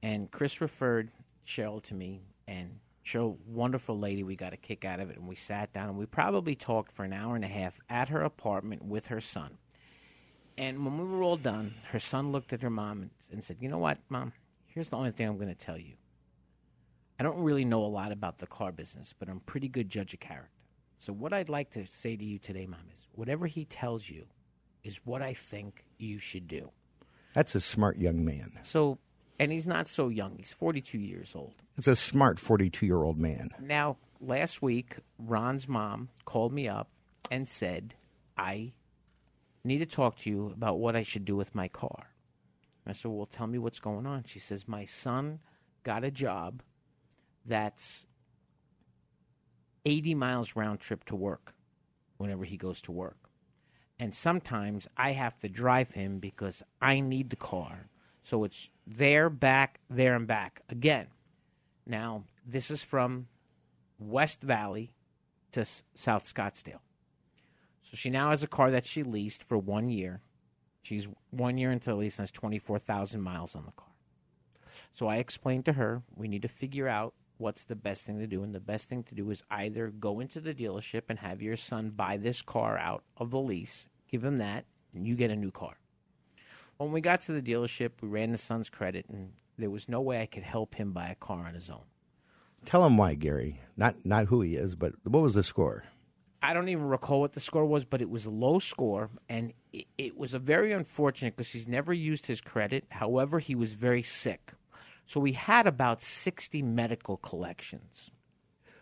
and 0.02 0.32
Chris 0.32 0.62
referred 0.62 1.12
Cheryl 1.46 1.82
to 1.84 1.94
me, 1.94 2.22
and 2.48 2.80
Cheryl, 3.06 3.38
wonderful 3.48 3.98
lady, 3.98 4.24
we 4.24 4.36
got 4.36 4.54
a 4.54 4.58
kick 4.58 4.84
out 4.84 5.00
of 5.00 5.10
it, 5.10 5.18
and 5.18 5.28
we 5.28 5.36
sat 5.36 5.72
down 5.72 5.90
and 5.90 5.98
we 5.98 6.06
probably 6.06 6.56
talked 6.56 6.92
for 6.92 7.06
an 7.06 7.14
hour 7.14 7.36
and 7.36 7.46
a 7.46 7.48
half 7.48 7.80
at 7.90 8.10
her 8.10 8.22
apartment 8.22 8.84
with 8.84 9.08
her 9.08 9.22
son. 9.22 9.58
And 10.58 10.84
when 10.84 10.98
we 10.98 11.06
were 11.06 11.24
all 11.24 11.38
done, 11.38 11.76
her 11.92 12.00
son 12.00 12.32
looked 12.32 12.52
at 12.52 12.64
her 12.64 12.70
mom 12.70 13.12
and, 13.32 13.44
said, 13.44 13.58
"You 13.62 13.70
know 13.70 13.78
what, 13.78 14.00
mom? 14.10 14.34
Here's 14.66 14.90
the 14.90 14.98
only 14.98 15.12
thing 15.12 15.28
I'm 15.28 15.38
going 15.38 15.48
to 15.48 15.56
tell 15.56 15.78
you. 15.78 15.94
I 17.20 17.24
don't 17.24 17.38
really 17.38 17.66
know 17.66 17.86
a 17.86 17.88
lot 17.88 18.12
about 18.12 18.40
the 18.40 18.48
car 18.48 18.72
business, 18.72 19.14
but 19.18 19.30
I'm 19.30 19.38
a 19.38 19.52
pretty 19.52 19.68
good 19.68 19.90
judge 19.90 20.14
of 20.14 20.20
character. 20.20 20.52
So 20.98 21.14
what 21.14 21.32
I'd 21.32 21.50
like 21.50 21.70
to 21.72 21.86
say 21.86 22.16
to 22.16 22.26
you 22.26 22.40
today, 22.40 22.66
mom, 22.66 22.90
is 22.94 23.08
whatever 23.14 23.48
he 23.48 23.66
tells 23.66 24.10
you 24.10 24.26
is 24.84 25.06
what 25.06 25.22
I 25.22 25.34
think 25.34 25.86
you 25.98 26.20
should 26.20 26.48
do." 26.48 26.72
That's 27.38 27.54
a 27.54 27.60
smart 27.62 28.00
young 28.00 28.26
man. 28.26 28.54
So, 28.64 28.98
and 29.40 29.52
he's 29.52 29.68
not 29.68 29.88
so 29.88 30.10
young. 30.10 30.38
He's 30.38 30.52
42 30.52 30.98
years 30.98 31.34
old. 31.36 31.54
It's 31.78 31.88
a 31.88 31.96
smart 31.96 32.40
42 32.40 32.84
year 32.84 33.04
old 33.04 33.20
man. 33.20 33.52
Now, 33.60 33.98
last 34.20 34.64
week, 34.64 34.96
Ron's 35.20 35.68
mom 35.68 36.10
called 36.26 36.52
me 36.52 36.68
up 36.68 36.90
and 37.30 37.48
said, 37.48 37.94
I 38.40 38.74
need 39.64 39.78
to 39.78 39.86
talk 39.86 40.16
to 40.18 40.32
you 40.32 40.48
about 40.48 40.80
what 40.80 40.96
I 40.96 41.04
should 41.04 41.26
do 41.26 41.36
with 41.36 41.54
my 41.54 41.68
car. 41.68 42.10
I 42.88 42.94
said, 42.94 43.12
Well, 43.12 43.28
tell 43.28 43.46
me 43.46 43.60
what's 43.60 43.80
going 43.80 44.08
on. 44.08 44.24
She 44.24 44.40
says, 44.40 44.68
My 44.68 44.86
son 44.86 45.38
got 45.84 46.04
a 46.04 46.10
job 46.10 46.64
that's 47.46 48.08
80 49.86 50.16
miles 50.16 50.56
round 50.56 50.80
trip 50.80 51.06
to 51.06 51.16
work 51.16 51.54
whenever 52.18 52.46
he 52.46 52.58
goes 52.58 52.82
to 52.82 52.92
work. 52.92 53.27
And 54.00 54.14
sometimes 54.14 54.88
I 54.96 55.14
have 55.14 55.40
to 55.40 55.50
drive 55.50 55.92
him 55.92 56.20
because 56.20 56.62
I 56.82 57.00
need 57.00 57.30
the 57.30 57.36
car. 57.36 57.90
So 58.24 58.44
it's 58.44 58.70
there, 58.86 59.30
back, 59.30 59.80
there, 59.90 60.16
and 60.16 60.28
back. 60.28 60.62
Again, 60.70 61.08
now 61.86 62.24
this 62.46 62.70
is 62.70 62.84
from 62.84 63.28
West 64.00 64.42
Valley 64.42 64.94
to 65.54 65.62
S- 65.62 65.84
South 65.96 66.32
Scottsdale. 66.32 66.82
So 67.82 67.96
she 67.96 68.10
now 68.10 68.32
has 68.32 68.44
a 68.44 68.48
car 68.48 68.70
that 68.72 68.86
she 68.86 69.02
leased 69.02 69.44
for 69.44 69.58
one 69.58 69.90
year. 69.90 70.22
She's 70.84 71.08
one 71.32 71.58
year 71.58 71.72
into 71.72 71.90
the 71.90 71.96
lease 71.96 72.18
and 72.18 72.24
has 72.24 72.32
24,000 72.32 73.22
miles 73.22 73.56
on 73.56 73.66
the 73.66 73.72
car. 73.72 73.88
So 74.94 75.08
I 75.08 75.18
explained 75.18 75.66
to 75.66 75.74
her 75.74 76.04
we 76.16 76.28
need 76.28 76.42
to 76.44 76.48
figure 76.48 76.88
out 76.88 77.14
what's 77.38 77.64
the 77.64 77.76
best 77.76 78.06
thing 78.06 78.20
to 78.20 78.28
do. 78.28 78.44
And 78.44 78.54
the 78.54 78.60
best 78.60 78.90
thing 78.90 79.04
to 79.04 79.16
do 79.16 79.30
is 79.32 79.44
either 79.50 79.90
go 79.90 80.20
into 80.20 80.40
the 80.40 80.54
dealership 80.54 81.04
and 81.10 81.20
have 81.20 81.42
your 81.42 81.56
son 81.56 81.92
buy 81.92 82.18
this 82.18 82.42
car 82.42 82.78
out 82.78 83.04
of 83.18 83.32
the 83.32 83.40
lease, 83.40 83.90
give 84.10 84.24
him 84.24 84.38
that, 84.38 84.66
and 84.94 85.08
you 85.08 85.16
get 85.16 85.32
a 85.32 85.36
new 85.36 85.52
car. 85.52 85.78
When 86.78 86.92
we 86.92 87.02
got 87.02 87.22
to 87.24 87.32
the 87.32 87.42
dealership, 87.42 87.92
we 88.02 88.08
ran 88.08 88.32
the 88.32 88.38
son's 88.38 88.70
credit, 88.70 89.06
and 89.10 89.32
there 89.58 89.70
was 89.70 89.90
no 89.90 90.02
way 90.02 90.22
I 90.22 90.28
could 90.28 90.44
help 90.44 90.76
him 90.76 90.92
buy 90.92 91.08
a 91.10 91.16
car 91.16 91.46
on 91.48 91.56
his 91.56 91.70
own. 91.70 91.84
Tell 92.66 92.86
him 92.86 92.98
why, 92.98 93.16
Gary. 93.16 93.62
Not 93.76 93.96
not 94.06 94.26
who 94.26 94.42
he 94.42 94.56
is, 94.56 94.76
but 94.76 94.94
what 95.04 95.24
was 95.24 95.36
the 95.36 95.44
score? 95.44 95.86
I 96.42 96.54
don't 96.54 96.70
even 96.70 96.86
recall 96.86 97.22
what 97.22 97.34
the 97.34 97.40
score 97.40 97.66
was, 97.66 97.84
but 97.84 98.02
it 98.02 98.10
was 98.10 98.26
a 98.26 98.30
low 98.30 98.60
score, 98.60 99.10
and 99.28 99.54
it, 99.74 99.86
it 99.98 100.18
was 100.18 100.34
a 100.34 100.40
very 100.40 100.72
unfortunate 100.72 101.36
because 101.36 101.52
he's 101.52 101.68
never 101.68 101.94
used 101.94 102.28
his 102.28 102.42
credit. 102.42 102.86
However, 102.90 103.40
he 103.40 103.56
was 103.56 103.74
very 103.74 104.04
sick, 104.04 104.54
so 105.08 105.20
we 105.20 105.34
had 105.34 105.66
about 105.66 106.02
sixty 106.02 106.62
medical 106.62 107.18
collections. 107.18 108.12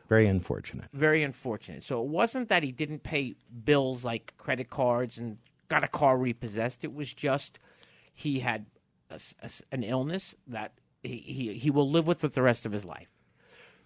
Very 0.09 0.27
unfortunate. 0.27 0.87
Very 0.91 1.23
unfortunate. 1.23 1.83
So 1.83 2.01
it 2.01 2.07
wasn't 2.07 2.49
that 2.49 2.63
he 2.63 2.71
didn't 2.71 3.03
pay 3.03 3.35
bills 3.63 4.03
like 4.03 4.33
credit 4.37 4.69
cards 4.69 5.17
and 5.17 5.37
got 5.67 5.83
a 5.83 5.87
car 5.87 6.17
repossessed. 6.17 6.83
It 6.83 6.93
was 6.93 7.13
just 7.13 7.59
he 8.13 8.39
had 8.39 8.65
a 9.09 9.19
a 9.41 9.49
an 9.71 9.83
illness 9.83 10.35
that 10.47 10.73
he, 11.03 11.17
he 11.17 11.53
he 11.53 11.69
will 11.69 11.89
live 11.89 12.07
with 12.07 12.23
it 12.23 12.33
the 12.33 12.41
rest 12.41 12.65
of 12.65 12.71
his 12.71 12.85
life. 12.85 13.09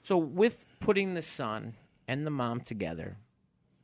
So 0.04 0.18
with 0.18 0.66
putting 0.80 1.14
the 1.14 1.22
son 1.22 1.76
and 2.08 2.26
the 2.26 2.32
mom 2.32 2.62
together, 2.62 3.18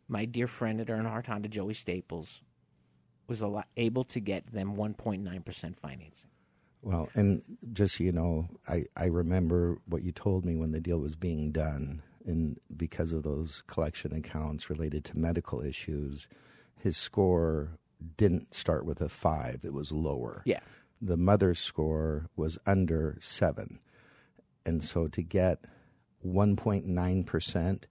my 0.07 0.23
dear 0.23 0.47
friend 0.47 0.79
at 0.79 0.87
Earnhardt 0.87 1.27
Honda, 1.27 1.49
Joey 1.49 1.73
Staples, 1.73 2.41
was 3.27 3.43
able 3.75 4.05
to 4.05 4.19
get 4.19 4.51
them 4.53 4.75
1.9% 4.75 5.77
financing. 5.77 6.29
Well, 6.85 7.09
and 7.15 7.41
just 7.73 7.97
so 7.97 8.03
you 8.03 8.11
know, 8.11 8.47
I, 8.67 8.85
I 8.95 9.05
remember 9.05 9.79
what 9.87 10.03
you 10.03 10.11
told 10.11 10.45
me 10.45 10.55
when 10.55 10.71
the 10.71 10.79
deal 10.79 10.99
was 10.99 11.15
being 11.15 11.51
done. 11.51 12.03
And 12.27 12.59
because 12.77 13.11
of 13.11 13.23
those 13.23 13.63
collection 13.65 14.13
accounts 14.13 14.69
related 14.69 15.03
to 15.05 15.17
medical 15.17 15.61
issues, 15.61 16.27
his 16.77 16.95
score 16.95 17.79
didn't 18.17 18.53
start 18.53 18.85
with 18.85 19.01
a 19.01 19.09
five, 19.09 19.61
it 19.63 19.73
was 19.73 19.91
lower. 19.91 20.43
Yeah. 20.45 20.59
The 21.01 21.17
mother's 21.17 21.57
score 21.57 22.29
was 22.35 22.59
under 22.67 23.17
seven. 23.19 23.79
And 24.63 24.83
so 24.83 25.07
to 25.07 25.23
get 25.23 25.65
1.9%, 26.23 27.83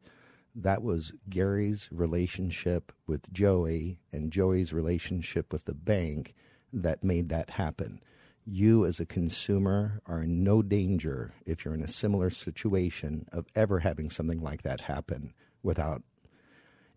that 0.54 0.82
was 0.84 1.12
Gary's 1.28 1.88
relationship 1.90 2.92
with 3.08 3.32
Joey 3.32 3.98
and 4.12 4.30
Joey's 4.30 4.72
relationship 4.72 5.52
with 5.52 5.64
the 5.64 5.74
bank 5.74 6.32
that 6.72 7.02
made 7.02 7.28
that 7.30 7.50
happen. 7.50 8.00
You, 8.46 8.84
as 8.84 9.00
a 9.00 9.06
consumer, 9.06 10.00
are 10.06 10.22
in 10.22 10.44
no 10.44 10.62
danger 10.62 11.34
if 11.46 11.64
you're 11.64 11.74
in 11.74 11.82
a 11.82 11.88
similar 11.88 12.30
situation 12.30 13.26
of 13.32 13.46
ever 13.54 13.80
having 13.80 14.10
something 14.10 14.40
like 14.42 14.62
that 14.62 14.82
happen 14.82 15.32
without 15.62 16.02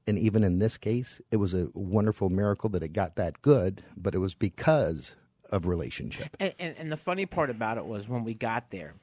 And 0.06 0.18
even 0.18 0.44
in 0.44 0.60
this 0.60 0.78
case, 0.78 1.22
it 1.32 1.38
was 1.38 1.54
a 1.54 1.70
wonderful 1.74 2.30
miracle 2.30 2.70
that 2.72 2.84
it 2.84 2.94
got 2.94 3.16
that 3.16 3.42
good, 3.42 3.84
but 3.98 4.16
it 4.16 4.20
was 4.20 4.34
because 4.34 5.16
of 5.52 5.66
relationship. 5.68 6.36
And, 6.40 6.54
and, 6.60 6.76
and 6.78 6.92
the 6.92 6.98
funny 6.98 7.26
part 7.26 7.50
about 7.50 7.78
it 7.78 7.86
was 7.86 8.08
when 8.08 8.24
we 8.24 8.34
got 8.34 8.72
there, 8.72 8.94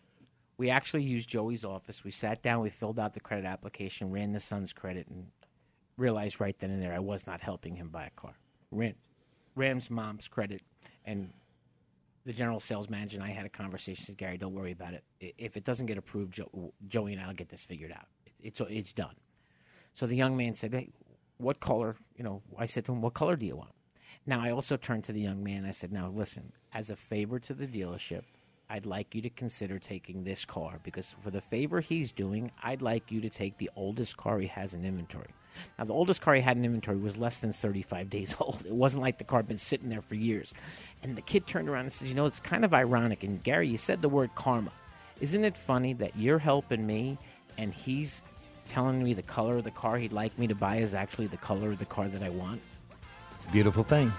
we 0.56 0.70
actually 0.70 1.02
used 1.02 1.28
Joey's 1.28 1.64
office. 1.64 2.04
We 2.04 2.10
sat 2.10 2.42
down, 2.42 2.62
we 2.62 2.70
filled 2.70 2.98
out 2.98 3.14
the 3.14 3.20
credit 3.20 3.44
application, 3.44 4.10
ran 4.10 4.32
the 4.32 4.40
son's 4.40 4.72
credit, 4.72 5.06
and 5.08 5.26
realized 5.98 6.40
right 6.40 6.58
then 6.58 6.70
and 6.70 6.82
there 6.82 6.94
I 6.94 7.00
was 7.00 7.26
not 7.26 7.40
helping 7.40 7.76
him 7.76 7.88
buy 7.88 8.06
a 8.06 8.10
car. 8.10 8.34
Ran 8.70 8.94
Ram's 9.56 9.90
mom's 9.90 10.26
credit, 10.26 10.62
and 11.04 11.32
the 12.24 12.32
general 12.32 12.60
sales 12.60 12.88
manager 12.88 13.18
and 13.18 13.24
I 13.24 13.30
had 13.30 13.46
a 13.46 13.50
conversation. 13.50 14.04
Said, 14.04 14.16
Gary, 14.16 14.38
don't 14.38 14.54
worry 14.54 14.72
about 14.72 14.94
it. 14.94 15.04
If 15.20 15.56
it 15.56 15.64
doesn't 15.64 15.86
get 15.86 15.98
approved, 15.98 16.34
jo- 16.34 16.72
Joey 16.88 17.12
and 17.12 17.22
I'll 17.22 17.34
get 17.34 17.48
this 17.48 17.64
figured 17.64 17.92
out. 17.92 18.06
It's 18.42 18.60
it's 18.68 18.92
done. 18.92 19.14
So 19.94 20.06
the 20.06 20.16
young 20.16 20.36
man 20.36 20.54
said, 20.54 20.72
"Hey, 20.74 20.90
what 21.38 21.60
color?" 21.60 21.96
You 22.16 22.24
know, 22.24 22.42
I 22.58 22.66
said 22.66 22.84
to 22.86 22.92
him, 22.92 23.00
"What 23.02 23.14
color 23.14 23.36
do 23.36 23.46
you 23.46 23.56
want?" 23.56 23.72
Now 24.26 24.40
I 24.42 24.50
also 24.50 24.76
turned 24.76 25.04
to 25.04 25.12
the 25.12 25.20
young 25.20 25.42
man. 25.42 25.64
I 25.64 25.70
said, 25.70 25.92
"Now 25.92 26.08
listen, 26.08 26.52
as 26.72 26.90
a 26.90 26.96
favor 26.96 27.38
to 27.40 27.54
the 27.54 27.66
dealership, 27.66 28.22
I'd 28.68 28.86
like 28.86 29.14
you 29.14 29.22
to 29.22 29.30
consider 29.30 29.78
taking 29.78 30.24
this 30.24 30.44
car 30.44 30.80
because 30.82 31.14
for 31.20 31.30
the 31.30 31.40
favor 31.40 31.80
he's 31.80 32.12
doing, 32.12 32.50
I'd 32.62 32.82
like 32.82 33.12
you 33.12 33.20
to 33.20 33.30
take 33.30 33.58
the 33.58 33.70
oldest 33.76 34.16
car 34.16 34.38
he 34.40 34.46
has 34.48 34.74
in 34.74 34.84
inventory." 34.84 35.30
Now, 35.78 35.84
the 35.84 35.92
oldest 35.92 36.20
car 36.20 36.34
he 36.34 36.40
had 36.40 36.56
in 36.56 36.64
inventory 36.64 36.96
was 36.96 37.16
less 37.16 37.38
than 37.38 37.52
35 37.52 38.10
days 38.10 38.34
old. 38.40 38.64
It 38.66 38.74
wasn't 38.74 39.02
like 39.02 39.18
the 39.18 39.24
car 39.24 39.38
had 39.38 39.48
been 39.48 39.58
sitting 39.58 39.88
there 39.88 40.00
for 40.00 40.14
years. 40.14 40.52
And 41.02 41.16
the 41.16 41.22
kid 41.22 41.46
turned 41.46 41.68
around 41.68 41.82
and 41.82 41.92
says, 41.92 42.08
You 42.08 42.14
know, 42.14 42.26
it's 42.26 42.40
kind 42.40 42.64
of 42.64 42.74
ironic. 42.74 43.24
And 43.24 43.42
Gary, 43.42 43.68
you 43.68 43.78
said 43.78 44.02
the 44.02 44.08
word 44.08 44.30
karma. 44.34 44.72
Isn't 45.20 45.44
it 45.44 45.56
funny 45.56 45.92
that 45.94 46.16
you're 46.16 46.38
helping 46.38 46.86
me 46.86 47.18
and 47.56 47.72
he's 47.72 48.22
telling 48.68 49.02
me 49.02 49.14
the 49.14 49.22
color 49.22 49.58
of 49.58 49.64
the 49.64 49.70
car 49.70 49.96
he'd 49.96 50.12
like 50.12 50.36
me 50.38 50.46
to 50.46 50.54
buy 50.54 50.76
is 50.76 50.94
actually 50.94 51.26
the 51.26 51.36
color 51.36 51.72
of 51.72 51.78
the 51.78 51.84
car 51.84 52.08
that 52.08 52.22
I 52.22 52.30
want? 52.30 52.60
It's 53.36 53.46
a 53.46 53.50
beautiful 53.50 53.84
thing. 53.84 54.12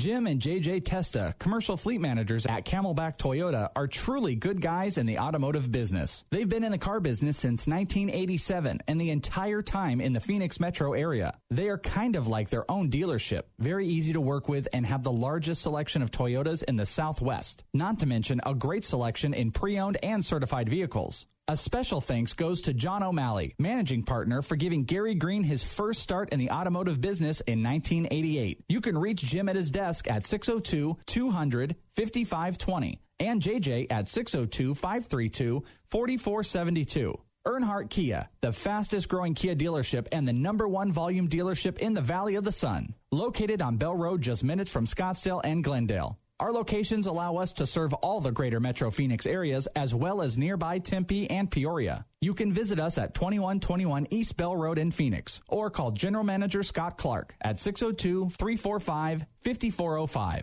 Jim 0.00 0.26
and 0.26 0.40
JJ 0.40 0.82
Testa, 0.86 1.34
commercial 1.38 1.76
fleet 1.76 2.00
managers 2.00 2.46
at 2.46 2.64
Camelback 2.64 3.18
Toyota, 3.18 3.68
are 3.76 3.86
truly 3.86 4.34
good 4.34 4.62
guys 4.62 4.96
in 4.96 5.04
the 5.04 5.18
automotive 5.18 5.70
business. 5.70 6.24
They've 6.30 6.48
been 6.48 6.64
in 6.64 6.72
the 6.72 6.78
car 6.78 7.00
business 7.00 7.36
since 7.36 7.66
1987 7.66 8.80
and 8.88 8.98
the 8.98 9.10
entire 9.10 9.60
time 9.60 10.00
in 10.00 10.14
the 10.14 10.20
Phoenix 10.20 10.58
metro 10.58 10.94
area. 10.94 11.34
They 11.50 11.68
are 11.68 11.76
kind 11.76 12.16
of 12.16 12.28
like 12.28 12.48
their 12.48 12.68
own 12.70 12.88
dealership, 12.88 13.42
very 13.58 13.86
easy 13.88 14.14
to 14.14 14.22
work 14.22 14.48
with, 14.48 14.68
and 14.72 14.86
have 14.86 15.02
the 15.02 15.12
largest 15.12 15.60
selection 15.60 16.00
of 16.00 16.10
Toyotas 16.10 16.62
in 16.62 16.76
the 16.76 16.86
Southwest. 16.86 17.64
Not 17.74 17.98
to 17.98 18.06
mention 18.06 18.40
a 18.46 18.54
great 18.54 18.86
selection 18.86 19.34
in 19.34 19.50
pre 19.50 19.78
owned 19.78 19.98
and 20.02 20.24
certified 20.24 20.70
vehicles. 20.70 21.26
A 21.50 21.56
special 21.56 22.00
thanks 22.00 22.32
goes 22.32 22.60
to 22.60 22.72
John 22.72 23.02
O'Malley, 23.02 23.56
managing 23.58 24.04
partner, 24.04 24.40
for 24.40 24.54
giving 24.54 24.84
Gary 24.84 25.16
Green 25.16 25.42
his 25.42 25.64
first 25.64 26.00
start 26.00 26.28
in 26.28 26.38
the 26.38 26.52
automotive 26.52 27.00
business 27.00 27.40
in 27.40 27.60
1988. 27.60 28.62
You 28.68 28.80
can 28.80 28.96
reach 28.96 29.24
Jim 29.24 29.48
at 29.48 29.56
his 29.56 29.72
desk 29.72 30.08
at 30.08 30.24
602 30.24 30.98
200 31.04 31.74
5520 31.96 33.00
and 33.18 33.42
JJ 33.42 33.88
at 33.90 34.08
602 34.08 34.76
532 34.76 35.64
4472. 35.86 37.18
Earnhardt 37.44 37.90
Kia, 37.90 38.28
the 38.42 38.52
fastest 38.52 39.08
growing 39.08 39.34
Kia 39.34 39.56
dealership 39.56 40.06
and 40.12 40.28
the 40.28 40.32
number 40.32 40.68
one 40.68 40.92
volume 40.92 41.28
dealership 41.28 41.78
in 41.78 41.94
the 41.94 42.00
Valley 42.00 42.36
of 42.36 42.44
the 42.44 42.52
Sun. 42.52 42.94
Located 43.10 43.60
on 43.60 43.76
Bell 43.76 43.96
Road 43.96 44.22
just 44.22 44.44
minutes 44.44 44.70
from 44.70 44.86
Scottsdale 44.86 45.40
and 45.42 45.64
Glendale. 45.64 46.16
Our 46.40 46.52
locations 46.52 47.06
allow 47.06 47.36
us 47.36 47.52
to 47.54 47.66
serve 47.66 47.92
all 47.92 48.22
the 48.22 48.32
greater 48.32 48.60
Metro 48.60 48.90
Phoenix 48.90 49.26
areas 49.26 49.68
as 49.76 49.94
well 49.94 50.22
as 50.22 50.38
nearby 50.38 50.78
Tempe 50.78 51.28
and 51.28 51.50
Peoria. 51.50 52.06
You 52.22 52.32
can 52.32 52.50
visit 52.50 52.80
us 52.80 52.96
at 52.96 53.12
2121 53.12 54.06
East 54.10 54.38
Bell 54.38 54.56
Road 54.56 54.78
in 54.78 54.90
Phoenix 54.90 55.42
or 55.48 55.68
call 55.68 55.90
General 55.90 56.24
Manager 56.24 56.62
Scott 56.62 56.96
Clark 56.96 57.34
at 57.42 57.60
602 57.60 58.30
345 58.30 59.26
5405. 59.42 60.42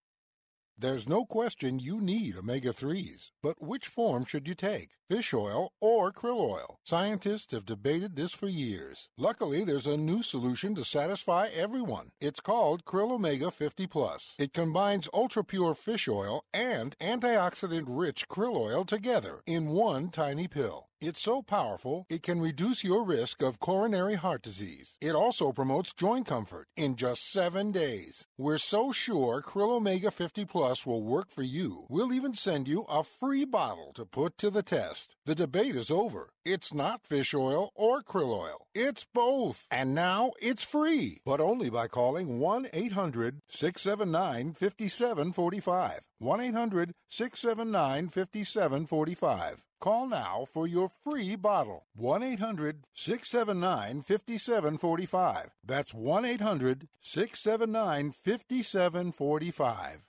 There's 0.81 1.07
no 1.07 1.25
question 1.25 1.77
you 1.77 2.01
need 2.01 2.35
omega 2.35 2.73
3s, 2.73 3.29
but 3.43 3.61
which 3.61 3.85
form 3.85 4.25
should 4.25 4.47
you 4.47 4.55
take? 4.55 4.93
Fish 5.07 5.31
oil 5.31 5.73
or 5.79 6.11
krill 6.11 6.39
oil? 6.39 6.79
Scientists 6.83 7.51
have 7.51 7.67
debated 7.67 8.15
this 8.15 8.31
for 8.31 8.47
years. 8.47 9.07
Luckily, 9.15 9.63
there's 9.63 9.85
a 9.85 9.95
new 9.95 10.23
solution 10.23 10.73
to 10.73 10.83
satisfy 10.83 11.49
everyone. 11.53 12.13
It's 12.19 12.39
called 12.39 12.83
Krill 12.83 13.11
Omega 13.11 13.51
50 13.51 13.85
Plus. 13.85 14.33
It 14.39 14.53
combines 14.53 15.07
ultra 15.13 15.43
pure 15.43 15.75
fish 15.75 16.07
oil 16.07 16.45
and 16.51 16.95
antioxidant 16.99 17.85
rich 17.85 18.27
krill 18.27 18.57
oil 18.57 18.83
together 18.83 19.43
in 19.45 19.67
one 19.67 20.09
tiny 20.09 20.47
pill. 20.47 20.87
It's 21.03 21.23
so 21.23 21.41
powerful, 21.41 22.05
it 22.11 22.21
can 22.21 22.39
reduce 22.39 22.83
your 22.83 23.03
risk 23.03 23.41
of 23.41 23.59
coronary 23.59 24.13
heart 24.13 24.43
disease. 24.43 24.97
It 25.01 25.15
also 25.15 25.51
promotes 25.51 25.93
joint 25.93 26.27
comfort 26.27 26.67
in 26.77 26.95
just 26.95 27.31
seven 27.31 27.71
days. 27.71 28.27
We're 28.37 28.59
so 28.59 28.91
sure 28.91 29.41
Krill 29.41 29.71
Omega 29.71 30.11
50 30.11 30.45
Plus 30.45 30.85
will 30.85 31.01
work 31.01 31.31
for 31.31 31.41
you, 31.41 31.87
we'll 31.89 32.13
even 32.13 32.35
send 32.35 32.67
you 32.67 32.83
a 32.83 33.03
free 33.03 33.45
bottle 33.45 33.93
to 33.95 34.05
put 34.05 34.37
to 34.37 34.51
the 34.51 34.61
test. 34.61 35.15
The 35.25 35.33
debate 35.33 35.75
is 35.75 35.89
over. 35.89 36.33
It's 36.45 36.71
not 36.71 37.01
fish 37.01 37.33
oil 37.33 37.71
or 37.73 38.03
krill 38.03 38.37
oil. 38.37 38.67
It's 38.73 39.05
both. 39.13 39.67
And 39.69 39.93
now 39.93 40.31
it's 40.41 40.63
free, 40.63 41.19
but 41.25 41.41
only 41.41 41.69
by 41.69 41.87
calling 41.87 42.39
1 42.39 42.67
800 42.71 43.41
679 43.49 44.53
5745. 44.53 45.99
1 46.19 46.41
800 46.41 46.93
679 47.09 48.07
5745. 48.07 49.63
Call 49.81 50.07
now 50.07 50.45
for 50.45 50.67
your 50.67 50.89
free 50.89 51.35
bottle. 51.35 51.85
1 51.95 52.23
800 52.23 52.85
679 52.93 54.01
5745. 54.03 55.49
That's 55.65 55.93
1 55.93 56.25
800 56.25 56.87
679 57.01 58.11
5745. 58.11 60.01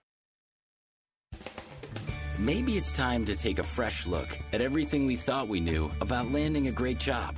Maybe 2.39 2.77
it's 2.77 2.93
time 2.93 3.25
to 3.25 3.37
take 3.37 3.59
a 3.59 3.63
fresh 3.63 4.07
look 4.07 4.39
at 4.53 4.61
everything 4.61 5.07
we 5.07 5.17
thought 5.17 5.49
we 5.49 5.61
knew 5.61 5.91
about 6.01 6.33
landing 6.33 6.67
a 6.67 6.73
great 6.73 6.99
job. 6.99 7.37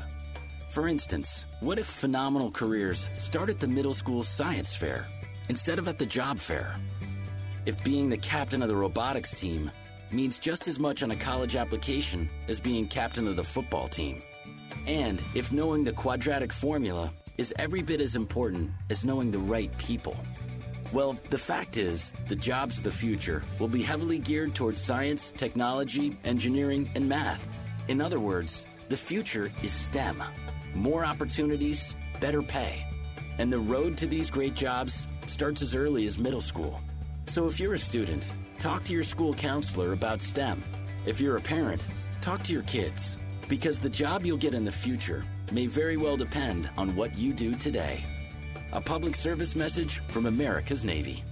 For 0.74 0.88
instance, 0.88 1.46
what 1.60 1.78
if 1.78 1.86
phenomenal 1.86 2.50
careers 2.50 3.08
start 3.16 3.48
at 3.48 3.60
the 3.60 3.68
middle 3.68 3.94
school 3.94 4.24
science 4.24 4.74
fair 4.74 5.06
instead 5.48 5.78
of 5.78 5.86
at 5.86 6.00
the 6.00 6.04
job 6.04 6.40
fair? 6.40 6.74
If 7.64 7.84
being 7.84 8.10
the 8.10 8.16
captain 8.16 8.60
of 8.60 8.66
the 8.66 8.74
robotics 8.74 9.32
team 9.32 9.70
means 10.10 10.40
just 10.40 10.66
as 10.66 10.80
much 10.80 11.04
on 11.04 11.12
a 11.12 11.16
college 11.16 11.54
application 11.54 12.28
as 12.48 12.58
being 12.58 12.88
captain 12.88 13.28
of 13.28 13.36
the 13.36 13.44
football 13.44 13.86
team. 13.86 14.20
And 14.84 15.22
if 15.36 15.52
knowing 15.52 15.84
the 15.84 15.92
quadratic 15.92 16.52
formula 16.52 17.12
is 17.38 17.54
every 17.56 17.82
bit 17.82 18.00
as 18.00 18.16
important 18.16 18.72
as 18.90 19.04
knowing 19.04 19.30
the 19.30 19.38
right 19.38 19.70
people. 19.78 20.16
Well, 20.92 21.16
the 21.30 21.38
fact 21.38 21.76
is, 21.76 22.12
the 22.26 22.34
jobs 22.34 22.78
of 22.78 22.84
the 22.84 22.90
future 22.90 23.44
will 23.60 23.68
be 23.68 23.84
heavily 23.84 24.18
geared 24.18 24.56
towards 24.56 24.80
science, 24.80 25.30
technology, 25.36 26.18
engineering, 26.24 26.90
and 26.96 27.08
math. 27.08 27.46
In 27.86 28.00
other 28.00 28.18
words, 28.18 28.66
the 28.88 28.96
future 28.96 29.52
is 29.62 29.72
STEM. 29.72 30.20
More 30.74 31.04
opportunities, 31.04 31.94
better 32.20 32.42
pay. 32.42 32.86
And 33.38 33.52
the 33.52 33.58
road 33.58 33.96
to 33.98 34.06
these 34.06 34.30
great 34.30 34.54
jobs 34.54 35.06
starts 35.26 35.62
as 35.62 35.74
early 35.74 36.06
as 36.06 36.18
middle 36.18 36.40
school. 36.40 36.80
So 37.26 37.46
if 37.46 37.58
you're 37.58 37.74
a 37.74 37.78
student, 37.78 38.30
talk 38.58 38.84
to 38.84 38.92
your 38.92 39.04
school 39.04 39.34
counselor 39.34 39.92
about 39.92 40.20
STEM. 40.20 40.62
If 41.06 41.20
you're 41.20 41.36
a 41.36 41.40
parent, 41.40 41.86
talk 42.20 42.42
to 42.44 42.52
your 42.52 42.62
kids. 42.62 43.16
Because 43.48 43.78
the 43.78 43.88
job 43.88 44.24
you'll 44.24 44.36
get 44.36 44.54
in 44.54 44.64
the 44.64 44.72
future 44.72 45.24
may 45.52 45.66
very 45.66 45.96
well 45.96 46.16
depend 46.16 46.68
on 46.76 46.96
what 46.96 47.16
you 47.16 47.32
do 47.32 47.54
today. 47.54 48.04
A 48.72 48.80
public 48.80 49.14
service 49.14 49.54
message 49.54 50.00
from 50.08 50.26
America's 50.26 50.84
Navy. 50.84 51.22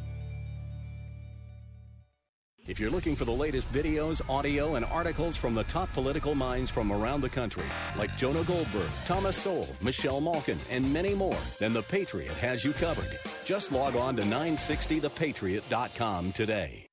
If 2.73 2.81
you're 2.81 2.91
looking 2.91 3.15
for 3.17 3.27
the 3.27 3.33
latest 3.33 3.71
videos, 3.71 4.23
audio, 4.31 4.77
and 4.77 4.87
articles 4.87 5.37
from 5.37 5.55
the 5.55 5.65
top 5.65 5.93
political 5.93 6.35
minds 6.35 6.71
from 6.71 6.91
around 6.91 7.21
the 7.21 7.29
country, 7.29 7.67
like 7.99 8.17
Jonah 8.17 8.45
Goldberg, 8.45 8.89
Thomas 9.05 9.37
Sowell, 9.37 9.69
Michelle 9.83 10.23
Malkin, 10.23 10.57
and 10.71 10.91
many 10.91 11.15
more, 11.15 11.37
then 11.59 11.75
The 11.75 11.83
Patriot 11.83 12.33
has 12.33 12.65
you 12.65 12.73
covered. 12.73 13.11
Just 13.45 13.73
log 13.73 13.95
on 13.95 14.17
to 14.17 14.23
960thepatriot.com 14.23 16.33
today. 16.33 16.87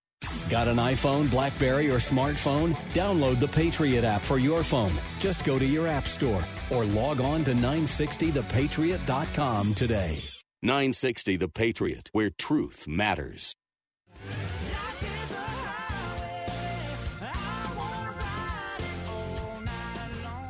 Got 0.50 0.68
an 0.68 0.76
iPhone, 0.76 1.32
Blackberry, 1.32 1.89
or 1.89 2.00
smartphone? 2.00 2.76
Download 2.89 3.39
the 3.39 3.48
Patriot 3.48 4.04
app 4.04 4.24
for 4.24 4.38
your 4.38 4.65
phone. 4.65 4.92
Just 5.20 5.46
go 5.46 5.58
to 5.58 5.65
your 5.65 5.88
app 5.88 6.08
store 6.08 6.44
or 6.72 6.84
log 6.84 7.22
on 7.22 7.46
to 7.46 7.54
960thepatriot.com 7.54 9.74
today. 9.76 10.20
960 10.62 11.38
The 11.38 11.48
Patriot, 11.48 12.10
where 12.12 12.32
truth 12.32 12.86
matters. 12.86 13.56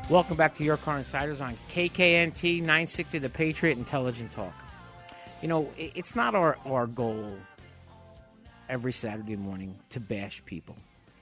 Welcome 0.09 0.37
back 0.37 0.57
to 0.57 0.63
Your 0.63 0.77
Car 0.77 0.97
Insiders 0.97 1.39
on 1.39 1.55
KKNT 1.71 2.61
960 2.61 3.19
The 3.19 3.29
Patriot 3.29 3.77
Intelligent 3.77 4.31
Talk. 4.31 4.55
You 5.39 5.47
know, 5.47 5.71
it's 5.77 6.15
not 6.15 6.33
our, 6.33 6.57
our 6.65 6.87
goal 6.87 7.35
every 8.67 8.91
Saturday 8.91 9.35
morning 9.35 9.77
to 9.91 9.99
bash 9.99 10.43
people. 10.45 10.75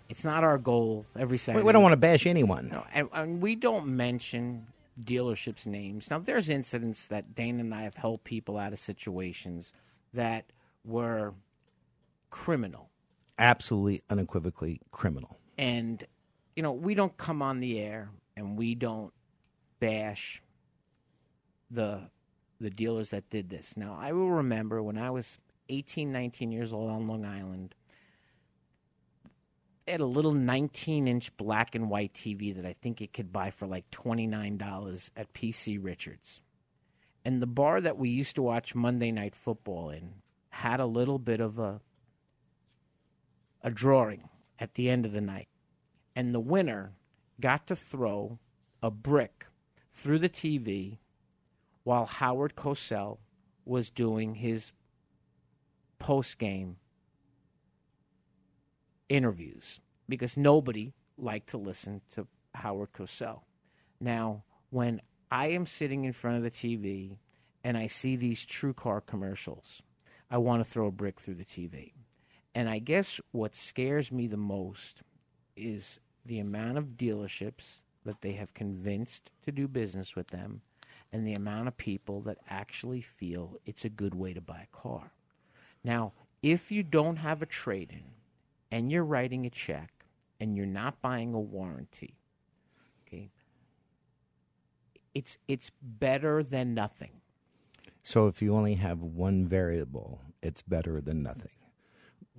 It's 0.08 0.24
not 0.24 0.46
our 0.46 0.58
goal 0.58 1.06
every 1.20 1.38
Saturday. 1.38 1.64
We, 1.64 1.68
we 1.68 1.74
don't 1.74 1.84
want 1.84 1.92
to 1.92 1.98
bash 1.98 2.26
anyone. 2.26 2.70
No, 2.70 2.86
and, 2.94 3.10
and 3.12 3.42
we 3.42 3.56
don't 3.56 3.88
mention 3.88 4.68
dealerships' 5.04 5.68
names. 5.68 6.10
Now, 6.10 6.20
there's 6.20 6.48
incidents 6.48 7.08
that 7.08 7.36
Dana 7.36 7.60
and 7.60 7.76
I 7.76 7.82
have 7.82 7.96
helped 7.96 8.24
people 8.24 8.58
out 8.58 8.72
of 8.72 8.80
situations 8.80 9.74
that 10.14 10.46
were 10.86 11.34
criminal. 12.30 12.90
Absolutely, 13.38 14.02
unequivocally 14.10 14.80
criminal. 14.92 15.40
And, 15.58 16.06
you 16.56 16.64
know, 16.64 16.72
we 16.72 16.96
don't 16.96 17.18
come 17.18 17.42
on 17.42 17.60
the 17.60 17.80
air 17.80 18.12
and 18.38 18.56
we 18.56 18.76
don't 18.76 19.12
bash 19.80 20.42
the 21.70 22.10
the 22.60 22.70
dealers 22.70 23.10
that 23.10 23.30
did 23.30 23.50
this. 23.50 23.76
Now, 23.78 23.98
I 24.00 24.14
will 24.14 24.32
remember 24.32 24.82
when 24.82 24.98
I 24.98 25.12
was 25.12 25.38
18, 25.70 26.12
19 26.12 26.52
years 26.52 26.74
old 26.74 26.90
on 26.90 27.08
Long 27.08 27.24
Island, 27.24 27.76
they 29.86 29.92
had 29.92 30.02
a 30.02 30.06
little 30.08 30.34
19 30.34 31.08
inch 31.08 31.36
black 31.38 31.76
and 31.76 31.88
white 31.88 32.14
TV 32.14 32.56
that 32.56 32.66
I 32.66 32.74
think 32.82 33.00
it 33.00 33.14
could 33.14 33.32
buy 33.32 33.52
for 33.52 33.68
like 33.68 33.90
$29 33.92 35.12
at 35.16 35.34
PC 35.34 35.78
Richards. 35.80 36.42
And 37.24 37.42
the 37.42 37.48
bar 37.48 37.80
that 37.80 37.98
we 37.98 38.10
used 38.10 38.36
to 38.38 38.42
watch 38.42 38.74
Monday 38.74 39.12
Night 39.12 39.36
Football 39.36 39.92
in 39.92 40.14
had 40.50 40.80
a 40.80 40.86
little 40.86 41.20
bit 41.20 41.40
of 41.40 41.60
a 41.60 41.82
a 43.62 43.70
drawing 43.70 44.30
at 44.60 44.74
the 44.76 44.90
end 44.90 45.06
of 45.06 45.12
the 45.12 45.22
night. 45.22 45.48
And 46.16 46.34
the 46.34 46.40
winner 46.40 46.94
got 47.40 47.68
to 47.68 47.76
throw 47.76 48.40
a 48.82 48.92
brick 48.92 49.46
through 49.92 50.20
the 50.20 50.30
TV 50.30 50.98
while 51.84 52.06
Howard 52.06 52.56
Cosell 52.56 53.18
was 53.66 53.90
doing 53.90 54.36
his 54.36 54.72
post 56.00 56.38
game 56.38 56.78
interviews 59.10 59.80
because 60.08 60.38
nobody 60.38 60.94
liked 61.18 61.50
to 61.50 61.58
listen 61.58 62.02
to 62.12 62.28
Howard 62.54 62.94
Cosell. 62.94 63.42
Now, 64.00 64.44
when 64.70 65.02
I 65.32 65.48
am 65.48 65.66
sitting 65.66 66.06
in 66.06 66.14
front 66.14 66.38
of 66.38 66.44
the 66.44 66.52
TV 66.52 67.18
and 67.64 67.78
I 67.78 67.88
see 67.88 68.16
these 68.16 68.46
TrueCar 68.46 69.06
commercials, 69.06 69.82
I 70.30 70.38
want 70.38 70.64
to 70.64 70.70
throw 70.70 70.88
a 70.88 70.92
brick 70.92 71.20
through 71.20 71.36
the 71.36 71.46
TV. 71.46 71.94
And 72.54 72.70
I 72.70 72.80
guess 72.80 73.22
what 73.32 73.56
scares 73.56 74.12
me 74.12 74.28
the 74.28 74.38
most 74.38 75.02
is 75.56 76.00
the 76.28 76.40
amount 76.40 76.78
of 76.78 76.98
dealerships 76.98 77.84
that 78.06 78.22
they 78.22 78.34
have 78.34 78.54
convinced 78.54 79.32
to 79.44 79.52
do 79.52 79.68
business 79.68 80.16
with 80.16 80.28
them 80.28 80.62
and 81.12 81.26
the 81.26 81.34
amount 81.34 81.68
of 81.68 81.78
people 81.78 82.22
that 82.22 82.38
actually 82.50 83.02
feel 83.02 83.58
it's 83.66 83.86
a 83.86 83.90
good 83.90 84.14
way 84.14 84.34
to 84.34 84.42
buy 84.42 84.68
a 84.72 84.78
car. 84.78 85.12
Now, 85.84 86.14
if 86.42 86.72
you 86.72 86.84
don't 86.84 87.18
have 87.18 87.42
a 87.42 87.46
trade 87.46 87.92
in 87.92 88.04
and 88.72 88.92
you're 88.92 89.04
writing 89.04 89.46
a 89.46 89.50
check 89.50 90.06
and 90.40 90.56
you're 90.56 90.66
not 90.66 91.02
buying 91.02 91.34
a 91.34 91.40
warranty, 91.40 92.16
okay, 93.08 93.30
it's 95.14 95.38
it's 95.48 95.72
better 95.82 96.44
than 96.44 96.74
nothing. 96.74 97.22
So 98.04 98.28
if 98.28 98.42
you 98.42 98.56
only 98.56 98.76
have 98.76 99.02
one 99.02 99.48
variable, 99.48 100.22
it's 100.42 100.62
better 100.62 101.02
than 101.02 101.24
nothing. 101.24 101.57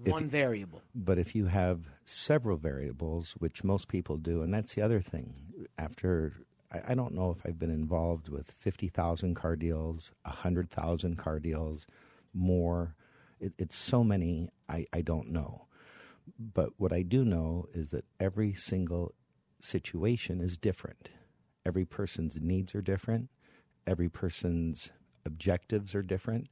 If- 0.04 0.12
One 0.12 0.28
variable. 0.28 0.82
But 0.94 1.18
if 1.18 1.34
you 1.34 1.46
have 1.46 1.80
several 2.04 2.56
variables, 2.56 3.32
which 3.38 3.64
most 3.64 3.88
people 3.88 4.16
do, 4.16 4.42
and 4.42 4.52
that's 4.54 4.74
the 4.74 4.82
other 4.82 5.00
thing, 5.00 5.34
after 5.76 6.34
I, 6.72 6.92
I 6.92 6.94
don't 6.94 7.14
know 7.14 7.30
if 7.30 7.44
I've 7.44 7.58
been 7.58 7.70
involved 7.70 8.28
with 8.28 8.50
50,000 8.50 9.34
car 9.34 9.56
deals, 9.56 10.12
100,000 10.22 11.16
car 11.16 11.38
deals, 11.38 11.86
more. 12.34 12.94
It, 13.40 13.52
it's 13.58 13.76
so 13.76 14.04
many, 14.04 14.50
I, 14.68 14.86
I 14.92 15.00
don't 15.00 15.30
know. 15.30 15.66
But 16.38 16.70
what 16.76 16.92
I 16.92 17.02
do 17.02 17.24
know 17.24 17.66
is 17.72 17.90
that 17.90 18.04
every 18.20 18.52
single 18.52 19.14
situation 19.60 20.40
is 20.40 20.56
different. 20.56 21.08
Every 21.64 21.84
person's 21.84 22.38
needs 22.40 22.74
are 22.74 22.82
different. 22.82 23.30
Every 23.86 24.08
person's 24.08 24.90
objectives 25.24 25.94
are 25.94 26.02
different. 26.02 26.48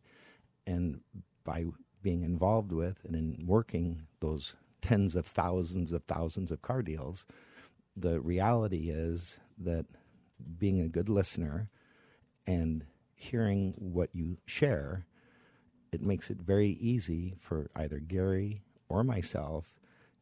And 0.67 1.01
by 1.45 1.67
being 2.03 2.23
involved 2.23 2.73
with 2.73 2.99
and 3.05 3.15
in 3.15 3.47
working 3.47 4.03
those 4.21 4.55
tens 4.81 5.17
of 5.17 5.27
thousands 5.27 5.93
of 5.93 6.05
thousands 6.05 6.51
of 6.51 6.63
car 6.63 6.83
deals, 6.83 7.25
the 7.97 8.21
reality 8.21 8.91
is 8.91 9.39
that 9.59 9.87
being 10.59 10.81
a 10.81 10.89
good 10.89 11.09
listener 11.09 11.71
and 12.47 12.85
hearing 13.15 13.75
what 13.79 14.11
you 14.13 14.37
share, 14.45 15.07
it 15.93 16.03
makes 16.03 16.31
it 16.31 16.39
very 16.39 16.71
easy 16.71 17.35
for 17.39 17.71
either 17.75 17.99
Gary 17.99 18.63
or 18.89 19.03
myself 19.03 19.75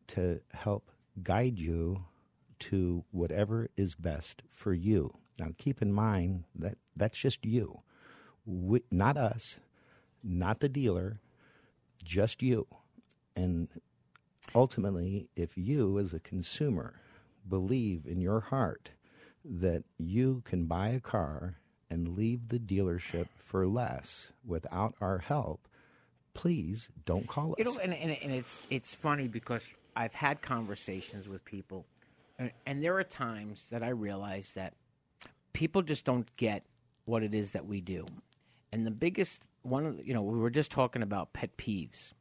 to 0.06 0.40
help 0.52 0.90
guide 1.22 1.58
you 1.58 2.04
to 2.60 3.04
whatever 3.10 3.68
is 3.76 3.94
best 3.94 4.42
for 4.48 4.72
you. 4.72 5.12
Now, 5.38 5.48
keep 5.58 5.82
in 5.82 5.92
mind 5.92 6.44
that 6.54 6.78
that's 6.96 7.18
just 7.18 7.44
you, 7.44 7.80
we, 8.46 8.82
not 8.90 9.16
us, 9.16 9.58
not 10.22 10.60
the 10.60 10.68
dealer, 10.68 11.20
just 12.04 12.42
you. 12.42 12.66
And 13.34 13.68
ultimately, 14.54 15.28
if 15.34 15.56
you 15.56 15.98
as 15.98 16.14
a 16.14 16.20
consumer 16.20 17.00
believe 17.48 18.06
in 18.06 18.20
your 18.20 18.40
heart 18.40 18.90
that 19.44 19.84
you 19.98 20.42
can 20.44 20.64
buy 20.66 20.88
a 20.88 21.00
car 21.00 21.56
and 21.90 22.16
leave 22.16 22.48
the 22.48 22.58
dealership 22.58 23.28
for 23.36 23.66
less 23.66 24.32
without 24.46 24.94
our 25.00 25.18
help, 25.18 25.68
please 26.32 26.88
don't 27.04 27.26
call 27.28 27.52
us. 27.52 27.56
You 27.58 27.64
know, 27.64 27.78
and, 27.82 27.92
and, 27.92 28.16
and 28.22 28.32
it's 28.32 28.58
it's 28.70 28.94
funny 28.94 29.28
because 29.28 29.72
I've 29.94 30.14
had 30.14 30.42
conversations 30.42 31.28
with 31.28 31.44
people, 31.44 31.86
and, 32.38 32.50
and 32.66 32.82
there 32.82 32.96
are 32.98 33.04
times 33.04 33.68
that 33.70 33.82
I 33.82 33.90
realize 33.90 34.54
that 34.54 34.74
people 35.52 35.82
just 35.82 36.04
don't 36.04 36.28
get 36.36 36.64
what 37.04 37.22
it 37.22 37.34
is 37.34 37.52
that 37.52 37.66
we 37.66 37.80
do. 37.80 38.06
And 38.74 38.84
the 38.84 38.90
biggest 38.90 39.44
one, 39.62 40.00
you 40.04 40.12
know, 40.12 40.22
we 40.22 40.36
were 40.36 40.50
just 40.50 40.72
talking 40.72 41.00
about 41.00 41.32
pet 41.32 41.56
peeves. 41.56 42.12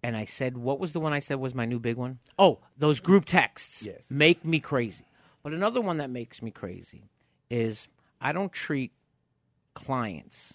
And 0.00 0.16
I 0.16 0.24
said, 0.24 0.56
what 0.56 0.78
was 0.78 0.92
the 0.92 1.00
one 1.00 1.12
I 1.12 1.18
said 1.18 1.40
was 1.40 1.52
my 1.52 1.64
new 1.64 1.80
big 1.80 1.96
one? 1.96 2.20
Oh, 2.38 2.60
those 2.78 3.00
group 3.00 3.24
texts 3.24 3.84
Yes. 3.84 4.04
make 4.08 4.44
me 4.44 4.60
crazy. 4.60 5.04
But 5.42 5.52
another 5.52 5.80
one 5.80 5.96
that 5.98 6.10
makes 6.10 6.42
me 6.42 6.52
crazy 6.52 7.08
is 7.50 7.88
I 8.20 8.30
don't 8.30 8.52
treat 8.52 8.92
clients 9.74 10.54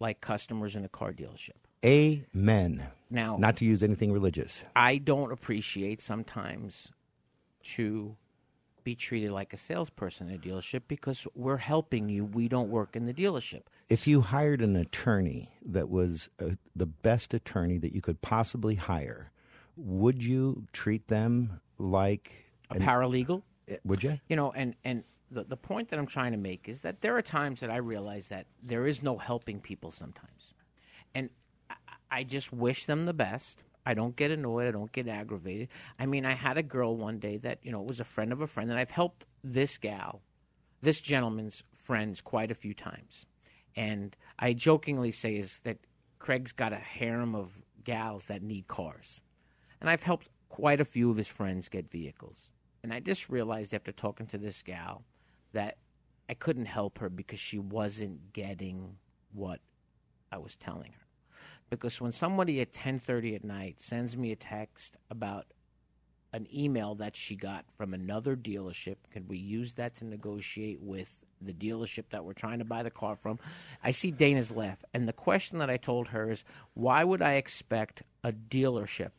like 0.00 0.22
customers 0.22 0.74
in 0.74 0.86
a 0.86 0.88
car 0.88 1.12
dealership. 1.12 1.50
Amen. 1.84 2.86
Now- 3.10 3.36
not 3.36 3.58
to 3.58 3.66
use 3.66 3.82
anything 3.82 4.10
religious. 4.10 4.64
I 4.74 4.96
don't 4.96 5.32
appreciate 5.32 6.00
sometimes 6.00 6.90
to 7.74 8.16
be 8.84 8.94
treated 8.94 9.30
like 9.30 9.52
a 9.52 9.56
salesperson 9.56 10.28
in 10.28 10.34
a 10.34 10.38
dealership 10.38 10.82
because 10.88 11.26
we're 11.34 11.58
helping 11.58 12.08
you. 12.08 12.24
We 12.24 12.48
don't 12.48 12.68
work 12.70 12.96
in 12.96 13.06
the 13.06 13.14
dealership. 13.14 13.62
If 13.88 14.06
you 14.06 14.20
hired 14.22 14.62
an 14.62 14.76
attorney 14.76 15.52
that 15.64 15.88
was 15.88 16.28
uh, 16.40 16.50
the 16.74 16.86
best 16.86 17.34
attorney 17.34 17.78
that 17.78 17.94
you 17.94 18.00
could 18.00 18.20
possibly 18.22 18.74
hire, 18.74 19.30
would 19.76 20.22
you 20.22 20.64
treat 20.72 21.08
them 21.08 21.60
like 21.78 22.46
A 22.70 22.76
paralegal? 22.76 23.42
Uh, 23.70 23.76
Would 23.84 24.02
you? 24.02 24.18
You 24.28 24.36
know, 24.36 24.52
and 24.52 24.74
and 24.84 25.04
the 25.30 25.44
the 25.44 25.56
point 25.56 25.88
that 25.90 25.98
I'm 25.98 26.06
trying 26.06 26.32
to 26.32 26.38
make 26.38 26.68
is 26.68 26.80
that 26.82 27.00
there 27.00 27.16
are 27.16 27.22
times 27.22 27.60
that 27.60 27.70
I 27.70 27.76
realize 27.76 28.28
that 28.28 28.46
there 28.62 28.86
is 28.86 29.02
no 29.02 29.18
helping 29.18 29.60
people 29.60 29.90
sometimes, 29.90 30.54
and 31.14 31.30
I, 31.70 31.74
I 32.10 32.22
just 32.24 32.52
wish 32.52 32.86
them 32.86 33.06
the 33.06 33.14
best. 33.14 33.62
I 33.84 33.94
don't 33.94 34.14
get 34.14 34.30
annoyed. 34.30 34.68
I 34.68 34.70
don't 34.70 34.92
get 34.92 35.08
aggravated. 35.08 35.68
I 35.98 36.06
mean, 36.06 36.24
I 36.24 36.32
had 36.32 36.56
a 36.56 36.62
girl 36.62 36.96
one 36.96 37.18
day 37.18 37.38
that 37.38 37.58
you 37.62 37.72
know 37.72 37.82
was 37.82 38.00
a 38.00 38.04
friend 38.04 38.32
of 38.32 38.40
a 38.40 38.46
friend, 38.46 38.70
and 38.70 38.78
I've 38.78 38.90
helped 38.90 39.26
this 39.42 39.78
gal, 39.78 40.22
this 40.80 41.00
gentleman's 41.00 41.62
friends 41.72 42.20
quite 42.20 42.50
a 42.50 42.54
few 42.54 42.74
times, 42.74 43.26
and 43.76 44.16
I 44.38 44.52
jokingly 44.52 45.10
say 45.10 45.36
is 45.36 45.60
that 45.64 45.78
Craig's 46.18 46.52
got 46.52 46.72
a 46.72 46.76
harem 46.76 47.34
of 47.34 47.62
gals 47.84 48.26
that 48.26 48.42
need 48.42 48.68
cars, 48.68 49.20
and 49.80 49.90
I've 49.90 50.04
helped 50.04 50.28
quite 50.48 50.80
a 50.80 50.84
few 50.84 51.10
of 51.10 51.16
his 51.16 51.28
friends 51.28 51.68
get 51.68 51.90
vehicles. 51.90 52.52
And 52.82 52.92
I 52.92 53.00
just 53.00 53.28
realized 53.28 53.72
after 53.72 53.92
talking 53.92 54.26
to 54.26 54.38
this 54.38 54.62
gal 54.62 55.04
that 55.52 55.78
I 56.28 56.34
couldn't 56.34 56.66
help 56.66 56.98
her 56.98 57.08
because 57.08 57.38
she 57.38 57.58
wasn't 57.58 58.32
getting 58.32 58.96
what 59.32 59.60
I 60.30 60.38
was 60.38 60.56
telling 60.56 60.92
her. 60.92 61.01
Because 61.72 62.02
when 62.02 62.12
somebody 62.12 62.60
at 62.60 62.70
10:30 62.70 63.34
at 63.34 63.44
night 63.44 63.80
sends 63.80 64.14
me 64.14 64.30
a 64.30 64.36
text 64.36 64.98
about 65.08 65.46
an 66.34 66.46
email 66.54 66.94
that 66.96 67.16
she 67.16 67.34
got 67.34 67.64
from 67.78 67.94
another 67.94 68.36
dealership, 68.36 68.96
can 69.10 69.26
we 69.26 69.38
use 69.38 69.72
that 69.74 69.96
to 69.96 70.04
negotiate 70.04 70.82
with 70.82 71.24
the 71.40 71.54
dealership 71.54 72.04
that 72.10 72.26
we're 72.26 72.34
trying 72.34 72.58
to 72.58 72.64
buy 72.66 72.82
the 72.82 72.90
car 72.90 73.16
from? 73.16 73.38
I 73.82 73.90
see 73.90 74.10
Dana's 74.10 74.50
laugh, 74.50 74.84
and 74.92 75.08
the 75.08 75.14
question 75.14 75.58
that 75.58 75.70
I 75.70 75.78
told 75.78 76.08
her 76.08 76.30
is, 76.30 76.44
why 76.74 77.04
would 77.04 77.22
I 77.22 77.34
expect 77.34 78.02
a 78.22 78.32
dealership 78.32 79.12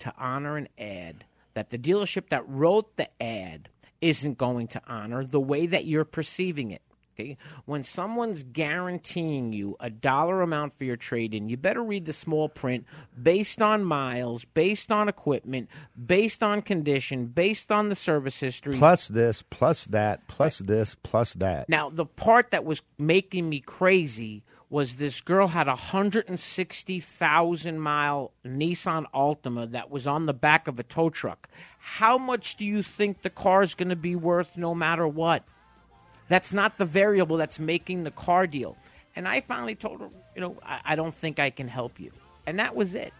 to 0.00 0.12
honor 0.18 0.58
an 0.58 0.68
ad 0.78 1.24
that 1.54 1.70
the 1.70 1.78
dealership 1.78 2.28
that 2.28 2.46
wrote 2.46 2.98
the 2.98 3.08
ad 3.22 3.70
isn't 4.02 4.36
going 4.36 4.68
to 4.68 4.82
honor 4.86 5.24
the 5.24 5.40
way 5.40 5.66
that 5.66 5.86
you're 5.86 6.04
perceiving 6.04 6.70
it? 6.70 6.82
Okay? 7.20 7.36
When 7.64 7.82
someone's 7.82 8.44
guaranteeing 8.44 9.52
you 9.52 9.76
a 9.80 9.90
dollar 9.90 10.42
amount 10.42 10.72
for 10.72 10.84
your 10.84 10.96
trade 10.96 11.34
in, 11.34 11.48
you 11.48 11.56
better 11.56 11.82
read 11.82 12.06
the 12.06 12.12
small 12.12 12.48
print 12.48 12.86
based 13.20 13.60
on 13.60 13.84
miles, 13.84 14.44
based 14.44 14.92
on 14.92 15.08
equipment, 15.08 15.68
based 16.06 16.42
on 16.42 16.62
condition, 16.62 17.26
based 17.26 17.72
on 17.72 17.88
the 17.88 17.96
service 17.96 18.38
history. 18.38 18.76
Plus 18.76 19.08
this, 19.08 19.42
plus 19.42 19.84
that, 19.86 20.28
plus 20.28 20.58
this, 20.58 20.94
plus 21.02 21.34
that. 21.34 21.68
Now, 21.68 21.90
the 21.90 22.06
part 22.06 22.52
that 22.52 22.64
was 22.64 22.82
making 22.98 23.48
me 23.48 23.60
crazy 23.60 24.44
was 24.70 24.96
this 24.96 25.22
girl 25.22 25.48
had 25.48 25.66
a 25.66 25.70
160,000 25.70 27.80
mile 27.80 28.32
Nissan 28.44 29.06
Altima 29.14 29.70
that 29.70 29.90
was 29.90 30.06
on 30.06 30.26
the 30.26 30.34
back 30.34 30.68
of 30.68 30.78
a 30.78 30.82
tow 30.82 31.08
truck. 31.08 31.48
How 31.78 32.18
much 32.18 32.56
do 32.56 32.66
you 32.66 32.82
think 32.82 33.22
the 33.22 33.30
car 33.30 33.62
is 33.62 33.74
going 33.74 33.88
to 33.88 33.96
be 33.96 34.14
worth 34.14 34.50
no 34.56 34.74
matter 34.74 35.08
what? 35.08 35.44
That's 36.28 36.52
not 36.52 36.78
the 36.78 36.84
variable 36.84 37.36
that's 37.36 37.58
making 37.58 38.04
the 38.04 38.10
car 38.10 38.46
deal. 38.46 38.76
And 39.16 39.26
I 39.26 39.40
finally 39.40 39.74
told 39.74 40.00
her, 40.00 40.10
you 40.34 40.40
know, 40.40 40.56
I, 40.62 40.80
I 40.84 40.96
don't 40.96 41.14
think 41.14 41.38
I 41.38 41.50
can 41.50 41.68
help 41.68 41.98
you. 41.98 42.12
And 42.46 42.58
that 42.58 42.76
was 42.76 42.94
it. 42.94 43.12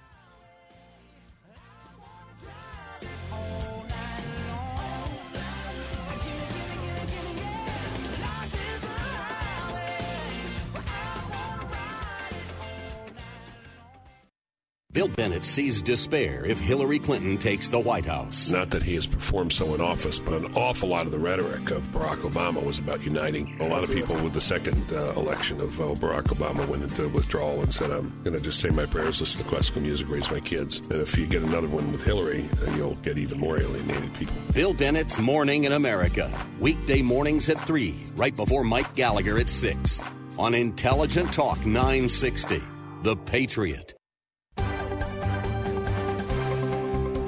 Bill 14.98 15.06
Bennett 15.06 15.44
sees 15.44 15.80
despair 15.80 16.44
if 16.44 16.58
Hillary 16.58 16.98
Clinton 16.98 17.38
takes 17.38 17.68
the 17.68 17.78
White 17.78 18.04
House. 18.04 18.50
Not 18.50 18.70
that 18.70 18.82
he 18.82 18.96
has 18.96 19.06
performed 19.06 19.52
so 19.52 19.72
in 19.72 19.80
office, 19.80 20.18
but 20.18 20.34
an 20.34 20.52
awful 20.56 20.88
lot 20.88 21.06
of 21.06 21.12
the 21.12 21.20
rhetoric 21.20 21.70
of 21.70 21.84
Barack 21.92 22.22
Obama 22.22 22.60
was 22.60 22.80
about 22.80 23.00
uniting. 23.02 23.56
A 23.60 23.68
lot 23.68 23.84
of 23.84 23.92
people 23.92 24.16
with 24.16 24.32
the 24.32 24.40
second 24.40 24.92
uh, 24.92 25.12
election 25.12 25.60
of 25.60 25.80
uh, 25.80 25.84
Barack 25.94 26.24
Obama 26.34 26.66
went 26.66 26.82
into 26.82 27.08
withdrawal 27.10 27.60
and 27.60 27.72
said, 27.72 27.92
I'm 27.92 28.12
going 28.24 28.36
to 28.36 28.42
just 28.42 28.58
say 28.58 28.70
my 28.70 28.86
prayers, 28.86 29.20
listen 29.20 29.44
to 29.44 29.48
classical 29.48 29.82
music, 29.82 30.08
raise 30.08 30.28
my 30.32 30.40
kids. 30.40 30.78
And 30.78 31.00
if 31.00 31.16
you 31.16 31.28
get 31.28 31.44
another 31.44 31.68
one 31.68 31.92
with 31.92 32.02
Hillary, 32.02 32.50
uh, 32.66 32.72
you'll 32.72 32.96
get 32.96 33.18
even 33.18 33.38
more 33.38 33.56
alienated 33.56 34.12
people. 34.14 34.34
Bill 34.52 34.74
Bennett's 34.74 35.20
Morning 35.20 35.62
in 35.62 35.74
America. 35.74 36.28
Weekday 36.58 37.02
mornings 37.02 37.48
at 37.48 37.64
3, 37.64 37.94
right 38.16 38.34
before 38.34 38.64
Mike 38.64 38.96
Gallagher 38.96 39.38
at 39.38 39.48
6. 39.48 40.02
On 40.40 40.54
Intelligent 40.54 41.32
Talk 41.32 41.64
960. 41.64 42.60
The 43.04 43.14
Patriot. 43.14 43.94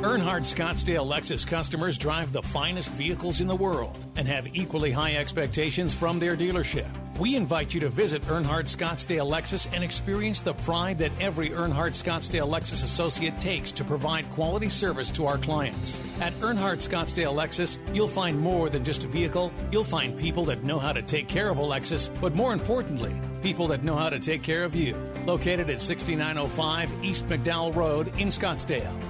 Earnhardt 0.02 0.46
Scottsdale 0.46 1.06
Lexus 1.06 1.46
customers 1.46 1.98
drive 1.98 2.32
the 2.32 2.40
finest 2.40 2.90
vehicles 2.92 3.42
in 3.42 3.46
the 3.46 3.54
world 3.54 3.98
and 4.16 4.26
have 4.26 4.56
equally 4.56 4.90
high 4.90 5.16
expectations 5.16 5.92
from 5.92 6.18
their 6.18 6.34
dealership. 6.34 6.88
We 7.18 7.36
invite 7.36 7.74
you 7.74 7.80
to 7.80 7.90
visit 7.90 8.22
Earnhardt 8.22 8.64
Scottsdale 8.64 9.30
Lexus 9.30 9.68
and 9.74 9.84
experience 9.84 10.40
the 10.40 10.54
pride 10.54 10.96
that 11.00 11.12
every 11.20 11.50
Earnhardt 11.50 11.92
Scottsdale 11.92 12.48
Lexus 12.48 12.82
associate 12.82 13.38
takes 13.38 13.72
to 13.72 13.84
provide 13.84 14.30
quality 14.30 14.70
service 14.70 15.10
to 15.10 15.26
our 15.26 15.36
clients. 15.36 16.00
At 16.22 16.32
Earnhardt 16.40 16.80
Scottsdale 16.80 17.34
Lexus, 17.34 17.76
you'll 17.94 18.08
find 18.08 18.40
more 18.40 18.70
than 18.70 18.86
just 18.86 19.04
a 19.04 19.06
vehicle. 19.06 19.52
You'll 19.70 19.84
find 19.84 20.18
people 20.18 20.46
that 20.46 20.64
know 20.64 20.78
how 20.78 20.94
to 20.94 21.02
take 21.02 21.28
care 21.28 21.50
of 21.50 21.58
a 21.58 21.62
Lexus, 21.62 22.08
but 22.22 22.34
more 22.34 22.54
importantly, 22.54 23.14
people 23.42 23.68
that 23.68 23.84
know 23.84 23.96
how 23.96 24.08
to 24.08 24.18
take 24.18 24.42
care 24.42 24.64
of 24.64 24.74
you. 24.74 24.96
Located 25.26 25.68
at 25.68 25.82
6905 25.82 26.90
East 27.04 27.28
McDowell 27.28 27.76
Road 27.76 28.08
in 28.18 28.28
Scottsdale. 28.28 29.09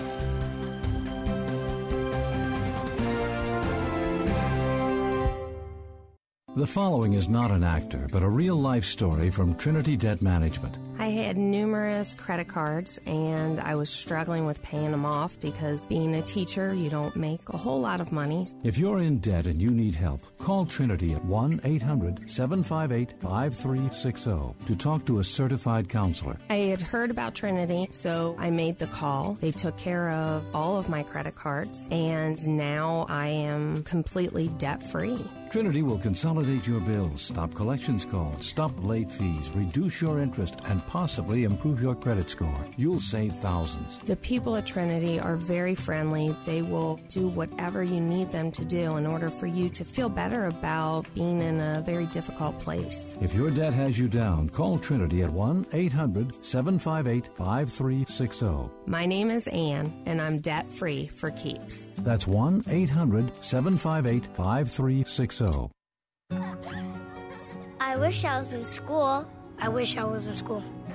The 6.53 6.67
following 6.67 7.13
is 7.13 7.29
not 7.29 7.49
an 7.49 7.63
actor, 7.63 8.09
but 8.11 8.23
a 8.23 8.27
real 8.27 8.57
life 8.57 8.83
story 8.83 9.29
from 9.29 9.55
Trinity 9.55 9.95
Debt 9.95 10.21
Management. 10.21 10.77
I 11.01 11.09
had 11.09 11.35
numerous 11.35 12.13
credit 12.13 12.47
cards 12.47 12.99
and 13.07 13.59
I 13.59 13.73
was 13.73 13.89
struggling 13.89 14.45
with 14.45 14.61
paying 14.61 14.91
them 14.91 15.03
off 15.03 15.35
because 15.39 15.83
being 15.87 16.13
a 16.13 16.21
teacher, 16.21 16.75
you 16.75 16.91
don't 16.91 17.15
make 17.15 17.41
a 17.49 17.57
whole 17.57 17.81
lot 17.81 18.01
of 18.01 18.11
money. 18.11 18.45
If 18.63 18.77
you're 18.77 18.99
in 18.99 19.17
debt 19.17 19.47
and 19.47 19.59
you 19.59 19.71
need 19.71 19.95
help, 19.95 20.21
call 20.37 20.67
Trinity 20.67 21.15
at 21.15 21.25
1 21.25 21.61
800 21.63 22.29
758 22.29 23.19
5360 23.19 24.65
to 24.67 24.75
talk 24.75 25.03
to 25.07 25.17
a 25.17 25.23
certified 25.23 25.89
counselor. 25.89 26.37
I 26.51 26.69
had 26.69 26.81
heard 26.81 27.09
about 27.09 27.33
Trinity, 27.33 27.87
so 27.89 28.35
I 28.37 28.51
made 28.51 28.77
the 28.77 28.85
call. 28.85 29.39
They 29.41 29.49
took 29.49 29.79
care 29.79 30.11
of 30.11 30.55
all 30.55 30.77
of 30.77 30.87
my 30.87 31.01
credit 31.01 31.33
cards 31.33 31.89
and 31.89 32.37
now 32.47 33.07
I 33.09 33.25
am 33.29 33.81
completely 33.85 34.49
debt 34.59 34.83
free. 34.83 35.17
Trinity 35.51 35.81
will 35.81 35.99
consolidate 35.99 36.65
your 36.65 36.79
bills, 36.79 37.23
stop 37.23 37.53
collections 37.53 38.05
calls, 38.05 38.45
stop 38.45 38.71
late 38.85 39.11
fees, 39.11 39.49
reduce 39.53 39.99
your 39.99 40.21
interest, 40.21 40.61
and 40.63 40.85
possibly 40.91 41.45
improve 41.45 41.81
your 41.81 41.95
credit 41.95 42.29
score. 42.29 42.65
You'll 42.75 42.99
save 42.99 43.31
thousands. 43.35 43.99
The 43.99 44.17
people 44.17 44.57
at 44.57 44.65
Trinity 44.67 45.21
are 45.21 45.37
very 45.37 45.73
friendly. 45.73 46.35
They 46.45 46.61
will 46.61 46.99
do 47.07 47.29
whatever 47.29 47.81
you 47.81 48.01
need 48.01 48.29
them 48.33 48.51
to 48.51 48.65
do 48.65 48.97
in 48.97 49.07
order 49.07 49.29
for 49.29 49.47
you 49.47 49.69
to 49.69 49.85
feel 49.85 50.09
better 50.09 50.47
about 50.47 51.05
being 51.15 51.41
in 51.41 51.61
a 51.61 51.81
very 51.85 52.07
difficult 52.07 52.59
place. 52.59 53.15
If 53.21 53.33
your 53.33 53.51
debt 53.51 53.73
has 53.73 53.97
you 53.97 54.09
down, 54.09 54.49
call 54.49 54.77
Trinity 54.79 55.23
at 55.23 55.29
1 55.31 55.67
800 55.71 56.43
758 56.43 57.37
5360. 57.37 58.45
My 58.85 59.05
name 59.05 59.31
is 59.31 59.47
Anne, 59.47 59.93
and 60.05 60.21
I'm 60.21 60.39
debt 60.39 60.67
free 60.67 61.07
for 61.07 61.31
keeps. 61.31 61.93
That's 61.99 62.27
1 62.27 62.65
800 62.67 63.31
758 63.41 64.25
5360. 64.35 65.71
I 67.79 67.95
wish 67.95 68.25
I 68.25 68.39
was 68.39 68.51
in 68.51 68.65
school. 68.65 69.25
I 69.63 69.69
wish 69.69 69.95
I 69.95 70.03
was 70.03 70.27
in 70.27 70.35
school. 70.35 70.63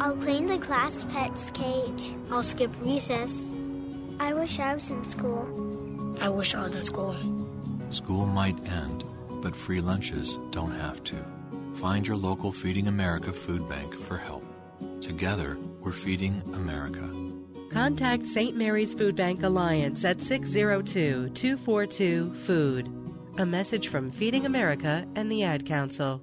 I'll 0.00 0.16
clean 0.16 0.46
the 0.46 0.58
class 0.58 1.04
pet's 1.04 1.50
cage. 1.50 2.14
I'll 2.30 2.42
skip 2.42 2.70
recess. 2.80 3.44
I 4.20 4.32
wish 4.32 4.58
I 4.58 4.74
was 4.74 4.90
in 4.90 5.04
school. 5.04 6.16
I 6.20 6.28
wish 6.28 6.54
I 6.54 6.62
was 6.62 6.74
in 6.74 6.84
school. 6.84 7.16
School 7.90 8.26
might 8.26 8.68
end, 8.68 9.04
but 9.42 9.56
free 9.56 9.80
lunches 9.80 10.38
don't 10.50 10.72
have 10.72 11.02
to. 11.04 11.16
Find 11.74 12.06
your 12.06 12.16
local 12.16 12.52
Feeding 12.52 12.88
America 12.88 13.32
food 13.32 13.68
bank 13.68 13.94
for 13.94 14.16
help. 14.16 14.44
Together, 15.00 15.56
we're 15.80 15.92
feeding 15.92 16.42
America. 16.54 17.08
Contact 17.70 18.26
St. 18.26 18.56
Mary's 18.56 18.94
Food 18.94 19.14
Bank 19.14 19.42
Alliance 19.42 20.04
at 20.04 20.20
602 20.20 21.30
242 21.30 22.34
Food. 22.34 22.88
A 23.38 23.46
message 23.46 23.88
from 23.88 24.10
Feeding 24.10 24.46
America 24.46 25.06
and 25.14 25.30
the 25.30 25.44
Ad 25.44 25.66
Council. 25.66 26.22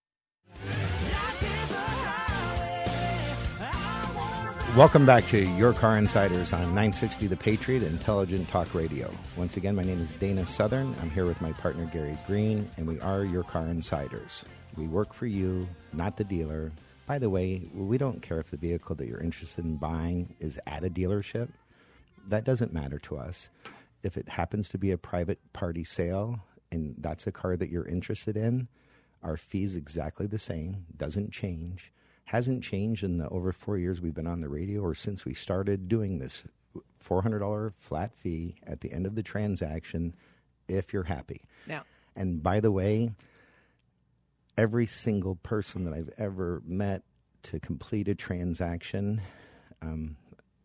Welcome 4.75 5.05
back 5.05 5.25
to 5.27 5.37
Your 5.37 5.73
Car 5.73 5.97
Insiders 5.97 6.53
on 6.53 6.61
960 6.61 7.27
The 7.27 7.35
Patriot 7.35 7.83
Intelligent 7.83 8.47
Talk 8.47 8.73
Radio. 8.73 9.11
Once 9.35 9.57
again, 9.57 9.75
my 9.75 9.83
name 9.83 9.99
is 9.99 10.13
Dana 10.13 10.45
Southern. 10.45 10.95
I'm 11.01 11.09
here 11.09 11.25
with 11.25 11.41
my 11.41 11.51
partner 11.51 11.85
Gary 11.87 12.17
Green, 12.25 12.69
and 12.77 12.87
we 12.87 12.97
are 13.01 13.25
Your 13.25 13.43
Car 13.43 13.67
Insiders. 13.67 14.45
We 14.77 14.87
work 14.87 15.11
for 15.11 15.25
you, 15.25 15.67
not 15.91 16.15
the 16.15 16.23
dealer. 16.23 16.71
By 17.05 17.19
the 17.19 17.29
way, 17.29 17.67
we 17.73 17.97
don't 17.97 18.21
care 18.21 18.39
if 18.39 18.49
the 18.49 18.55
vehicle 18.55 18.95
that 18.95 19.07
you're 19.07 19.19
interested 19.19 19.65
in 19.65 19.75
buying 19.75 20.35
is 20.39 20.57
at 20.65 20.85
a 20.85 20.89
dealership. 20.89 21.49
That 22.29 22.45
doesn't 22.45 22.71
matter 22.71 22.97
to 22.99 23.17
us. 23.17 23.49
If 24.03 24.15
it 24.15 24.29
happens 24.29 24.69
to 24.69 24.77
be 24.77 24.91
a 24.91 24.97
private 24.97 25.39
party 25.51 25.83
sale 25.83 26.39
and 26.71 26.95
that's 26.97 27.27
a 27.27 27.31
car 27.33 27.57
that 27.57 27.69
you're 27.69 27.87
interested 27.87 28.37
in, 28.37 28.69
our 29.23 29.37
fee's 29.37 29.75
exactly 29.75 30.27
the 30.27 30.39
same, 30.39 30.85
doesn't 30.95 31.31
change 31.31 31.91
hasn't 32.31 32.63
changed 32.63 33.03
in 33.03 33.17
the 33.17 33.27
over 33.27 33.51
four 33.51 33.77
years 33.77 33.99
we've 33.99 34.13
been 34.13 34.25
on 34.25 34.39
the 34.39 34.47
radio 34.47 34.79
or 34.79 34.95
since 34.95 35.25
we 35.25 35.33
started 35.33 35.89
doing 35.89 36.17
this 36.17 36.43
$400 37.05 37.73
flat 37.73 38.15
fee 38.15 38.55
at 38.65 38.79
the 38.79 38.93
end 38.93 39.05
of 39.05 39.15
the 39.15 39.23
transaction 39.23 40.15
if 40.69 40.93
you're 40.93 41.03
happy. 41.03 41.41
Now, 41.67 41.83
and 42.15 42.41
by 42.41 42.61
the 42.61 42.71
way, 42.71 43.11
every 44.57 44.87
single 44.87 45.35
person 45.35 45.83
that 45.83 45.93
I've 45.93 46.09
ever 46.17 46.61
met 46.65 47.03
to 47.43 47.59
complete 47.59 48.07
a 48.07 48.15
transaction 48.15 49.21
um, 49.81 50.15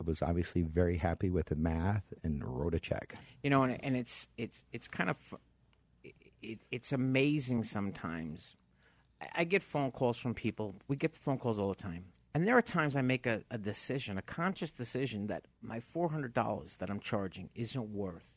was 0.04 0.22
obviously 0.22 0.62
very 0.62 0.98
happy 0.98 1.30
with 1.30 1.46
the 1.46 1.56
math 1.56 2.04
and 2.22 2.44
wrote 2.44 2.74
a 2.74 2.80
check. 2.80 3.16
You 3.42 3.50
know, 3.50 3.64
and, 3.64 3.82
and 3.82 3.96
it's 3.96 4.28
it's 4.36 4.62
it's 4.72 4.86
kind 4.86 5.10
of 5.10 5.16
it, 6.42 6.60
it's 6.70 6.92
amazing 6.92 7.64
sometimes 7.64 8.56
I 9.34 9.44
get 9.44 9.62
phone 9.62 9.90
calls 9.90 10.18
from 10.18 10.34
people. 10.34 10.74
We 10.88 10.96
get 10.96 11.16
phone 11.16 11.38
calls 11.38 11.58
all 11.58 11.68
the 11.68 11.74
time. 11.74 12.04
And 12.34 12.46
there 12.46 12.56
are 12.56 12.62
times 12.62 12.96
I 12.96 13.00
make 13.00 13.26
a, 13.26 13.42
a 13.50 13.56
decision, 13.56 14.18
a 14.18 14.22
conscious 14.22 14.70
decision, 14.70 15.26
that 15.28 15.46
my 15.62 15.80
$400 15.80 16.76
that 16.78 16.90
I'm 16.90 17.00
charging 17.00 17.48
isn't 17.54 17.94
worth 17.94 18.30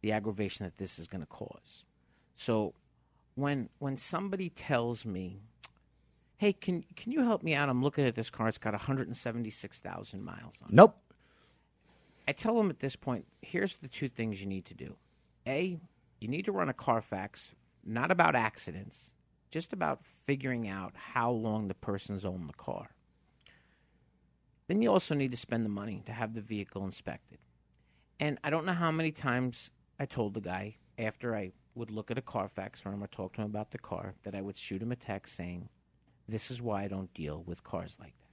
the 0.00 0.12
aggravation 0.12 0.64
that 0.64 0.78
this 0.78 0.98
is 0.98 1.06
going 1.06 1.20
to 1.20 1.26
cause. 1.26 1.84
So 2.36 2.74
when 3.34 3.68
when 3.78 3.96
somebody 3.96 4.48
tells 4.48 5.04
me, 5.04 5.40
"Hey, 6.38 6.52
can 6.52 6.84
can 6.96 7.12
you 7.12 7.22
help 7.22 7.42
me 7.42 7.54
out? 7.54 7.68
I'm 7.68 7.82
looking 7.82 8.06
at 8.06 8.14
this 8.14 8.30
car. 8.30 8.48
It's 8.48 8.58
got 8.58 8.72
176,000 8.72 10.22
miles 10.22 10.58
on 10.62 10.68
it." 10.68 10.74
Nope. 10.74 10.96
I 12.28 12.32
tell 12.32 12.56
them 12.56 12.70
at 12.70 12.80
this 12.80 12.96
point, 12.96 13.26
here's 13.42 13.76
the 13.76 13.88
two 13.88 14.08
things 14.08 14.40
you 14.40 14.46
need 14.46 14.64
to 14.66 14.74
do. 14.74 14.96
A, 15.46 15.78
you 16.20 16.28
need 16.28 16.44
to 16.46 16.52
run 16.52 16.68
a 16.68 16.74
Carfax, 16.74 17.52
not 17.84 18.10
about 18.10 18.34
accidents, 18.34 19.14
just 19.50 19.72
about 19.72 20.04
figuring 20.04 20.68
out 20.68 20.92
how 20.94 21.30
long 21.30 21.68
the 21.68 21.74
person's 21.74 22.24
owned 22.24 22.48
the 22.48 22.54
car. 22.54 22.90
Then 24.68 24.82
you 24.82 24.90
also 24.90 25.14
need 25.14 25.30
to 25.30 25.36
spend 25.36 25.64
the 25.64 25.70
money 25.70 26.02
to 26.06 26.12
have 26.12 26.34
the 26.34 26.40
vehicle 26.40 26.84
inspected. 26.84 27.38
And 28.18 28.38
I 28.42 28.50
don't 28.50 28.66
know 28.66 28.72
how 28.72 28.90
many 28.90 29.12
times 29.12 29.70
I 30.00 30.06
told 30.06 30.34
the 30.34 30.40
guy 30.40 30.76
after 30.98 31.36
I 31.36 31.52
would 31.74 31.90
look 31.90 32.10
at 32.10 32.18
a 32.18 32.22
Carfax 32.22 32.80
for 32.80 32.90
him 32.90 33.04
or 33.04 33.06
talk 33.06 33.34
to 33.34 33.42
him 33.42 33.46
about 33.46 33.70
the 33.70 33.78
car 33.78 34.14
that 34.24 34.34
I 34.34 34.40
would 34.40 34.56
shoot 34.56 34.82
him 34.82 34.92
a 34.92 34.96
text 34.96 35.36
saying, 35.36 35.68
This 36.28 36.50
is 36.50 36.62
why 36.62 36.84
I 36.84 36.88
don't 36.88 37.12
deal 37.14 37.42
with 37.46 37.62
cars 37.62 37.98
like 38.00 38.14
that. 38.18 38.26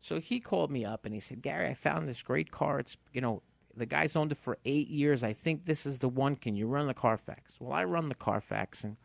So 0.00 0.18
he 0.20 0.40
called 0.40 0.70
me 0.70 0.84
up 0.84 1.04
and 1.04 1.14
he 1.14 1.20
said, 1.20 1.42
Gary, 1.42 1.68
I 1.68 1.74
found 1.74 2.08
this 2.08 2.22
great 2.22 2.50
car. 2.50 2.80
It's, 2.80 2.96
you 3.12 3.20
know, 3.20 3.42
the 3.78 3.86
guy's 3.86 4.16
owned 4.16 4.32
it 4.32 4.38
for 4.38 4.58
eight 4.64 4.88
years. 4.88 5.22
I 5.22 5.32
think 5.32 5.64
this 5.64 5.86
is 5.86 5.98
the 5.98 6.08
one. 6.08 6.36
Can 6.36 6.56
you 6.56 6.66
run 6.66 6.86
the 6.86 6.94
Carfax? 6.94 7.54
Well, 7.60 7.72
I 7.72 7.84
run 7.84 8.08
the 8.08 8.14
Carfax 8.14 8.84
and 8.84 8.96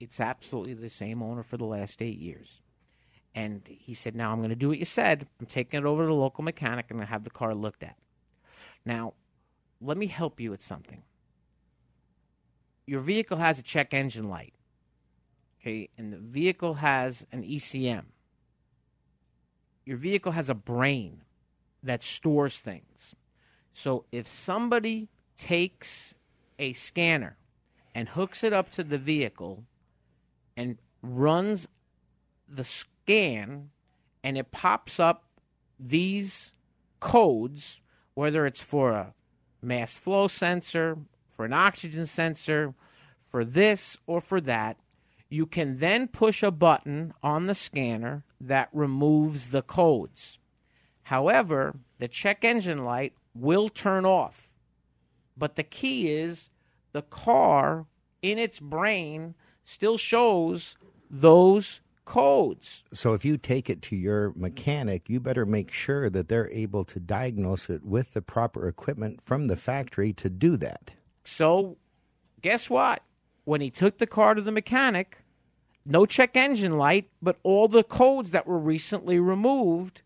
it's 0.00 0.20
absolutely 0.20 0.74
the 0.74 0.88
same 0.88 1.22
owner 1.22 1.42
for 1.42 1.56
the 1.56 1.64
last 1.64 2.00
eight 2.00 2.18
years. 2.18 2.60
And 3.34 3.62
he 3.66 3.94
said, 3.94 4.14
Now 4.14 4.32
I'm 4.32 4.38
going 4.38 4.50
to 4.50 4.56
do 4.56 4.68
what 4.68 4.78
you 4.78 4.84
said. 4.84 5.26
I'm 5.40 5.46
taking 5.46 5.80
it 5.80 5.86
over 5.86 6.02
to 6.02 6.08
the 6.08 6.14
local 6.14 6.44
mechanic 6.44 6.86
and 6.90 7.02
have 7.02 7.24
the 7.24 7.30
car 7.30 7.54
looked 7.54 7.82
at. 7.82 7.96
Now, 8.84 9.14
let 9.80 9.96
me 9.96 10.06
help 10.06 10.40
you 10.40 10.50
with 10.50 10.62
something. 10.62 11.02
Your 12.86 13.00
vehicle 13.00 13.36
has 13.36 13.58
a 13.58 13.62
check 13.62 13.92
engine 13.92 14.28
light, 14.28 14.54
okay, 15.60 15.90
and 15.98 16.12
the 16.12 16.18
vehicle 16.18 16.74
has 16.74 17.26
an 17.30 17.42
ECM. 17.42 18.04
Your 19.84 19.98
vehicle 19.98 20.32
has 20.32 20.48
a 20.48 20.54
brain 20.54 21.22
that 21.82 22.02
stores 22.02 22.60
things. 22.60 23.14
So 23.78 24.06
if 24.10 24.26
somebody 24.26 25.06
takes 25.36 26.12
a 26.58 26.72
scanner 26.72 27.36
and 27.94 28.08
hooks 28.08 28.42
it 28.42 28.52
up 28.52 28.72
to 28.72 28.82
the 28.82 28.98
vehicle 28.98 29.62
and 30.56 30.78
runs 31.00 31.68
the 32.48 32.64
scan 32.64 33.70
and 34.24 34.36
it 34.36 34.50
pops 34.50 34.98
up 34.98 35.26
these 35.78 36.50
codes, 36.98 37.80
whether 38.14 38.46
it's 38.46 38.60
for 38.60 38.90
a 38.90 39.14
mass 39.62 39.96
flow 39.96 40.26
sensor, 40.26 40.98
for 41.30 41.44
an 41.44 41.52
oxygen 41.52 42.06
sensor, 42.06 42.74
for 43.30 43.44
this 43.44 43.96
or 44.08 44.20
for 44.20 44.40
that, 44.40 44.76
you 45.28 45.46
can 45.46 45.78
then 45.78 46.08
push 46.08 46.42
a 46.42 46.50
button 46.50 47.14
on 47.22 47.46
the 47.46 47.54
scanner 47.54 48.24
that 48.40 48.70
removes 48.72 49.50
the 49.50 49.62
codes. 49.62 50.40
However, 51.04 51.76
the 52.00 52.08
check 52.08 52.44
engine 52.44 52.84
light 52.84 53.12
will 53.38 53.68
turn 53.68 54.04
off. 54.04 54.52
But 55.36 55.56
the 55.56 55.62
key 55.62 56.10
is 56.10 56.50
the 56.92 57.02
car 57.02 57.86
in 58.22 58.38
its 58.38 58.60
brain 58.60 59.34
still 59.64 59.96
shows 59.96 60.76
those 61.10 61.80
codes. 62.04 62.84
So 62.92 63.12
if 63.12 63.24
you 63.24 63.36
take 63.36 63.68
it 63.68 63.82
to 63.82 63.96
your 63.96 64.32
mechanic, 64.34 65.08
you 65.08 65.20
better 65.20 65.44
make 65.44 65.70
sure 65.70 66.08
that 66.10 66.28
they're 66.28 66.50
able 66.50 66.84
to 66.84 66.98
diagnose 66.98 67.68
it 67.68 67.84
with 67.84 68.14
the 68.14 68.22
proper 68.22 68.66
equipment 68.66 69.20
from 69.24 69.46
the 69.46 69.56
factory 69.56 70.12
to 70.14 70.30
do 70.30 70.56
that. 70.56 70.90
So, 71.24 71.76
guess 72.40 72.70
what? 72.70 73.02
When 73.44 73.60
he 73.60 73.70
took 73.70 73.98
the 73.98 74.06
car 74.06 74.34
to 74.34 74.40
the 74.40 74.52
mechanic, 74.52 75.18
no 75.84 76.06
check 76.06 76.36
engine 76.36 76.78
light, 76.78 77.10
but 77.20 77.38
all 77.42 77.68
the 77.68 77.84
codes 77.84 78.30
that 78.30 78.46
were 78.46 78.58
recently 78.58 79.18
removed 79.18 80.02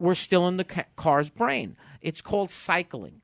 were 0.00 0.14
still 0.14 0.48
in 0.48 0.56
the 0.56 0.84
car's 0.96 1.30
brain. 1.30 1.76
It's 2.00 2.20
called 2.20 2.50
cycling. 2.50 3.20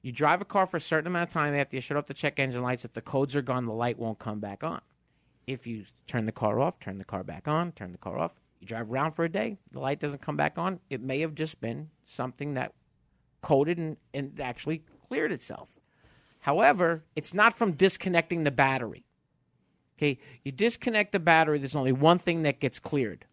You 0.00 0.12
drive 0.12 0.40
a 0.40 0.44
car 0.44 0.66
for 0.66 0.76
a 0.76 0.80
certain 0.80 1.06
amount 1.06 1.28
of 1.28 1.32
time 1.32 1.54
after 1.54 1.76
you 1.76 1.80
shut 1.80 1.96
off 1.96 2.06
the 2.06 2.14
check 2.14 2.38
engine 2.38 2.62
lights. 2.62 2.84
If 2.84 2.92
the 2.92 3.00
codes 3.00 3.34
are 3.34 3.42
gone, 3.42 3.66
the 3.66 3.72
light 3.72 3.98
won't 3.98 4.18
come 4.18 4.38
back 4.38 4.62
on. 4.62 4.80
If 5.46 5.66
you 5.66 5.84
turn 6.06 6.26
the 6.26 6.32
car 6.32 6.60
off, 6.60 6.78
turn 6.78 6.98
the 6.98 7.04
car 7.04 7.24
back 7.24 7.48
on, 7.48 7.72
turn 7.72 7.92
the 7.92 7.98
car 7.98 8.18
off, 8.18 8.34
you 8.60 8.66
drive 8.66 8.90
around 8.90 9.12
for 9.12 9.24
a 9.24 9.28
day, 9.28 9.58
the 9.72 9.80
light 9.80 10.00
doesn't 10.00 10.22
come 10.22 10.36
back 10.36 10.56
on. 10.56 10.80
It 10.88 11.02
may 11.02 11.20
have 11.20 11.34
just 11.34 11.60
been 11.60 11.90
something 12.04 12.54
that 12.54 12.72
coded 13.42 13.76
and, 13.78 13.96
and 14.14 14.40
actually 14.40 14.84
cleared 15.08 15.32
itself. 15.32 15.70
However, 16.40 17.04
it's 17.14 17.34
not 17.34 17.56
from 17.56 17.72
disconnecting 17.72 18.44
the 18.44 18.50
battery. 18.50 19.04
Okay, 19.98 20.18
you 20.42 20.52
disconnect 20.52 21.12
the 21.12 21.20
battery, 21.20 21.58
there's 21.58 21.74
only 21.74 21.92
one 21.92 22.18
thing 22.18 22.42
that 22.42 22.60
gets 22.60 22.78
cleared. 22.78 23.26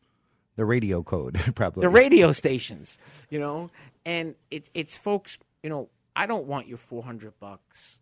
The 0.56 0.66
radio 0.66 1.02
code, 1.02 1.39
probably. 1.56 1.82
The 1.82 1.89
radio 1.89 2.32
stations, 2.32 2.97
you 3.30 3.39
know, 3.39 3.70
and 4.06 4.36
it, 4.49 4.70
it's 4.74 4.95
folks, 4.95 5.38
you 5.64 5.70
know, 5.70 5.89
I 6.16 6.26
don't 6.26 6.45
want 6.45 6.68
your 6.68 6.78
400 6.78 7.39
bucks 7.39 7.99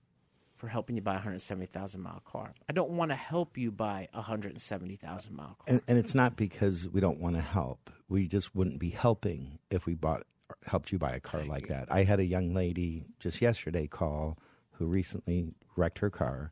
for 0.56 0.68
helping 0.68 0.96
you 0.96 1.02
buy 1.02 1.14
a 1.14 1.16
170,000 1.16 2.02
mile 2.02 2.22
car. 2.26 2.54
I 2.68 2.74
don't 2.74 2.90
want 2.92 3.12
to 3.12 3.16
help 3.16 3.58
you 3.58 3.72
buy 3.72 4.10
a 4.14 4.18
170,000 4.18 5.36
mile 5.36 5.46
car. 5.46 5.56
And, 5.68 5.82
and, 5.88 5.98
it's 5.98 6.14
not 6.14 6.36
because 6.36 6.90
we 6.90 7.00
don't 7.00 7.20
want 7.20 7.38
to 7.38 7.42
help. 7.42 7.90
We 8.10 8.28
just 8.28 8.54
wouldn't 8.54 8.78
be 8.78 8.90
helping 8.90 9.60
if 9.70 9.86
we 9.86 9.94
bought 9.94 10.24
helped 10.66 10.92
you 10.92 10.98
buy 10.98 11.12
a 11.12 11.20
car 11.20 11.46
like 11.46 11.68
that. 11.68 11.88
I 11.92 12.04
had 12.04 12.20
a 12.20 12.26
young 12.26 12.54
lady 12.54 13.06
just 13.20 13.42
yesterday 13.42 13.88
call 13.88 14.38
who 14.72 14.86
recently 14.86 15.54
wrecked 15.76 16.00
her 16.00 16.10
car 16.10 16.52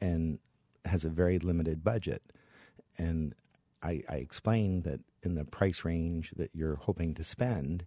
and 0.00 0.38
has 0.84 1.04
a 1.04 1.08
very 1.08 1.38
limited 1.38 1.84
budget. 1.84 2.22
And 2.96 3.34
I, 3.82 4.02
I 4.08 4.16
explained 4.16 4.84
that 4.84 5.00
in 5.22 5.34
the 5.34 5.44
price 5.44 5.84
range 5.84 6.32
that 6.36 6.50
you're 6.54 6.76
hoping 6.76 7.14
to 7.14 7.24
spend, 7.24 7.84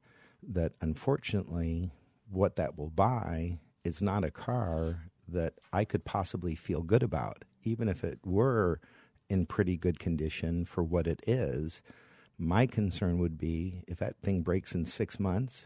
that 0.47 0.73
unfortunately 0.81 1.91
what 2.29 2.55
that 2.55 2.77
will 2.77 2.89
buy 2.89 3.59
is 3.83 4.01
not 4.01 4.23
a 4.23 4.31
car 4.31 5.03
that 5.27 5.53
I 5.73 5.85
could 5.85 6.05
possibly 6.05 6.55
feel 6.55 6.81
good 6.81 7.03
about, 7.03 7.43
even 7.63 7.87
if 7.89 8.03
it 8.03 8.19
were 8.25 8.79
in 9.29 9.45
pretty 9.45 9.77
good 9.77 9.99
condition 9.99 10.65
for 10.65 10.83
what 10.83 11.07
it 11.07 11.21
is. 11.27 11.81
My 12.37 12.65
concern 12.67 13.17
would 13.19 13.37
be 13.37 13.83
if 13.87 13.97
that 13.99 14.15
thing 14.21 14.41
breaks 14.41 14.73
in 14.73 14.85
six 14.85 15.19
months, 15.19 15.65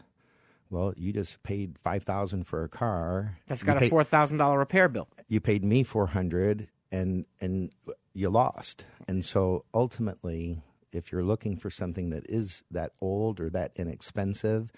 Well, 0.70 0.92
you 0.96 1.12
just 1.12 1.42
paid 1.42 1.78
five 1.78 2.02
thousand 2.02 2.44
for 2.44 2.64
a 2.64 2.68
car. 2.68 3.38
That's 3.46 3.62
got 3.62 3.76
a 3.76 3.80
paid- 3.80 3.90
four 3.90 4.04
thousand 4.04 4.36
dollar 4.38 4.58
repair 4.58 4.88
bill. 4.88 5.08
You 5.28 5.40
paid 5.40 5.64
me 5.64 5.82
four 5.84 6.08
hundred, 6.08 6.68
and 6.90 7.24
and 7.40 7.70
you 8.16 8.30
lost. 8.30 8.84
And 9.06 9.24
so 9.24 9.64
ultimately, 9.74 10.62
if 10.92 11.12
you're 11.12 11.24
looking 11.24 11.56
for 11.56 11.70
something 11.70 12.10
that 12.10 12.24
is 12.28 12.62
that 12.70 12.92
old 13.00 13.40
or 13.40 13.50
that 13.50 13.72
inexpensive, 13.76 14.70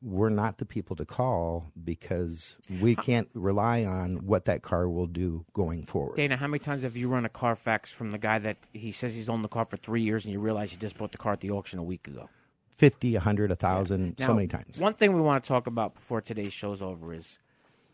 we're 0.00 0.28
not 0.28 0.58
the 0.58 0.66
people 0.66 0.94
to 0.96 1.04
call 1.04 1.72
because 1.82 2.56
we 2.80 2.94
can't 2.94 3.28
rely 3.32 3.84
on 3.84 4.26
what 4.26 4.44
that 4.44 4.62
car 4.62 4.88
will 4.88 5.06
do 5.06 5.46
going 5.54 5.86
forward. 5.86 6.16
Dana, 6.16 6.36
how 6.36 6.46
many 6.46 6.58
times 6.58 6.82
have 6.82 6.96
you 6.96 7.08
run 7.08 7.24
a 7.24 7.30
Carfax 7.30 7.90
from 7.90 8.10
the 8.10 8.18
guy 8.18 8.38
that 8.38 8.58
he 8.74 8.92
says 8.92 9.14
he's 9.14 9.30
owned 9.30 9.42
the 9.42 9.48
car 9.48 9.64
for 9.64 9.78
three 9.78 10.02
years, 10.02 10.24
and 10.24 10.32
you 10.32 10.40
realize 10.40 10.70
he 10.70 10.76
just 10.76 10.98
bought 10.98 11.12
the 11.12 11.18
car 11.18 11.32
at 11.32 11.40
the 11.40 11.50
auction 11.50 11.78
a 11.78 11.82
week 11.82 12.06
ago? 12.06 12.28
Fifty, 12.76 13.14
a 13.14 13.20
hundred, 13.20 13.50
a 13.50 13.56
thousand, 13.56 14.18
so 14.18 14.34
many 14.34 14.46
times. 14.48 14.78
One 14.78 14.94
thing 14.94 15.14
we 15.14 15.20
want 15.20 15.42
to 15.42 15.48
talk 15.48 15.66
about 15.66 15.94
before 15.94 16.20
today's 16.20 16.52
show's 16.52 16.82
over 16.82 17.14
is 17.14 17.38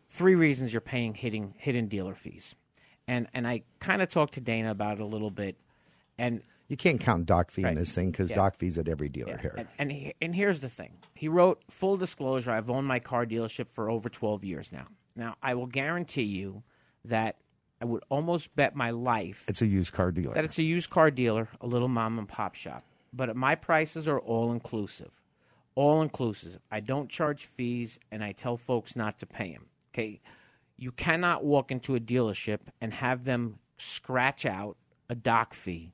three 0.09 0.35
reasons 0.35 0.73
you're 0.73 0.81
paying 0.81 1.15
hidden 1.15 1.55
hidden 1.59 1.87
dealer 1.87 2.15
fees, 2.15 2.57
and 3.11 3.27
and 3.35 3.47
I 3.47 3.63
kind 3.81 4.01
of 4.01 4.09
talked 4.09 4.35
to 4.35 4.41
Dana 4.41 4.71
about 4.71 4.95
it 4.99 5.03
a 5.03 5.07
little 5.07 5.31
bit, 5.31 5.57
and 6.17 6.43
You 6.69 6.77
can't 6.77 7.01
count 7.01 7.27
doc 7.27 7.51
fee 7.51 7.65
in 7.65 7.75
this 7.75 7.93
thing 7.93 8.11
because 8.13 8.31
Yeah. 8.31 8.37
doc 8.37 8.57
fees 8.57 8.79
at 8.79 8.87
every 8.89 9.09
dealer 9.09 9.37
here. 9.39 9.55
and 9.59 9.69
and, 9.79 9.93
he, 9.93 10.15
and 10.23 10.35
here's 10.35 10.61
the 10.61 10.69
thing. 10.69 10.93
He 11.15 11.27
wrote 11.29 11.63
full 11.69 11.97
disclosure. 11.97 12.53
I've 12.53 12.71
owned 12.71 12.87
my 12.87 13.01
car 13.01 13.27
dealership 13.27 13.69
for 13.69 13.91
over 13.91 14.09
12 14.09 14.45
years 14.45 14.71
now. 14.73 14.87
Now 15.17 15.35
I 15.43 15.55
will 15.55 15.67
guarantee 15.67 16.23
you 16.23 16.63
that 17.05 17.37
I 17.83 17.87
would 17.87 18.05
almost 18.11 18.55
bet 18.55 18.77
my 18.77 18.91
life 18.91 19.45
It's 19.49 19.63
a 19.63 19.67
used 19.67 19.93
car 19.93 20.13
dealer. 20.13 20.35
that 20.35 20.45
it's 20.45 20.59
a 20.59 20.63
used 20.63 20.91
car 20.91 21.11
dealer, 21.11 21.49
a 21.61 21.67
little 21.67 21.89
mom 21.89 22.19
and 22.19 22.29
pop 22.29 22.55
shop. 22.55 22.85
But 23.13 23.35
my 23.35 23.55
prices 23.57 24.07
are 24.07 24.21
all 24.21 24.53
inclusive. 24.53 25.21
All 25.75 26.03
inclusive. 26.03 26.61
I 26.71 26.79
don't 26.81 27.09
charge 27.09 27.47
fees 27.47 27.99
and 28.13 28.23
I 28.23 28.31
tell 28.33 28.57
folks 28.57 28.95
not 28.95 29.19
to 29.21 29.27
pay 29.27 29.53
them. 29.55 29.67
Okay? 29.93 30.21
You 30.81 30.91
cannot 30.93 31.45
walk 31.45 31.71
into 31.71 31.95
a 31.95 32.01
dealership 32.01 32.59
and 32.81 32.93
have 32.95 33.25
them 33.25 33.59
scratch 33.79 34.45
out 34.45 34.77
a 35.09 35.15
doc 35.15 35.55
fee 35.55 35.93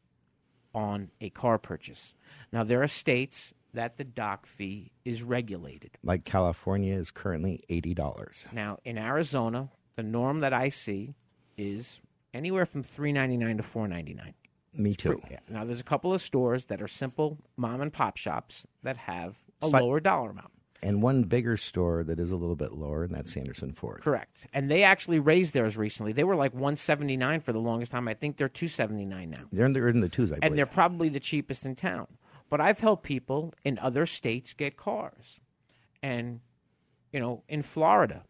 on 0.74 1.11
a 1.20 1.28
car 1.30 1.59
purchase. 1.59 2.14
Now 2.53 2.64
there 2.64 2.82
are 2.82 2.89
states 2.89 3.53
that 3.74 3.99
the 3.99 4.05
doc 4.05 4.47
fee 4.47 4.93
is 5.05 5.22
regulated. 5.22 5.91
like 6.03 6.24
California 6.24 6.95
is 6.95 7.11
currently 7.11 7.62
eighty 7.68 7.93
dollars. 7.95 8.47
Now 8.53 8.78
in 8.84 8.97
Arizona, 8.97 9.70
the 9.97 10.03
norm 10.03 10.41
that 10.41 10.53
I 10.55 10.68
see 10.70 11.14
is 11.59 12.01
anywhere 12.32 12.64
from 12.66 12.82
3.99 12.84 13.57
to 13.59 13.62
4.99. 13.62 14.34
Me 14.74 14.95
too. 14.95 15.20
Yeah. 15.30 15.39
Now, 15.49 15.64
there's 15.64 15.80
a 15.80 15.84
couple 15.84 16.12
of 16.12 16.20
stores 16.20 16.66
that 16.66 16.82
are 16.82 16.89
simple 16.89 17.39
mom 17.57 17.80
and 17.80 17.91
pop 17.91 18.18
shops 18.18 18.66
that 18.82 18.99
have 18.99 19.39
a 19.62 19.68
Slight- 19.68 19.82
lower 19.82 20.01
dollar 20.01 20.30
amount. 20.30 20.51
And 20.87 21.03
one 21.03 21.24
bigger 21.24 21.57
store 21.57 22.05
that 22.05 22.20
is 22.20 22.30
a 22.30 22.37
little 22.37 22.55
bit 22.55 22.72
lower, 22.72 23.03
and 23.03 23.12
that's 23.12 23.32
Sanderson 23.32 23.72
Ford. 23.72 24.03
Correct. 24.03 24.47
And 24.53 24.70
they 24.70 24.84
actually 24.84 25.18
raised 25.18 25.53
theirs 25.53 25.76
recently. 25.76 26.12
They 26.12 26.22
were 26.22 26.37
like 26.37 26.53
179 26.53 27.41
for 27.41 27.53
the 27.53 27.59
longest 27.59 27.91
time. 27.91 28.07
I 28.07 28.14
think 28.14 28.37
they're 28.37 28.49
279 28.49 29.30
now. 29.30 29.47
They're 29.51 29.66
in 29.66 29.72
the, 29.72 29.84
in 29.89 29.99
the 29.99 30.09
twos, 30.09 30.30
I 30.30 30.37
believe. 30.37 30.51
And 30.51 30.57
they're 30.57 30.64
probably 30.64 31.09
the 31.09 31.18
cheapest 31.18 31.66
in 31.66 31.74
town. 31.74 32.07
But 32.49 32.61
I've 32.61 32.78
helped 32.78 33.03
people 33.03 33.53
in 33.64 33.80
other 33.80 34.07
states 34.07 34.55
get 34.55 34.76
cars. 34.76 35.41
And, 36.05 36.39
you 37.12 37.18
know, 37.18 37.43
in 37.49 37.62
Florida, 37.62 38.22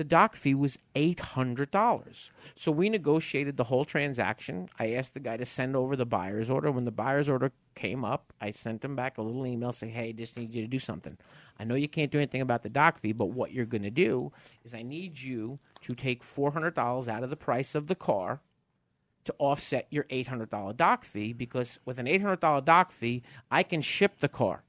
the 0.00 0.04
doc 0.04 0.34
fee 0.34 0.54
was 0.54 0.78
$800. 0.96 2.30
So 2.56 2.72
we 2.72 2.88
negotiated 2.88 3.58
the 3.58 3.64
whole 3.64 3.84
transaction. 3.84 4.70
I 4.78 4.94
asked 4.94 5.12
the 5.12 5.20
guy 5.20 5.36
to 5.36 5.44
send 5.44 5.76
over 5.76 5.94
the 5.94 6.06
buyer's 6.06 6.48
order. 6.48 6.72
When 6.72 6.86
the 6.86 6.90
buyer's 6.90 7.28
order 7.28 7.52
came 7.74 8.02
up, 8.02 8.32
I 8.40 8.50
sent 8.50 8.82
him 8.82 8.96
back 8.96 9.18
a 9.18 9.22
little 9.22 9.46
email 9.46 9.72
saying, 9.72 9.92
hey, 9.92 10.08
I 10.08 10.12
just 10.12 10.38
need 10.38 10.54
you 10.54 10.62
to 10.62 10.66
do 10.66 10.78
something. 10.78 11.18
I 11.58 11.64
know 11.64 11.74
you 11.74 11.86
can't 11.86 12.10
do 12.10 12.16
anything 12.16 12.40
about 12.40 12.62
the 12.62 12.70
doc 12.70 12.98
fee, 12.98 13.12
but 13.12 13.26
what 13.26 13.52
you're 13.52 13.66
going 13.66 13.82
to 13.82 13.90
do 13.90 14.32
is 14.64 14.72
I 14.72 14.80
need 14.80 15.20
you 15.20 15.58
to 15.82 15.94
take 15.94 16.24
$400 16.24 17.06
out 17.06 17.22
of 17.22 17.28
the 17.28 17.36
price 17.36 17.74
of 17.74 17.86
the 17.86 17.94
car 17.94 18.40
to 19.24 19.34
offset 19.38 19.86
your 19.90 20.04
$800 20.04 20.78
doc 20.78 21.04
fee 21.04 21.34
because 21.34 21.78
with 21.84 21.98
an 21.98 22.06
$800 22.06 22.64
doc 22.64 22.90
fee, 22.90 23.22
I 23.50 23.62
can 23.62 23.82
ship 23.82 24.20
the 24.20 24.28
car 24.28 24.62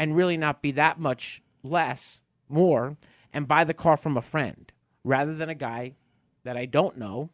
and 0.00 0.16
really 0.16 0.36
not 0.36 0.62
be 0.62 0.72
that 0.72 0.98
much 0.98 1.44
less, 1.62 2.22
more, 2.48 2.96
and 3.32 3.48
buy 3.48 3.64
the 3.64 3.74
car 3.74 3.96
from 3.96 4.16
a 4.16 4.22
friend 4.22 4.70
rather 5.04 5.34
than 5.34 5.48
a 5.48 5.54
guy 5.54 5.94
that 6.44 6.56
I 6.56 6.66
don't 6.66 6.98
know. 6.98 7.30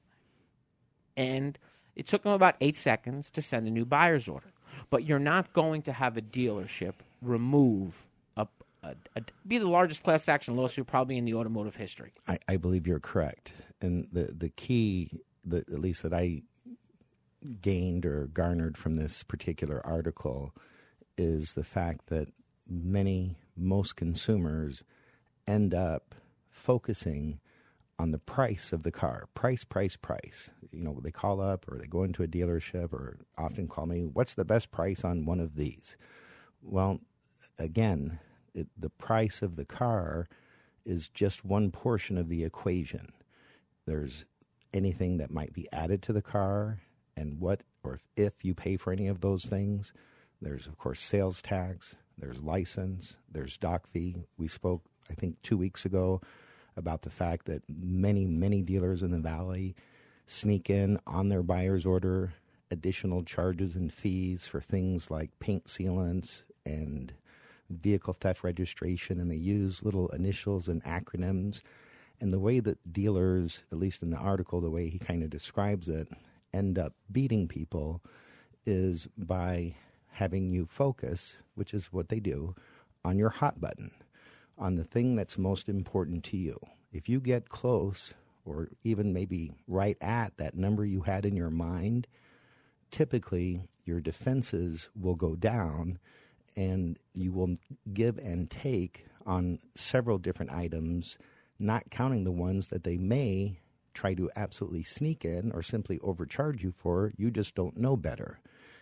And 1.16 1.58
it 1.96 2.06
took 2.06 2.24
him 2.24 2.32
about 2.32 2.56
eight 2.60 2.76
seconds 2.76 3.30
to 3.30 3.42
send 3.42 3.66
a 3.66 3.70
new 3.70 3.84
buyer's 3.84 4.28
order. 4.28 4.52
But 4.90 5.04
you're 5.04 5.18
not 5.18 5.52
going 5.52 5.82
to 5.82 5.92
have 5.92 6.16
a 6.16 6.22
dealership 6.22 6.94
remove 7.20 8.06
a, 8.36 8.46
a, 8.82 8.94
a 9.16 9.22
be 9.46 9.58
the 9.58 9.68
largest 9.68 10.04
class 10.04 10.28
action 10.28 10.54
lawsuit 10.54 10.86
probably 10.86 11.18
in 11.18 11.24
the 11.24 11.34
automotive 11.34 11.76
history. 11.76 12.12
I, 12.26 12.38
I 12.48 12.56
believe 12.56 12.86
you're 12.86 13.00
correct. 13.00 13.52
And 13.80 14.06
the, 14.12 14.32
the 14.36 14.48
key, 14.50 15.20
that 15.44 15.68
at 15.68 15.80
least 15.80 16.02
that 16.04 16.14
I 16.14 16.42
gained 17.60 18.06
or 18.06 18.26
garnered 18.26 18.76
from 18.76 18.96
this 18.96 19.22
particular 19.22 19.84
article, 19.84 20.54
is 21.16 21.54
the 21.54 21.64
fact 21.64 22.06
that 22.06 22.28
many, 22.68 23.36
most 23.56 23.96
consumers 23.96 24.84
end 25.48 25.74
up 25.74 26.14
focusing 26.48 27.40
on 27.98 28.12
the 28.12 28.18
price 28.18 28.72
of 28.72 28.84
the 28.84 28.92
car. 28.92 29.28
Price, 29.34 29.64
price, 29.64 29.96
price. 29.96 30.50
You 30.70 30.84
know, 30.84 31.00
they 31.02 31.10
call 31.10 31.40
up 31.40 31.64
or 31.68 31.78
they 31.78 31.86
go 31.86 32.04
into 32.04 32.22
a 32.22 32.28
dealership 32.28 32.92
or 32.92 33.18
often 33.36 33.66
call 33.66 33.86
me, 33.86 34.04
what's 34.04 34.34
the 34.34 34.44
best 34.44 34.70
price 34.70 35.04
on 35.04 35.24
one 35.24 35.40
of 35.40 35.56
these? 35.56 35.96
Well, 36.62 37.00
again, 37.58 38.20
it, 38.54 38.68
the 38.78 38.90
price 38.90 39.42
of 39.42 39.56
the 39.56 39.64
car 39.64 40.28
is 40.84 41.08
just 41.08 41.44
one 41.44 41.70
portion 41.70 42.16
of 42.16 42.28
the 42.28 42.44
equation. 42.44 43.12
There's 43.86 44.24
anything 44.72 45.16
that 45.18 45.30
might 45.30 45.52
be 45.52 45.66
added 45.72 46.02
to 46.02 46.12
the 46.12 46.22
car 46.22 46.78
and 47.16 47.40
what 47.40 47.62
or 47.82 47.94
if, 47.94 48.02
if 48.16 48.44
you 48.44 48.54
pay 48.54 48.76
for 48.76 48.92
any 48.92 49.08
of 49.08 49.20
those 49.20 49.44
things. 49.44 49.92
There's 50.40 50.66
of 50.66 50.78
course 50.78 51.00
sales 51.00 51.42
tax, 51.42 51.96
there's 52.16 52.42
license, 52.42 53.16
there's 53.30 53.56
doc 53.56 53.86
fee. 53.86 54.24
We 54.36 54.46
spoke 54.46 54.82
I 55.10 55.14
think 55.14 55.40
2 55.42 55.56
weeks 55.56 55.84
ago 55.84 56.20
about 56.76 57.02
the 57.02 57.10
fact 57.10 57.46
that 57.46 57.62
many 57.68 58.24
many 58.24 58.62
dealers 58.62 59.02
in 59.02 59.10
the 59.10 59.18
valley 59.18 59.74
sneak 60.26 60.70
in 60.70 60.98
on 61.06 61.28
their 61.28 61.42
buyer's 61.42 61.86
order 61.86 62.34
additional 62.70 63.22
charges 63.22 63.76
and 63.76 63.92
fees 63.92 64.46
for 64.46 64.60
things 64.60 65.10
like 65.10 65.30
paint 65.40 65.64
sealants 65.64 66.42
and 66.66 67.14
vehicle 67.70 68.12
theft 68.12 68.44
registration 68.44 69.20
and 69.20 69.30
they 69.30 69.36
use 69.36 69.82
little 69.82 70.08
initials 70.10 70.68
and 70.68 70.82
acronyms. 70.84 71.60
And 72.20 72.32
the 72.32 72.38
way 72.38 72.60
that 72.60 72.92
dealers 72.92 73.62
at 73.72 73.78
least 73.78 74.02
in 74.02 74.10
the 74.10 74.16
article 74.16 74.60
the 74.60 74.70
way 74.70 74.88
he 74.88 74.98
kind 74.98 75.22
of 75.22 75.30
describes 75.30 75.88
it 75.88 76.08
end 76.52 76.78
up 76.78 76.94
beating 77.10 77.48
people 77.48 78.02
is 78.66 79.08
by 79.16 79.74
having 80.12 80.50
you 80.50 80.66
focus 80.66 81.36
which 81.54 81.72
is 81.72 81.92
what 81.92 82.08
they 82.08 82.20
do 82.20 82.54
on 83.04 83.18
your 83.18 83.30
hot 83.30 83.60
button 83.60 83.90
on 84.58 84.76
the 84.76 84.84
thing 84.84 85.16
that's 85.16 85.38
most 85.38 85.68
important 85.68 86.24
to 86.24 86.36
you 86.36 86.58
if 86.92 87.08
you 87.08 87.20
get 87.20 87.48
close 87.48 88.14
or 88.44 88.68
even 88.82 89.12
maybe 89.12 89.52
right 89.66 89.96
at 90.00 90.36
that 90.36 90.56
number 90.56 90.84
you 90.84 91.02
had 91.02 91.24
in 91.24 91.36
your 91.36 91.50
mind 91.50 92.06
typically 92.90 93.68
your 93.84 94.00
defenses 94.00 94.88
will 94.94 95.14
go 95.14 95.34
down 95.34 95.98
and 96.56 96.98
you 97.14 97.32
will 97.32 97.56
give 97.92 98.18
and 98.18 98.50
take 98.50 99.06
on 99.24 99.58
several 99.74 100.18
different 100.18 100.50
items, 100.50 101.18
not 101.58 101.90
counting 101.90 102.24
the 102.24 102.32
ones 102.32 102.68
that 102.68 102.84
they 102.84 102.96
may 102.96 103.60
try 103.94 104.14
to 104.14 104.30
absolutely 104.34 104.82
sneak 104.82 105.24
in 105.24 105.52
or 105.52 105.62
simply 105.62 105.98
overcharge 106.02 106.62
you 106.62 106.72
for. 106.72 107.12
You 107.16 107.30
just 107.30 107.54
don't 107.54 107.76
know 107.76 107.96
better. 107.96 108.40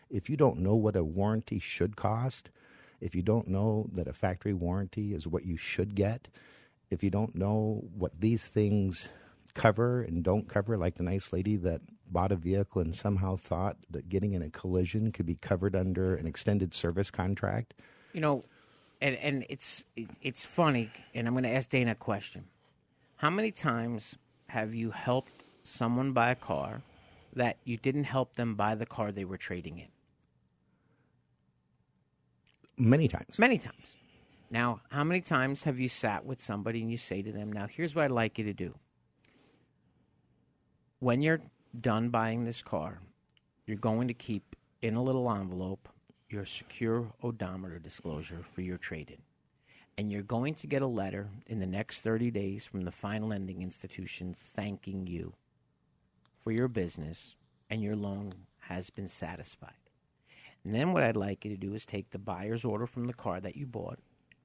If 0.08 0.30
you 0.30 0.36
don't 0.36 0.60
know 0.60 0.74
what 0.74 0.96
a 0.96 1.04
warranty 1.04 1.58
should 1.58 1.96
cost, 1.96 2.50
if 3.00 3.14
you 3.14 3.22
don't 3.22 3.48
know 3.48 3.88
that 3.92 4.08
a 4.08 4.12
factory 4.12 4.54
warranty 4.54 5.14
is 5.14 5.26
what 5.26 5.44
you 5.44 5.56
should 5.56 5.94
get, 5.94 6.28
if 6.90 7.02
you 7.02 7.10
don't 7.10 7.34
know 7.34 7.84
what 7.96 8.20
these 8.20 8.46
things 8.46 9.08
cover 9.54 10.02
and 10.02 10.22
don't 10.22 10.48
cover, 10.48 10.76
like 10.76 10.96
the 10.96 11.02
nice 11.02 11.32
lady 11.32 11.56
that 11.56 11.80
bought 12.10 12.30
a 12.30 12.36
vehicle 12.36 12.80
and 12.80 12.94
somehow 12.94 13.36
thought 13.36 13.76
that 13.90 14.08
getting 14.08 14.32
in 14.34 14.42
a 14.42 14.50
collision 14.50 15.10
could 15.10 15.26
be 15.26 15.34
covered 15.34 15.74
under 15.74 16.14
an 16.14 16.26
extended 16.26 16.72
service 16.72 17.10
contract. 17.10 17.74
You 18.12 18.20
know, 18.20 18.42
and 19.00 19.16
and 19.16 19.46
it's 19.48 19.84
it, 19.96 20.08
it's 20.22 20.44
funny, 20.44 20.90
and 21.14 21.26
I'm 21.26 21.34
going 21.34 21.44
to 21.44 21.50
ask 21.50 21.68
Dana 21.68 21.92
a 21.92 21.96
question. 21.96 22.44
How 23.16 23.30
many 23.30 23.50
times 23.50 24.16
have 24.48 24.74
you 24.74 24.90
helped 24.90 25.32
someone 25.64 26.12
buy 26.12 26.30
a 26.30 26.36
car 26.36 26.82
that 27.34 27.56
you 27.64 27.76
didn't 27.76 28.04
help 28.04 28.36
them 28.36 28.54
buy 28.54 28.74
the 28.74 28.86
car 28.86 29.10
they 29.10 29.24
were 29.24 29.36
trading 29.36 29.78
in? 29.78 29.88
Many 32.78 33.08
times. 33.08 33.38
Many 33.38 33.58
times. 33.58 33.96
Now, 34.50 34.80
how 34.90 35.04
many 35.04 35.20
times 35.22 35.64
have 35.64 35.78
you 35.80 35.88
sat 35.88 36.24
with 36.26 36.40
somebody 36.40 36.82
and 36.82 36.90
you 36.90 36.98
say 36.98 37.22
to 37.22 37.32
them, 37.32 37.52
"Now, 37.52 37.66
here's 37.66 37.94
what 37.94 38.04
I'd 38.04 38.10
like 38.12 38.38
you 38.38 38.44
to 38.44 38.54
do. 38.54 38.78
When 41.00 41.22
you're 41.22 41.40
done 41.80 42.10
buying 42.10 42.44
this 42.44 42.62
car, 42.62 43.00
you're 43.66 43.76
going 43.78 44.08
to 44.08 44.14
keep 44.14 44.56
in 44.82 44.94
a 44.94 45.02
little 45.02 45.30
envelope 45.30 45.88
your 46.28 46.44
secure 46.44 47.12
odometer 47.22 47.78
disclosure 47.78 48.42
for 48.44 48.62
your 48.62 48.78
trade 48.78 49.10
in. 49.10 49.22
and 49.98 50.12
you're 50.12 50.22
going 50.22 50.54
to 50.54 50.66
get 50.66 50.82
a 50.82 50.86
letter 50.86 51.30
in 51.46 51.60
the 51.60 51.66
next 51.66 52.00
30 52.00 52.30
days 52.30 52.66
from 52.66 52.82
the 52.82 52.92
fine 52.92 53.28
lending 53.28 53.62
institution 53.62 54.34
thanking 54.38 55.06
you 55.06 55.34
for 56.44 56.52
your 56.52 56.68
business 56.68 57.36
and 57.70 57.82
your 57.82 57.96
loan 57.96 58.34
has 58.60 58.90
been 58.90 59.08
satisfied. 59.08 59.85
And 60.66 60.74
then 60.74 60.92
what 60.92 61.04
I'd 61.04 61.16
like 61.16 61.44
you 61.44 61.52
to 61.52 61.56
do 61.56 61.74
is 61.74 61.86
take 61.86 62.10
the 62.10 62.18
buyer's 62.18 62.64
order 62.64 62.88
from 62.88 63.04
the 63.04 63.12
car 63.12 63.40
that 63.40 63.54
you 63.54 63.66
bought 63.66 64.00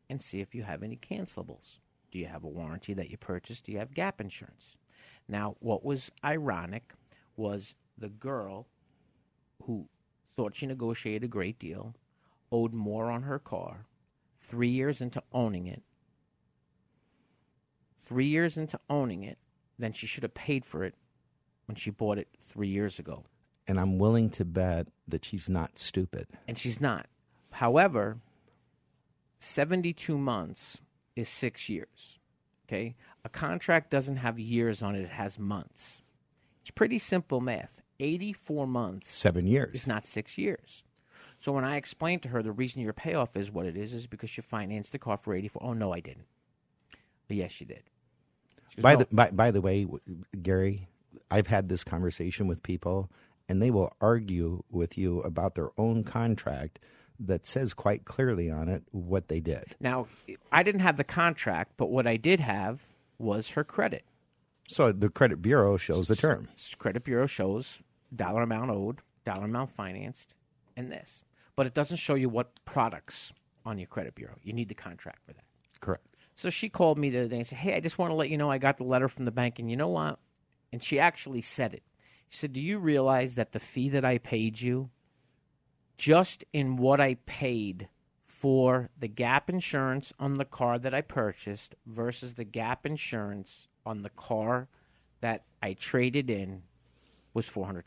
and 0.08 0.22
see 0.22 0.40
if 0.40 0.54
you 0.54 0.62
have 0.62 0.84
any 0.84 0.96
cancelables. 0.96 1.80
Do 2.12 2.20
you 2.20 2.28
have 2.28 2.44
a 2.44 2.48
warranty 2.48 2.94
that 2.94 3.10
you 3.10 3.18
purchased? 3.18 3.66
Do 3.66 3.72
you 3.72 3.80
have 3.80 3.96
gap 3.96 4.22
insurance? 4.22 4.78
Now, 5.28 5.56
what 5.62 5.84
was 5.84 6.12
ironic 6.24 6.94
was 7.38 7.76
the 7.98 8.10
girl 8.10 8.68
who 9.64 9.88
thought 10.36 10.56
she 10.56 10.68
negotiated 10.68 11.24
a 11.24 11.28
great 11.28 11.58
deal 11.58 11.96
owed 12.52 12.72
more 12.72 13.10
on 13.10 13.24
her 13.24 13.40
car 13.40 13.88
three 14.40 14.70
years 14.70 15.02
into 15.02 15.24
owning 15.34 15.66
it. 15.66 15.82
Three 17.98 18.28
years 18.28 18.60
into 18.60 18.80
owning 18.92 19.24
it, 19.24 19.40
than 19.80 19.92
she 19.92 20.06
should 20.06 20.22
have 20.22 20.36
paid 20.36 20.66
for 20.66 20.84
it 20.84 20.94
when 21.66 21.76
she 21.76 21.90
bought 21.90 22.20
it 22.20 22.28
three 22.40 22.68
years 22.68 23.00
ago. 23.00 23.24
And 23.68 23.80
I'm 23.80 23.98
willing 24.00 24.30
to 24.32 24.46
bet 24.46 24.88
that 25.08 25.24
she's 25.26 25.48
not 25.50 25.78
stupid. 25.78 26.28
And 26.48 26.58
she's 26.58 26.82
not. 26.82 27.08
However, 27.52 28.18
72 29.40 30.18
months 30.18 30.82
is 31.16 31.30
six 31.30 31.70
years. 31.70 32.20
Okay? 32.68 32.96
A 33.24 33.30
contract 33.30 33.90
doesn't 33.92 34.18
have 34.18 34.40
years 34.40 34.82
on 34.82 34.96
it, 34.96 35.02
it 35.02 35.10
has 35.10 35.38
months. 35.38 36.02
It's 36.62 36.72
pretty 36.72 37.00
simple 37.00 37.42
math. 37.42 37.82
84 38.00 38.66
months. 38.68 39.10
Seven 39.16 39.46
years. 39.46 39.76
Is 39.76 39.88
not 39.88 40.06
six 40.08 40.38
years. 40.38 40.84
So 41.40 41.52
when 41.52 41.64
I 41.66 41.76
explained 41.76 42.24
to 42.24 42.30
her 42.30 42.42
the 42.44 42.52
reason 42.52 42.82
your 42.82 42.94
payoff 42.94 43.36
is 43.36 43.52
what 43.52 43.66
it 43.66 43.76
is, 43.76 43.94
is 43.94 44.08
because 44.08 44.36
you 44.38 44.44
financed 44.44 44.92
the 44.92 45.00
car 45.00 45.18
for 45.18 45.34
84. 45.36 45.62
Oh, 45.64 45.74
no, 45.74 45.92
I 45.94 46.00
didn't. 46.00 46.26
But 47.28 47.38
yes, 47.38 47.60
you 47.60 47.68
did. 47.68 47.84
Goes, 48.76 48.84
By 48.84 48.94
"No." 48.94 49.00
the 49.00 49.16
by, 49.16 49.32
by 49.32 49.52
the 49.52 49.62
way, 49.62 49.88
Gary, 50.42 50.88
I've 51.30 51.48
had 51.48 51.68
this 51.68 51.84
conversation 51.84 52.48
with 52.48 52.62
people, 52.64 53.10
and 53.52 53.62
they 53.62 53.70
will 53.70 53.94
argue 54.00 54.64
with 54.72 54.98
you 54.98 55.20
about 55.24 55.56
their 55.56 55.72
own 55.78 56.06
contract 56.06 56.80
that 57.20 57.46
says 57.46 57.74
quite 57.74 58.06
clearly 58.06 58.50
on 58.50 58.70
it 58.70 58.82
what 58.92 59.28
they 59.28 59.42
did. 59.42 59.76
Now, 59.82 60.08
I 60.54 60.64
didn't 60.64 60.80
have 60.80 60.96
the 60.96 61.04
contract, 61.04 61.74
but 61.76 61.90
what 61.90 62.08
I 62.08 62.16
did 62.16 62.40
have 62.40 62.82
was 63.18 63.50
her 63.50 63.66
credit. 63.66 64.06
So 64.70 64.94
the 64.94 65.10
credit 65.10 65.42
bureau 65.42 65.76
shows 65.76 66.08
the 66.08 66.16
term. 66.16 66.48
Credit 66.78 67.04
bureau 67.04 67.28
shows 67.28 67.82
dollar 68.16 68.44
amount 68.44 68.72
owed, 68.72 69.02
dollar 69.26 69.44
amount 69.44 69.72
financed, 69.72 70.34
and 70.78 70.90
this. 70.90 71.26
But 71.58 71.68
it 71.68 71.74
doesn't 71.74 71.98
show 71.98 72.16
you 72.16 72.30
what 72.30 72.64
products 72.64 73.34
on 73.66 73.78
your 73.78 73.88
credit 73.88 74.16
bureau. 74.16 74.36
You 74.44 74.54
need 74.54 74.70
the 74.70 74.76
contract 74.76 75.26
for 75.26 75.34
that. 75.34 75.44
Correct. 75.82 76.16
So 76.36 76.50
she 76.50 76.70
called 76.70 76.98
me 76.98 77.10
the 77.10 77.20
other 77.20 77.28
day 77.28 77.36
and 77.36 77.46
said, 77.46 77.58
Hey, 77.58 77.76
I 77.76 77.82
just 77.82 77.98
want 77.98 78.12
to 78.12 78.16
let 78.16 78.30
you 78.30 78.38
know 78.38 78.50
I 78.50 78.60
got 78.60 78.78
the 78.78 78.86
letter 78.86 79.10
from 79.10 79.26
the 79.26 79.32
bank, 79.32 79.60
and 79.60 79.70
you 79.70 79.76
know 79.76 79.90
what? 79.90 80.20
And 80.72 80.82
she 80.82 81.00
actually 81.00 81.42
said 81.42 81.74
it. 81.74 81.84
She 82.32 82.38
said, 82.38 82.54
Do 82.54 82.62
you 82.62 82.80
realize 82.80 83.36
that 83.36 83.52
the 83.52 83.60
fee 83.60 83.90
that 83.90 84.06
I 84.06 84.18
paid 84.18 84.62
you, 84.62 84.90
just 85.98 86.46
in 86.54 86.78
what 86.78 87.02
I 87.02 87.16
paid 87.26 87.90
for 88.24 88.90
the 88.98 89.10
gap 89.10 89.50
insurance 89.50 90.14
on 90.18 90.36
the 90.36 90.46
car 90.46 90.80
that 90.80 90.94
I 90.94 91.02
purchased 91.02 91.76
versus 91.86 92.36
the 92.36 92.46
gap 92.46 92.86
insurance 92.86 93.68
on 93.86 94.04
the 94.04 94.10
car 94.10 94.70
that 95.20 95.44
I 95.62 95.74
traded 95.74 96.30
in, 96.30 96.64
was 97.34 97.50
$400? 97.50 97.84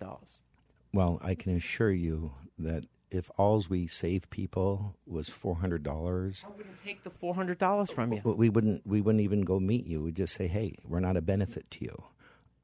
Well, 0.92 1.18
I 1.22 1.34
can 1.34 1.57
assure 1.57 1.90
you 1.90 2.32
that 2.59 2.84
if 3.11 3.30
alls 3.38 3.70
we 3.70 3.86
save 3.86 4.28
people 4.28 4.95
was 5.07 5.30
four 5.30 5.57
hundred 5.57 5.82
dollars, 5.82 6.45
I 6.47 6.51
wouldn't 6.51 6.84
take 6.84 7.03
the 7.03 7.11
$400 7.11 7.90
from 7.92 8.12
you. 8.12 8.20
we 8.24 8.51
wouldn't 8.51 8.86
we 8.86 9.01
wouldn't 9.01 9.22
even 9.22 9.40
go 9.40 9.59
meet 9.59 9.86
you. 9.86 10.03
We'd 10.03 10.16
just 10.16 10.34
say, 10.34 10.49
"Hey, 10.49 10.76
we're 10.84 11.01
not 11.01 11.16
a 11.16 11.22
benefit 11.22 11.70
to 11.72 11.84
you." 11.84 12.05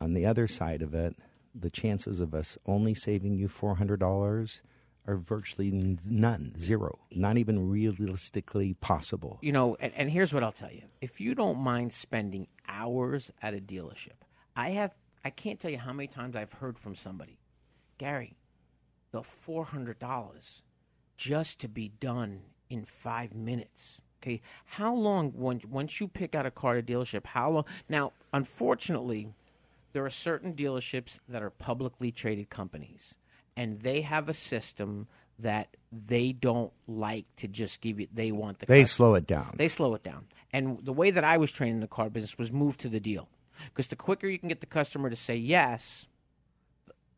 On 0.01 0.12
the 0.12 0.26
other 0.26 0.47
side 0.47 0.83
of 0.83 0.95
it, 0.95 1.16
the 1.55 1.70
chances 1.70 2.20
of 2.20 2.34
us 2.34 2.59
only 2.66 2.94
saving 2.94 3.34
you 3.34 3.48
four 3.48 3.76
hundred 3.76 4.01
dollars 4.01 4.62
are 5.07 5.16
virtually 5.16 5.70
none, 5.72 6.55
zero, 6.59 6.98
not 7.11 7.38
even 7.38 7.68
realistically 7.68 8.74
possible. 8.74 9.38
You 9.40 9.53
know, 9.53 9.76
and, 9.80 9.92
and 9.96 10.11
here's 10.11 10.32
what 10.32 10.44
I'll 10.44 10.53
tell 10.53 10.70
you. 10.70 10.82
If 11.01 11.20
you 11.20 11.34
don't 11.34 11.59
mind 11.59 11.92
spending 11.92 12.46
hours 12.68 13.30
at 13.42 13.55
a 13.55 13.61
dealership, 13.61 14.20
I 14.55 14.70
have 14.70 14.94
I 15.24 15.30
can't 15.30 15.59
tell 15.59 15.70
you 15.70 15.78
how 15.78 15.92
many 15.92 16.07
times 16.07 16.36
I've 16.36 16.53
heard 16.53 16.78
from 16.78 16.94
somebody, 16.94 17.38
Gary, 17.98 18.36
the 19.11 19.22
four 19.22 19.64
hundred 19.64 19.98
dollars 19.98 20.62
just 21.16 21.61
to 21.61 21.68
be 21.68 21.88
done 22.01 22.40
in 22.68 22.84
five 22.84 23.34
minutes. 23.34 24.01
Okay, 24.22 24.42
how 24.66 24.94
long 24.94 25.30
when, 25.30 25.62
once 25.68 25.98
you 25.98 26.07
pick 26.07 26.34
out 26.34 26.44
a 26.44 26.51
car 26.51 26.76
at 26.76 26.84
a 26.84 26.86
dealership? 26.86 27.24
How 27.24 27.51
long? 27.51 27.64
Now, 27.88 28.12
unfortunately, 28.34 29.32
there 29.93 30.05
are 30.05 30.11
certain 30.11 30.55
dealerships 30.55 31.18
that 31.28 31.43
are 31.43 31.51
publicly 31.51 32.11
traded 32.12 32.51
companies, 32.51 33.14
and 33.57 33.80
they 33.80 34.01
have 34.03 34.28
a 34.28 34.34
system 34.34 35.07
that 35.38 35.68
they 35.91 36.32
don't 36.32 36.72
like 36.86 37.24
to 37.36 37.49
just 37.49 37.80
give 37.80 37.99
you. 37.99 38.07
They 38.12 38.30
want 38.30 38.59
the 38.59 38.66
They 38.66 38.82
cus- 38.82 38.93
slow 38.93 39.14
it 39.14 39.26
down. 39.26 39.55
They 39.57 39.68
slow 39.68 39.95
it 39.95 40.03
down. 40.03 40.26
And 40.53 40.78
the 40.84 40.93
way 40.93 41.11
that 41.11 41.24
I 41.24 41.38
was 41.38 41.51
trained 41.51 41.74
in 41.74 41.80
the 41.80 41.86
car 41.86 42.11
business 42.11 42.36
was 42.38 42.53
move 42.53 42.76
to 42.78 42.88
the 42.88 43.01
deal, 43.01 43.28
because 43.66 43.88
the 43.88 43.97
quicker 43.97 44.26
you 44.28 44.38
can 44.38 44.49
get 44.49 44.61
the 44.61 44.66
customer 44.66 45.09
to 45.11 45.16
say 45.16 45.36
yes, 45.36 46.07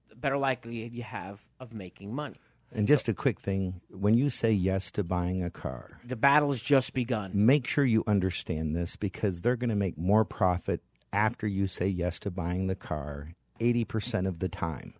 the 0.08 0.14
better 0.16 0.38
likelihood 0.38 0.92
you 0.92 1.02
have 1.02 1.40
of 1.58 1.72
making 1.72 2.14
money. 2.14 2.36
And 2.74 2.88
just 2.88 3.06
a 3.08 3.12
quick 3.14 3.38
thing: 3.40 3.80
when 3.90 4.14
you 4.14 4.30
say 4.30 4.50
yes 4.52 4.90
to 4.92 5.02
buying 5.04 5.42
a 5.44 5.50
car, 5.50 5.98
The 6.06 6.16
battle 6.16 6.50
has 6.52 6.62
just 6.62 6.94
begun. 6.94 7.30
make 7.34 7.66
sure 7.66 7.84
you 7.84 8.02
understand 8.06 8.74
this 8.74 8.96
because 8.96 9.40
they're 9.42 9.56
going 9.56 9.68
to 9.70 9.76
make 9.76 9.98
more 9.98 10.24
profit 10.24 10.80
after 11.12 11.46
you 11.46 11.66
say 11.66 11.86
yes 11.86 12.18
to 12.20 12.30
buying 12.30 12.66
the 12.66 12.74
car 12.74 13.34
80% 13.60 14.26
of 14.26 14.38
the 14.38 14.48
time 14.48 14.94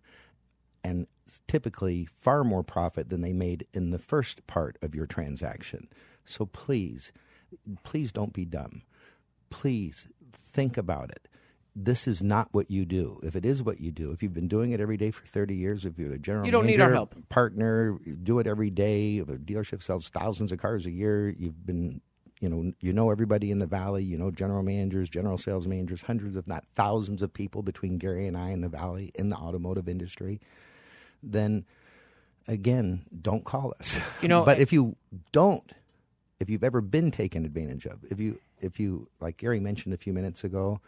and 0.83 1.07
typically 1.47 2.05
far 2.05 2.43
more 2.43 2.63
profit 2.63 3.09
than 3.09 3.21
they 3.21 3.33
made 3.33 3.65
in 3.73 3.89
the 3.89 3.99
first 3.99 4.45
part 4.47 4.77
of 4.81 4.95
your 4.95 5.05
transaction 5.05 5.87
so 6.25 6.45
please 6.45 7.11
please 7.83 8.11
don't 8.11 8.33
be 8.33 8.45
dumb 8.45 8.83
please 9.49 10.07
think 10.51 10.77
about 10.77 11.09
it 11.09 11.27
this 11.75 12.07
is 12.07 12.21
not 12.21 12.49
what 12.51 12.69
you 12.69 12.85
do. 12.85 13.19
If 13.23 13.35
it 13.35 13.45
is 13.45 13.63
what 13.63 13.79
you 13.79 13.91
do, 13.91 14.11
if 14.11 14.21
you've 14.21 14.33
been 14.33 14.47
doing 14.47 14.71
it 14.71 14.79
every 14.79 14.97
day 14.97 15.11
for 15.11 15.25
30 15.25 15.55
years, 15.55 15.85
if 15.85 15.97
you're 15.97 16.09
the 16.09 16.19
general 16.19 16.45
You 16.45 16.51
don't 16.51 16.65
need 16.65 16.79
our 16.79 16.93
help. 16.93 17.15
partner, 17.29 17.97
do 18.21 18.39
it 18.39 18.47
every 18.47 18.69
day. 18.69 19.17
If 19.17 19.29
a 19.29 19.37
dealership 19.37 19.81
sells 19.81 20.09
thousands 20.09 20.51
of 20.51 20.59
cars 20.59 20.85
a 20.85 20.91
year, 20.91 21.29
you've 21.29 21.65
been, 21.65 22.01
you 22.43 22.49
know, 22.49 22.73
you 22.81 22.91
know 22.91 23.09
everybody 23.09 23.51
in 23.51 23.59
the 23.59 23.65
valley. 23.65 24.03
You 24.03 24.17
know 24.17 24.29
general 24.29 24.63
managers, 24.63 25.09
general 25.09 25.37
sales 25.37 25.65
managers, 25.65 26.01
hundreds, 26.01 26.35
if 26.35 26.45
not 26.45 26.65
thousands, 26.73 27.21
of 27.21 27.33
people 27.33 27.63
between 27.63 27.97
Gary 27.97 28.27
and 28.27 28.35
I 28.35 28.49
in 28.49 28.59
the 28.59 28.67
valley 28.67 29.13
in 29.15 29.29
the 29.29 29.37
automotive 29.37 29.87
industry. 29.87 30.41
Then, 31.23 31.63
again, 32.45 33.03
don't 33.21 33.45
call 33.45 33.73
us. 33.79 33.97
You 34.21 34.27
know, 34.27 34.43
but 34.43 34.57
I- 34.57 34.61
if 34.61 34.73
you 34.73 34.97
don't, 35.31 35.71
if 36.41 36.49
you've 36.49 36.65
ever 36.65 36.81
been 36.81 37.11
taken 37.11 37.45
advantage 37.45 37.85
of, 37.85 37.99
if 38.11 38.19
you, 38.19 38.41
if 38.59 38.77
you, 38.77 39.07
like 39.21 39.37
Gary 39.37 39.61
mentioned 39.61 39.93
a 39.93 39.97
few 39.97 40.11
minutes 40.11 40.43
ago, 40.43 40.81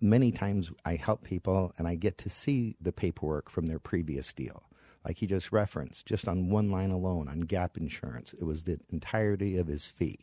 many 0.00 0.30
times 0.30 0.70
I 0.84 0.94
help 0.94 1.24
people 1.24 1.72
and 1.76 1.88
I 1.88 1.96
get 1.96 2.18
to 2.18 2.30
see 2.30 2.76
the 2.80 2.92
paperwork 2.92 3.50
from 3.50 3.66
their 3.66 3.80
previous 3.80 4.32
deal. 4.32 4.62
Like 5.04 5.18
he 5.18 5.26
just 5.26 5.50
referenced, 5.50 6.06
just 6.06 6.28
on 6.28 6.50
one 6.50 6.70
line 6.70 6.92
alone 6.92 7.26
on 7.28 7.40
gap 7.40 7.76
insurance, 7.76 8.32
it 8.32 8.44
was 8.44 8.62
the 8.64 8.78
entirety 8.92 9.56
of 9.56 9.66
his 9.66 9.86
fee. 9.88 10.20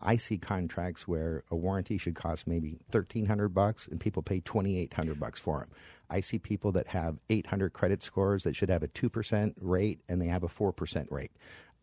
I 0.00 0.16
see 0.16 0.38
contracts 0.38 1.08
where 1.08 1.42
a 1.50 1.56
warranty 1.56 1.98
should 1.98 2.14
cost 2.14 2.46
maybe 2.46 2.78
thirteen 2.90 3.26
hundred 3.26 3.50
bucks, 3.50 3.86
and 3.86 3.98
people 3.98 4.22
pay 4.22 4.40
twenty 4.40 4.78
eight 4.78 4.94
hundred 4.94 5.18
bucks 5.18 5.40
for 5.40 5.60
them. 5.60 5.68
I 6.08 6.20
see 6.20 6.38
people 6.38 6.72
that 6.72 6.88
have 6.88 7.16
eight 7.30 7.46
hundred 7.46 7.72
credit 7.72 8.02
scores 8.02 8.44
that 8.44 8.54
should 8.54 8.68
have 8.68 8.82
a 8.82 8.88
two 8.88 9.08
percent 9.08 9.56
rate, 9.60 10.00
and 10.08 10.20
they 10.20 10.26
have 10.26 10.44
a 10.44 10.48
four 10.48 10.72
percent 10.72 11.10
rate. 11.10 11.32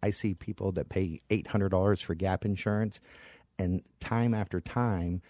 I 0.01 0.11
see 0.11 0.34
people 0.34 0.72
that 0.74 0.89
pay 0.89 1.22
eight 1.30 1.47
hundred 1.47 1.70
dollars 1.70 2.01
for 2.01 2.14
gap 2.14 2.45
insurance, 2.45 2.99
and 3.57 3.82
time 3.99 4.34
after 4.34 4.61
time, 4.61 5.22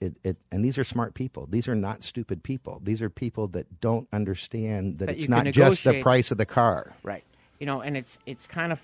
it, 0.00 0.14
it 0.24 0.36
and 0.50 0.64
these 0.64 0.78
are 0.78 0.84
smart 0.84 1.14
people. 1.14 1.46
These 1.50 1.68
are 1.68 1.74
not 1.74 2.02
stupid 2.02 2.42
people. 2.42 2.80
These 2.82 3.02
are 3.02 3.10
people 3.10 3.48
that 3.48 3.80
don't 3.80 4.08
understand 4.12 4.98
that, 4.98 5.06
That 5.06 5.16
it's 5.16 5.28
not 5.28 5.46
just 5.46 5.84
the 5.84 6.00
price 6.00 6.30
of 6.30 6.38
the 6.38 6.46
car. 6.46 6.94
Right. 7.02 7.24
You 7.60 7.66
know, 7.66 7.80
and 7.80 7.96
it's 7.96 8.18
it's 8.26 8.46
kind 8.46 8.72
of 8.72 8.80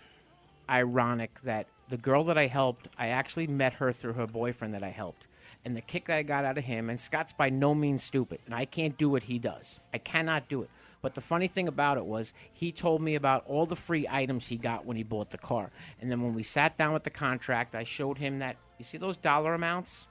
ironic 0.71 1.31
that 1.45 1.67
the 1.89 1.97
girl 1.97 2.25
that 2.25 2.39
I 2.39 2.47
helped, 2.47 2.89
I 2.99 3.09
actually 3.09 3.47
met 3.49 3.75
her 3.75 3.93
through 3.93 4.13
her 4.15 4.27
boyfriend 4.27 4.75
that 4.75 4.83
I 4.85 4.91
helped. 4.91 5.27
And 5.65 5.77
the 5.77 5.81
kick 5.83 6.07
that 6.07 6.17
I 6.17 6.23
got 6.23 6.45
out 6.45 6.57
of 6.57 6.65
him, 6.65 6.89
and 6.89 6.99
Scott's 6.99 7.33
by 7.35 7.51
no 7.51 7.75
means 7.75 8.03
stupid, 8.03 8.39
and 8.47 8.55
I 8.55 8.65
can't 8.65 8.97
do 8.97 9.11
what 9.11 9.25
he 9.25 9.39
does. 9.39 9.81
I 9.93 9.99
cannot 9.99 10.49
do 10.49 10.63
it. 10.63 10.71
But 11.03 11.15
the 11.15 11.21
funny 11.21 11.49
thing 11.49 11.67
about 11.69 11.97
it 11.99 12.05
was, 12.05 12.33
he 12.53 12.73
told 12.73 13.03
me 13.03 13.15
about 13.15 13.45
all 13.47 13.67
the 13.67 13.77
free 13.77 14.07
items 14.09 14.47
he 14.47 14.57
got 14.57 14.87
when 14.87 14.97
he 14.97 15.03
bought 15.03 15.31
the 15.31 15.39
car. 15.39 15.71
And 16.01 16.11
then 16.11 16.23
when 16.23 16.35
we 16.35 16.43
sat 16.43 16.79
down 16.79 16.93
with 16.93 17.05
the 17.05 17.11
contract, 17.11 17.75
I 17.75 17.85
showed 17.85 18.19
him 18.19 18.39
that, 18.39 18.57
you 18.79 18.85
see 18.85 18.99
those 18.99 19.17
dollar 19.17 19.55
amounts? 19.55 20.07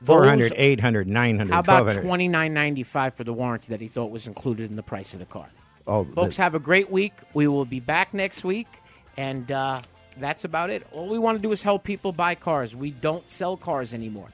Those- 0.00 0.14
400, 0.16 0.52
800, 0.56 1.08
900, 1.08 1.52
How 1.52 1.60
about 1.60 1.92
twenty 2.02 2.28
nine 2.28 2.52
ninety 2.52 2.82
five 2.82 3.14
for 3.14 3.24
the 3.24 3.32
warranty 3.32 3.68
that 3.70 3.80
he 3.80 3.88
thought 3.88 4.10
was 4.10 4.26
included 4.26 4.68
in 4.70 4.76
the 4.76 4.82
price 4.82 5.12
of 5.14 5.20
the 5.20 5.26
car? 5.26 5.48
Oh, 5.86 6.04
Folks, 6.04 6.36
the- 6.36 6.42
have 6.42 6.54
a 6.54 6.58
great 6.58 6.90
week. 6.90 7.14
We 7.34 7.46
will 7.48 7.64
be 7.64 7.80
back 7.80 8.12
next 8.12 8.44
week, 8.44 8.66
and 9.16 9.50
uh, 9.50 9.80
that's 10.18 10.44
about 10.44 10.70
it. 10.70 10.86
All 10.92 11.08
we 11.08 11.18
want 11.18 11.38
to 11.38 11.42
do 11.42 11.52
is 11.52 11.62
help 11.62 11.84
people 11.84 12.12
buy 12.12 12.34
cars. 12.34 12.74
We 12.74 12.90
don't 12.90 13.28
sell 13.30 13.56
cars 13.56 13.92
anymore. 13.94 14.30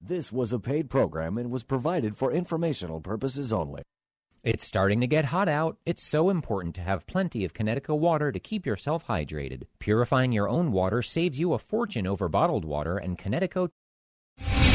This 0.00 0.32
was 0.32 0.54
a 0.54 0.58
paid 0.58 0.88
program 0.88 1.36
and 1.36 1.50
was 1.50 1.62
provided 1.62 2.16
for 2.16 2.32
informational 2.32 2.98
purposes 2.98 3.52
only. 3.52 3.82
It's 4.42 4.64
starting 4.64 5.02
to 5.02 5.06
get 5.06 5.26
hot 5.26 5.48
out. 5.48 5.76
It's 5.84 6.06
so 6.06 6.30
important 6.30 6.74
to 6.76 6.80
have 6.80 7.06
plenty 7.06 7.44
of 7.44 7.52
Kinetico 7.52 7.98
water 7.98 8.32
to 8.32 8.40
keep 8.40 8.64
yourself 8.64 9.06
hydrated. 9.06 9.64
Purifying 9.80 10.32
your 10.32 10.48
own 10.48 10.72
water 10.72 11.02
saves 11.02 11.38
you 11.38 11.52
a 11.52 11.58
fortune 11.58 12.06
over 12.06 12.28
bottled 12.28 12.64
water, 12.64 12.96
and 12.96 13.18
Kinetico 13.18 13.68